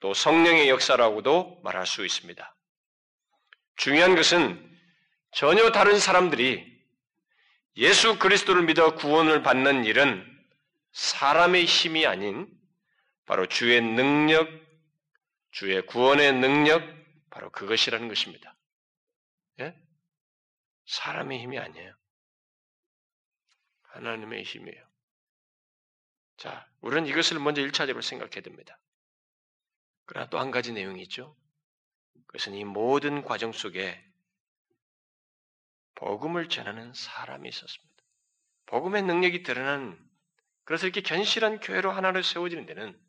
또 0.00 0.14
성령의 0.14 0.70
역사라고도 0.70 1.60
말할 1.62 1.86
수 1.86 2.04
있습니다. 2.04 2.56
중요한 3.76 4.16
것은 4.16 4.70
전혀 5.32 5.70
다른 5.70 5.98
사람들이 5.98 6.72
예수 7.76 8.18
그리스도를 8.18 8.62
믿어 8.62 8.94
구원을 8.94 9.42
받는 9.42 9.84
일은 9.84 10.24
사람의 10.92 11.66
힘이 11.66 12.06
아닌 12.06 12.48
바로 13.26 13.46
주의 13.46 13.80
능력, 13.82 14.48
주의 15.50 15.84
구원의 15.84 16.34
능력, 16.34 16.82
바로 17.30 17.50
그것이라는 17.50 18.08
것입니다. 18.08 18.56
예? 19.60 19.74
사람의 20.86 21.40
힘이 21.40 21.58
아니에요. 21.58 21.94
하나님의 23.94 24.42
힘이에요. 24.42 24.84
자, 26.36 26.68
우리는 26.80 27.06
이것을 27.06 27.38
먼저 27.38 27.62
1차적으로 27.62 28.02
생각해야 28.02 28.42
됩니다. 28.42 28.78
그러나 30.06 30.28
또 30.28 30.38
한 30.38 30.50
가지 30.50 30.72
내용이 30.72 31.02
있죠. 31.02 31.36
그것은 32.26 32.54
이 32.54 32.64
모든 32.64 33.22
과정 33.22 33.52
속에 33.52 34.04
복음을 35.94 36.48
전하는 36.48 36.92
사람이 36.92 37.48
있었습니다. 37.48 37.94
복음의 38.66 39.02
능력이 39.02 39.42
드러난 39.42 39.98
그래서 40.64 40.86
이렇게 40.86 41.02
견실한 41.02 41.60
교회로 41.60 41.90
하나로 41.92 42.22
세워지는 42.22 42.66
데는 42.66 43.00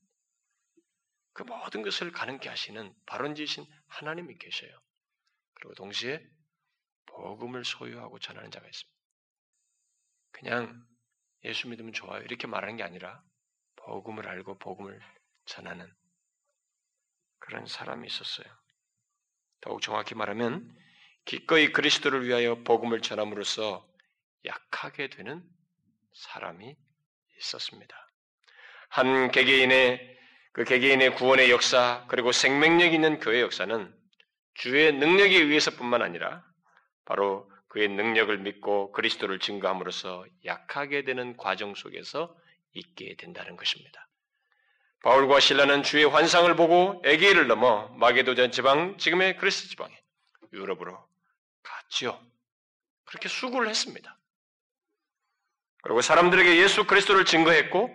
그 1.34 1.44
모든 1.44 1.82
것을 1.82 2.12
가능케 2.12 2.48
하시는 2.48 2.94
바른지신 3.06 3.66
하나님이 3.88 4.38
계셔요. 4.38 4.72
그리고 5.56 5.74
동시에 5.76 6.26
복음을 7.08 7.66
소유하고 7.66 8.20
전하는 8.20 8.52
자가 8.52 8.68
있습니다. 8.68 8.95
그냥 10.36 10.86
예수 11.46 11.70
믿으면 11.70 11.94
좋아요 11.94 12.22
이렇게 12.24 12.46
말하는 12.46 12.76
게 12.76 12.84
아니라 12.84 13.24
복음을 13.78 14.28
알고 14.28 14.58
복음을 14.58 15.00
전하는 15.46 15.90
그런 17.40 17.66
사람이 17.66 18.06
있었어요. 18.06 18.46
더욱 19.62 19.82
정확히 19.82 20.14
말하면 20.14 20.76
기꺼이 21.24 21.72
그리스도를 21.72 22.26
위하여 22.26 22.56
복음을 22.64 23.02
전함으로써 23.02 23.88
약하게 24.44 25.10
되는 25.10 25.44
사람이 26.14 26.76
있었습니다. 27.40 27.96
한 28.90 29.32
개개인의 29.32 30.18
그 30.52 30.64
개개인의 30.66 31.16
구원의 31.16 31.50
역사 31.50 32.06
그리고 32.10 32.32
생명력 32.32 32.94
있는 32.94 33.20
교회 33.20 33.42
역사는 33.42 33.96
주의 34.56 34.92
능력에 34.92 35.38
의해서뿐만 35.38 36.02
아니라 36.02 36.46
바로 37.06 37.50
그의 37.76 37.90
능력을 37.90 38.38
믿고 38.38 38.94
그리스도를 38.94 39.40
증거함으로써 39.40 40.26
약하게 40.46 41.04
되는 41.04 41.36
과정 41.36 41.76
속에서 41.76 42.34
있게 42.72 43.18
된다는 43.18 43.58
것입니다. 43.58 44.08
바울과 45.04 45.42
신라는 45.42 45.84
주의 45.84 46.06
환상을 46.06 46.56
보고 46.56 47.02
에게를 47.04 47.48
넘어 47.48 47.90
마게도전 47.90 48.52
지방 48.52 48.98
지금의 48.98 49.36
그리스 49.36 49.68
지방에 49.68 49.94
유럽으로 50.54 51.06
갔지요. 51.64 52.18
그렇게 53.04 53.28
수고를 53.28 53.68
했습니다. 53.68 54.18
그리고 55.84 56.00
사람들에게 56.00 56.56
예수 56.56 56.88
그리스도를 56.88 57.26
증거했고 57.26 57.94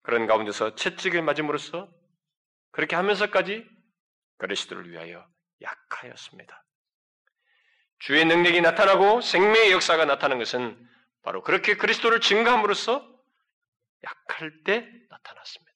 그런 0.00 0.26
가운데서 0.26 0.74
채찍을 0.74 1.20
맞음으로써 1.20 1.92
그렇게 2.70 2.96
하면서까지 2.96 3.68
그리스도를 4.38 4.90
위하여 4.90 5.28
약하였습니다. 5.60 6.64
주의 8.02 8.24
능력이 8.24 8.60
나타나고 8.62 9.20
생명의 9.20 9.70
역사가 9.70 10.04
나타나는 10.04 10.38
것은 10.38 10.76
바로 11.22 11.40
그렇게 11.40 11.76
그리스도를 11.76 12.20
증거함으로써 12.20 13.08
약할 14.02 14.52
때 14.64 14.88
나타났습니다. 15.08 15.72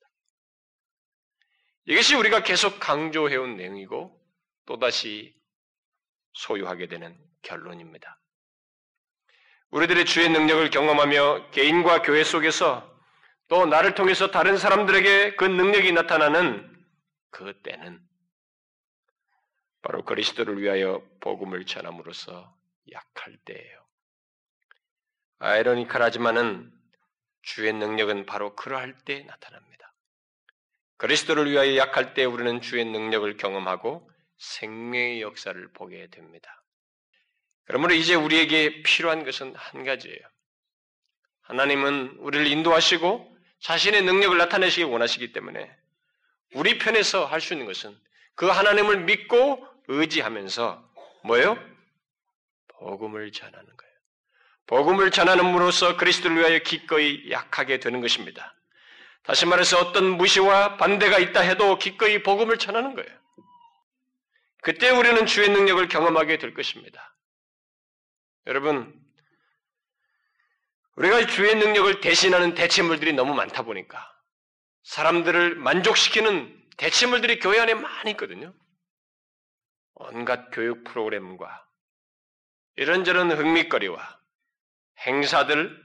이것이 1.85 2.17
우리가 2.17 2.43
계속 2.43 2.81
강조해온 2.81 3.57
내용이고 3.57 4.21
또다시 4.67 5.37
소유하게 6.33 6.89
되는 6.89 7.17
결론입니다. 7.43 8.19
우리들의 9.71 10.05
주의 10.05 10.29
능력을 10.29 10.69
경험하며 10.71 11.51
개인과 11.53 12.03
교회 12.03 12.25
속에서 12.25 12.93
또 13.47 13.67
나를 13.67 13.95
통해서 13.95 14.33
다른 14.33 14.57
사람들에게 14.57 15.37
그 15.37 15.45
능력이 15.45 15.93
나타나는 15.93 16.77
그 17.31 17.55
때는 17.63 18.06
바로 19.87 20.05
그리스도를 20.05 20.61
위하여 20.61 21.01
복음을 21.21 21.65
전함으로써 21.65 22.53
약할 22.91 23.37
때예요. 23.45 23.87
아이러니컬하지만은 25.39 26.73
주의 27.43 27.73
능력은 27.73 28.27
바로 28.27 28.57
그러할 28.57 28.97
때 29.05 29.23
나타납니다. 29.23 29.95
그리스도를 30.97 31.49
위하여 31.49 31.77
약할 31.77 32.15
때 32.15 32.25
우리는 32.25 32.61
주의 32.61 32.85
능력을 32.85 33.37
경험하고 33.37 34.11
생명의 34.39 35.21
역사를 35.23 35.73
보게 35.73 36.09
됩니다. 36.09 36.65
그러므로 37.67 37.95
이제 37.95 38.17
우리에게 38.17 38.83
필요한 38.83 39.25
것은 39.25 39.55
한 39.55 39.85
가지예요. 39.85 40.19
하나님은 41.43 42.17
우리를 42.19 42.49
인도하시고 42.49 43.37
자신의 43.61 44.03
능력을 44.03 44.37
나타내시기 44.37 44.83
원하시기 44.83 45.33
때문에 45.33 45.71
우리 46.55 46.77
편에서 46.77 47.25
할 47.25 47.41
수 47.41 47.55
있는 47.55 47.67
것은 47.67 47.97
그 48.35 48.47
하나님을 48.47 49.05
믿고 49.05 49.76
의지하면서 49.89 50.93
뭐예요? 51.25 51.59
복음을 52.69 53.33
전하는 53.33 53.65
거예요. 53.65 53.95
복음을 54.67 55.11
전하는으로써 55.11 55.97
그리스도를 55.97 56.39
위하여 56.39 56.59
기꺼이 56.59 57.31
약하게 57.31 57.79
되는 57.79 58.01
것입니다. 58.01 58.55
다시 59.23 59.47
말해서 59.47 59.79
어떤 59.79 60.17
무시와 60.17 60.77
반대가 60.77 61.19
있다 61.19 61.41
해도 61.41 61.79
기꺼이 61.79 62.23
복음을 62.23 62.59
전하는 62.59 62.95
거예요. 62.95 63.11
그때 64.63 64.91
우리는 64.91 65.27
주의 65.27 65.49
능력을 65.49 65.87
경험하게 65.89 66.39
될 66.39 66.55
것입니다. 66.55 67.15
여러분, 68.47 68.93
우리가 70.97 71.27
주의 71.27 71.55
능력을 71.55 72.01
대신하는 72.01 72.55
대체물들이 72.55 73.13
너무 73.13 73.35
많다 73.35 73.63
보니까 73.63 74.13
사람들을 74.85 75.57
만족시키는 75.57 76.57
대체물들이 76.77 77.39
교회 77.39 77.61
안에 77.61 77.75
많이 77.75 78.13
있거든요. 78.13 78.53
온갖 79.97 80.51
교육 80.53 80.85
프로그램과 80.85 81.67
이런저런 82.77 83.33
흥미거리와 83.33 84.21
행사들, 85.07 85.85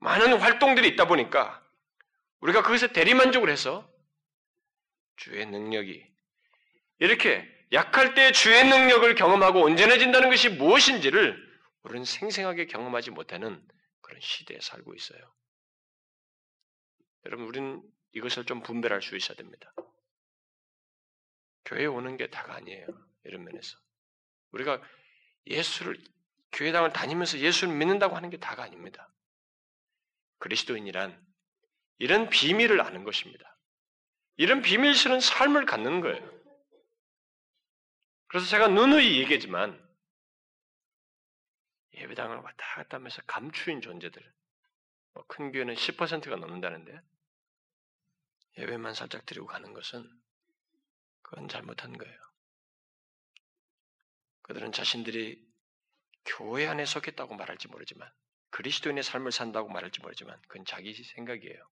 많은 0.00 0.38
활동들이 0.38 0.88
있다 0.88 1.06
보니까 1.06 1.62
우리가 2.40 2.62
거기서 2.62 2.88
대리만족을 2.88 3.48
해서 3.48 3.90
주의 5.16 5.44
능력이 5.46 6.06
이렇게 6.98 7.50
약할 7.72 8.14
때 8.14 8.30
주의 8.32 8.68
능력을 8.68 9.14
경험하고 9.14 9.62
온전해진다는 9.62 10.28
것이 10.28 10.50
무엇인지를 10.50 11.44
우리는 11.82 12.04
생생하게 12.04 12.66
경험하지 12.66 13.10
못하는 13.10 13.66
그런 14.02 14.20
시대에 14.20 14.58
살고 14.60 14.94
있어요. 14.94 15.18
여러분, 17.24 17.46
우리는 17.46 17.82
이것을 18.12 18.44
좀 18.44 18.62
분별할 18.62 19.02
수 19.02 19.16
있어야 19.16 19.36
됩니다. 19.36 19.72
교회에 21.66 21.86
오는 21.86 22.16
게 22.16 22.28
다가 22.28 22.54
아니에요. 22.54 22.86
이런 23.24 23.44
면에서. 23.44 23.76
우리가 24.52 24.80
예수를, 25.46 26.02
교회당을 26.52 26.92
다니면서 26.92 27.38
예수를 27.38 27.74
믿는다고 27.74 28.16
하는 28.16 28.30
게 28.30 28.38
다가 28.38 28.62
아닙니다. 28.62 29.12
그리스도인이란 30.38 31.24
이런 31.98 32.28
비밀을 32.28 32.80
아는 32.80 33.04
것입니다. 33.04 33.56
이런 34.36 34.62
비밀스러운 34.62 35.20
삶을 35.20 35.66
갖는 35.66 36.00
거예요. 36.00 36.36
그래서 38.28 38.46
제가 38.46 38.68
누누이 38.68 39.20
얘기했지만 39.20 39.82
예배당을 41.94 42.36
왔다 42.36 42.74
갔다 42.76 42.98
하면서 42.98 43.22
감추인 43.26 43.80
존재들 43.80 44.22
뭐큰 45.14 45.52
교회는 45.52 45.74
10%가 45.74 46.36
넘는다는데 46.36 47.00
예배만 48.58 48.94
살짝 48.94 49.24
드리고 49.24 49.46
가는 49.46 49.72
것은 49.72 50.06
그건 51.26 51.48
잘못한 51.48 51.98
거예요. 51.98 52.16
그들은 54.42 54.70
자신들이 54.70 55.44
교회 56.24 56.68
안에 56.68 56.86
속했다고 56.86 57.34
말할지 57.34 57.66
모르지만 57.66 58.08
그리스도인의 58.50 59.02
삶을 59.02 59.32
산다고 59.32 59.68
말할지 59.68 60.00
모르지만 60.02 60.40
그건 60.42 60.64
자기 60.64 60.94
생각이에요. 60.94 61.68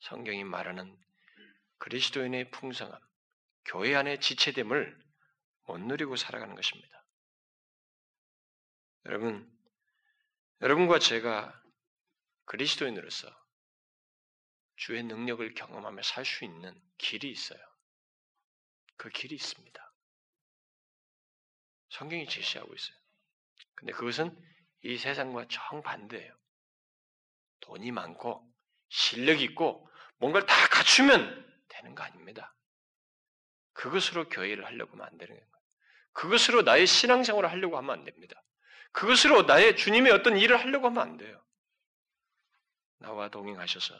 성경이 0.00 0.44
말하는 0.44 0.98
그리스도인의 1.78 2.50
풍성함, 2.50 3.00
교회 3.64 3.94
안의 3.94 4.20
지체됨을 4.20 5.02
못 5.64 5.78
누리고 5.78 6.16
살아가는 6.16 6.54
것입니다. 6.54 7.06
여러분, 9.06 9.50
여러분과 10.60 10.98
제가 10.98 11.58
그리스도인으로서 12.44 13.34
주의 14.76 15.02
능력을 15.02 15.54
경험하며 15.54 16.02
살 16.02 16.26
수 16.26 16.44
있는 16.44 16.78
길이 16.98 17.30
있어요. 17.30 17.75
그 18.96 19.08
길이 19.10 19.34
있습니다. 19.34 19.92
성경이 21.90 22.28
제시하고 22.28 22.74
있어요. 22.74 22.96
근데 23.74 23.92
그것은 23.92 24.36
이 24.82 24.96
세상과 24.96 25.46
정반대예요. 25.48 26.36
돈이 27.60 27.90
많고 27.92 28.46
실력 28.88 29.40
있고 29.40 29.88
뭔가를 30.18 30.46
다 30.46 30.54
갖추면 30.68 31.62
되는 31.68 31.94
거 31.94 32.02
아닙니다. 32.02 32.54
그것으로 33.72 34.28
교회를 34.28 34.64
하려고 34.64 34.92
하면 34.92 35.06
안 35.06 35.18
되는 35.18 35.34
거예요. 35.34 35.50
그것으로 36.12 36.62
나의 36.62 36.86
신앙생활을 36.86 37.50
하려고 37.50 37.76
하면 37.76 37.90
안 37.90 38.04
됩니다. 38.04 38.42
그것으로 38.92 39.42
나의 39.42 39.76
주님의 39.76 40.12
어떤 40.12 40.38
일을 40.38 40.58
하려고 40.58 40.86
하면 40.86 41.02
안 41.02 41.16
돼요. 41.18 41.44
나와 42.98 43.28
동행하셔서 43.28 43.94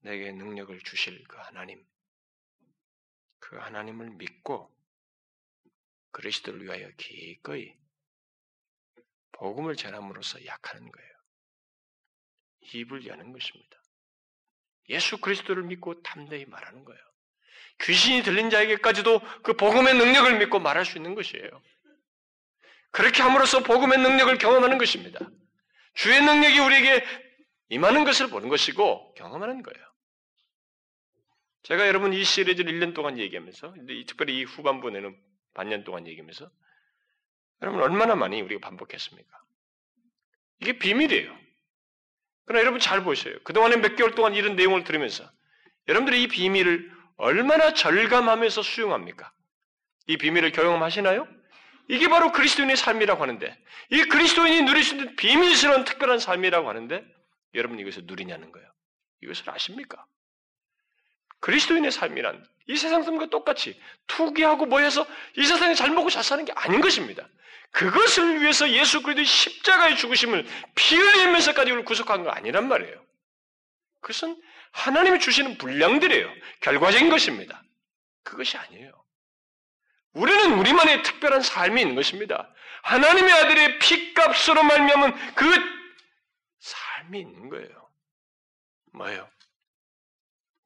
내게 0.00 0.30
능력을 0.32 0.78
주실 0.80 1.24
그 1.26 1.36
하나님, 1.38 1.84
그 3.52 3.58
하나님을 3.58 4.08
믿고 4.12 4.74
그리스도를 6.12 6.64
위하여 6.64 6.88
기꺼이 6.96 7.74
복음을 9.32 9.76
전함으로써 9.76 10.42
약하는 10.46 10.90
거예요. 10.90 11.12
입을 12.72 13.06
여는 13.06 13.30
것입니다. 13.30 13.76
예수 14.88 15.18
그리스도를 15.18 15.64
믿고 15.64 16.02
담대히 16.02 16.46
말하는 16.46 16.82
거예요. 16.86 17.00
귀신이 17.82 18.22
들린 18.22 18.48
자에게까지도 18.48 19.20
그 19.42 19.52
복음의 19.52 19.96
능력을 19.96 20.38
믿고 20.38 20.58
말할 20.58 20.86
수 20.86 20.96
있는 20.96 21.14
것이에요. 21.14 21.50
그렇게 22.90 23.22
함으로써 23.22 23.62
복음의 23.62 23.98
능력을 23.98 24.38
경험하는 24.38 24.78
것입니다. 24.78 25.18
주의 25.92 26.22
능력이 26.22 26.58
우리에게 26.58 27.04
임하는 27.68 28.04
것을 28.04 28.28
보는 28.28 28.48
것이고 28.48 29.12
경험하는 29.12 29.62
거예요. 29.62 29.91
제가 31.62 31.86
여러분 31.86 32.12
이 32.12 32.24
시리즈를 32.24 32.72
1년 32.72 32.94
동안 32.94 33.18
얘기하면서, 33.18 33.74
특별히 34.06 34.38
이 34.38 34.44
후반부에는 34.44 35.16
반년 35.54 35.84
동안 35.84 36.06
얘기하면서, 36.06 36.50
여러분 37.62 37.80
얼마나 37.80 38.16
많이 38.16 38.40
우리가 38.40 38.66
반복했습니까? 38.66 39.30
이게 40.60 40.78
비밀이에요. 40.78 41.38
그러나 42.44 42.62
여러분 42.62 42.80
잘 42.80 43.04
보셔요. 43.04 43.38
그동안에 43.44 43.76
몇 43.76 43.94
개월 43.94 44.14
동안 44.14 44.34
이런 44.34 44.56
내용을 44.56 44.82
들으면서 44.82 45.30
여러분들이 45.86 46.24
이 46.24 46.28
비밀을 46.28 46.90
얼마나 47.16 47.72
절감하면서 47.72 48.62
수용합니까? 48.62 49.32
이 50.08 50.16
비밀을 50.16 50.50
경험하시나요? 50.50 51.28
이게 51.88 52.08
바로 52.08 52.32
그리스도인의 52.32 52.76
삶이라고 52.76 53.22
하는데, 53.22 53.56
이 53.90 54.02
그리스도인이 54.02 54.62
누릴 54.62 54.82
수 54.82 54.96
있는 54.96 55.14
비밀스러운 55.14 55.84
특별한 55.84 56.18
삶이라고 56.18 56.68
하는데, 56.68 57.04
여러분 57.54 57.78
이것을 57.78 58.04
누리냐는 58.06 58.50
거예요. 58.50 58.68
이것을 59.22 59.50
아십니까? 59.50 60.04
그리스도인의 61.42 61.90
삶이란 61.90 62.46
이 62.68 62.76
세상 62.76 63.02
삶과 63.02 63.26
똑같이 63.26 63.78
투기하고 64.06 64.66
모여서 64.66 65.04
이 65.36 65.44
세상에 65.44 65.74
잘 65.74 65.90
먹고 65.90 66.08
잘 66.08 66.22
사는 66.22 66.44
게 66.44 66.52
아닌 66.54 66.80
것입니다. 66.80 67.28
그것을 67.72 68.40
위해서 68.40 68.70
예수 68.70 69.02
그리스도의 69.02 69.26
십자가의 69.26 69.96
죽으심을 69.96 70.46
피 70.74 70.96
흘리면서까지 70.96 71.70
우리를 71.72 71.84
구속한 71.84 72.22
거 72.22 72.30
아니란 72.30 72.68
말이에요. 72.68 73.04
그것은 74.00 74.40
하나님이 74.70 75.18
주시는 75.18 75.58
분량들이에요. 75.58 76.32
결과적인 76.60 77.10
것입니다. 77.10 77.62
그것이 78.22 78.56
아니에요. 78.56 78.92
우리는 80.12 80.58
우리만의 80.58 81.02
특별한 81.02 81.42
삶이 81.42 81.80
있는 81.80 81.96
것입니다. 81.96 82.52
하나님의 82.82 83.32
아들의 83.32 83.78
피값으로 83.80 84.62
말미암은 84.62 85.34
그 85.34 85.44
삶이 86.60 87.20
있는 87.20 87.48
거예요. 87.48 87.90
뭐예요? 88.92 89.28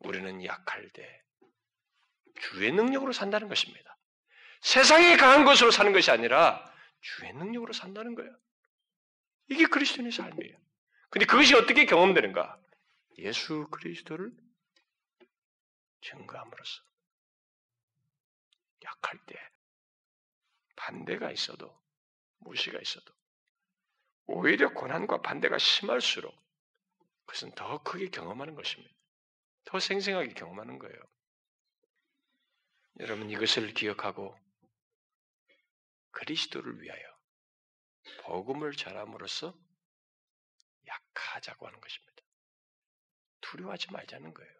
우리는 0.07 0.45
약할 0.45 0.89
때 0.91 1.23
주의 2.41 2.73
능력으로 2.73 3.13
산다는 3.13 3.49
것입니다. 3.49 3.97
세상에 4.61 5.17
강한 5.17 5.45
것으로 5.45 5.71
사는 5.71 5.93
것이 5.93 6.11
아니라 6.11 6.65
주의 7.01 7.33
능력으로 7.33 7.73
산다는 7.73 8.15
거예요. 8.15 8.37
이게 9.49 9.67
그리스도인의 9.67 10.13
삶이에요. 10.13 10.57
근데 11.11 11.27
그것이 11.27 11.55
어떻게 11.55 11.87
경험되는가? 11.87 12.61
예수 13.19 13.69
그리스도를 13.71 14.33
증거함으로써 16.03 16.83
약할 18.85 19.19
때 19.27 19.35
반대가 20.77 21.31
있어도 21.31 21.81
무시가 22.39 22.79
있어도 22.81 23.15
오히려 24.27 24.73
고난과 24.73 25.23
반대가 25.23 25.59
심할수록 25.59 26.35
그것은 27.25 27.53
더 27.53 27.83
크게 27.83 28.11
경험하는 28.11 28.55
것입니다. 28.55 28.96
더 29.67 29.81
생생하게 29.81 30.33
경험하는 30.35 30.79
거예요. 30.79 30.97
여러분 33.01 33.29
이것을 33.29 33.75
기억하고 33.75 34.37
그리스도를 36.13 36.81
위하여 36.81 37.03
복음을 38.23 38.73
전함으로써 38.73 39.55
약하자고 40.87 41.67
하는 41.67 41.81
것입니다. 41.81 42.23
두려워하지 43.43 43.93
말자는 43.93 44.33
거예요. 44.33 44.53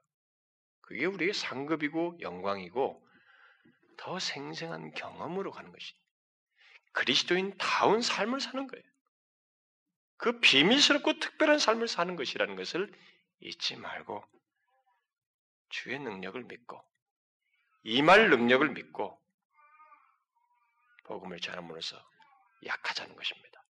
그게 0.83 1.07
우리의 1.07 1.33
상급이고 1.33 2.19
영광이고 2.21 3.09
더 3.97 4.19
생생한 4.19 4.93
경험으로 4.93 5.51
가는 5.51 5.73
것이 5.73 5.95
그리스도인 6.93 7.57
다운 7.59 8.03
삶을 8.03 8.41
사는 8.41 8.67
거예요. 8.67 8.85
그 10.19 10.41
비밀스럽고 10.41 11.19
특별한 11.21 11.59
삶을 11.59 11.89
사는 11.89 12.17
것이라는 12.17 12.57
것을 12.57 12.93
잊지 13.41 13.77
말고 13.77 14.25
주의 15.69 15.99
능력을 15.99 16.43
믿고 16.45 16.83
이말 17.83 18.31
능력을 18.31 18.69
믿고 18.71 19.21
복음을 21.05 21.39
전함으로써 21.39 21.97
약하자는 22.65 23.15
것입니다. 23.15 23.65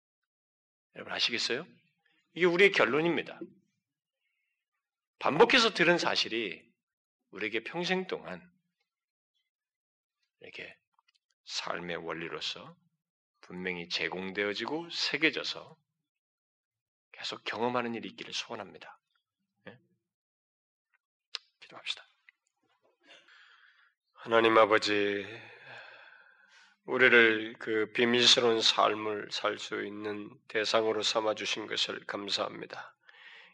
여러분 0.95 1.13
아시겠어요? 1.13 1.67
이게 2.35 2.47
우리의 2.47 2.73
결론입니다. 2.73 3.41
반복해서 5.19 5.75
들은 5.75 5.99
사실이 5.99 6.63
우리에게 7.31 7.65
평생 7.65 8.07
동안 8.07 8.49
이렇게 10.41 10.77
삶의 11.45 11.97
원리로서 11.97 12.77
분명히 13.41 13.89
제공되어지고 13.89 14.91
새겨져서 14.91 15.77
계속 17.13 17.45
경험하는 17.45 17.95
일이 17.95 18.09
있기를 18.11 18.33
소원합니다. 18.33 18.99
네? 21.75 21.81
기도합시다. 21.85 22.05
하나님 24.15 24.57
아버지, 24.57 25.27
우리를 26.87 27.55
그 27.59 27.91
비밀스러운 27.93 28.61
삶을 28.61 29.29
살 29.31 29.59
수 29.59 29.85
있는 29.85 30.31
대상으로 30.49 31.03
삼아 31.03 31.35
주신 31.35 31.67
것을 31.67 32.01
감사합니다. 32.07 32.95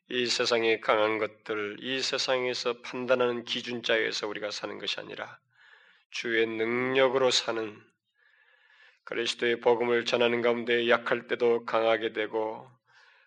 이 0.08 0.26
세상에 0.26 0.80
강한 0.80 1.18
것들, 1.18 1.76
이 1.80 2.02
세상에서 2.02 2.82
판단하는 2.82 3.44
기준자에서 3.44 4.26
우리가 4.26 4.50
사는 4.50 4.78
것이 4.78 4.98
아니라 4.98 5.38
주의 6.10 6.46
능력으로 6.46 7.30
사는 7.30 7.80
그리스도의 9.04 9.60
복음을 9.60 10.04
전하는 10.04 10.42
가운데 10.42 10.88
약할 10.88 11.26
때도 11.26 11.64
강하게 11.64 12.12
되고 12.12 12.68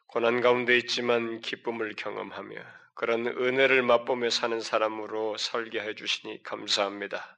고난 0.08 0.42
가운데 0.42 0.78
있지만 0.78 1.40
기쁨을 1.40 1.94
경험하며 1.96 2.83
그런 2.96 3.26
은혜를 3.28 3.82
맛보며 3.82 4.30
사는 4.30 4.60
사람으로 4.60 5.38
설계해 5.38 5.96
주시니 5.96 6.44
감사합니다. 6.44 7.38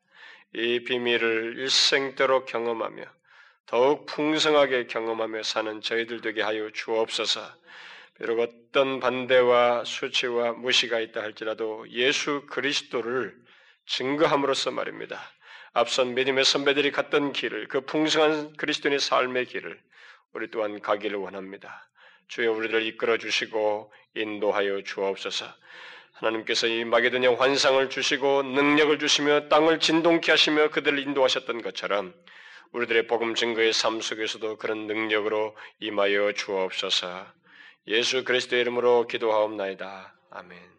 이 0.53 0.83
비밀을 0.83 1.57
일생도록 1.57 2.45
경험하며 2.45 3.03
더욱 3.65 4.05
풍성하게 4.05 4.87
경험하며 4.87 5.43
사는 5.43 5.81
저희들 5.81 6.21
되게 6.21 6.41
하여 6.41 6.69
주옵소서. 6.71 7.41
비록 8.17 8.39
어떤 8.39 8.99
반대와 8.99 9.83
수치와 9.85 10.53
무시가 10.53 10.99
있다 10.99 11.21
할지라도 11.21 11.85
예수 11.89 12.45
그리스도를 12.47 13.35
증거함으로써 13.87 14.71
말입니다. 14.71 15.19
앞선 15.73 16.13
믿음의 16.13 16.45
선배들이 16.45 16.91
갔던 16.91 17.33
길을, 17.33 17.67
그 17.67 17.81
풍성한 17.81 18.55
그리스도인의 18.55 18.99
삶의 18.99 19.45
길을 19.47 19.81
우리 20.31 20.49
또한 20.49 20.79
가기를 20.79 21.17
원합니다. 21.17 21.89
주여 22.27 22.51
우리를 22.51 22.85
이끌어 22.85 23.17
주시고 23.17 23.91
인도하여 24.15 24.81
주옵소서. 24.83 25.45
하나님께서 26.13 26.67
이 26.67 26.85
마게도냐 26.85 27.35
환상을 27.35 27.89
주시고 27.89 28.43
능력을 28.43 28.97
주시며 28.99 29.49
땅을 29.49 29.79
진동케 29.79 30.31
하시며 30.31 30.69
그들을 30.69 30.99
인도하셨던 30.99 31.61
것처럼 31.61 32.13
우리들의 32.71 33.07
복음 33.07 33.35
증거의 33.35 33.73
삶 33.73 34.01
속에서도 34.01 34.57
그런 34.57 34.87
능력으로 34.87 35.55
임하여 35.79 36.33
주옵소서. 36.33 37.25
예수 37.87 38.23
그리스도의 38.23 38.61
이름으로 38.61 39.07
기도하옵나이다. 39.07 40.15
아멘. 40.31 40.74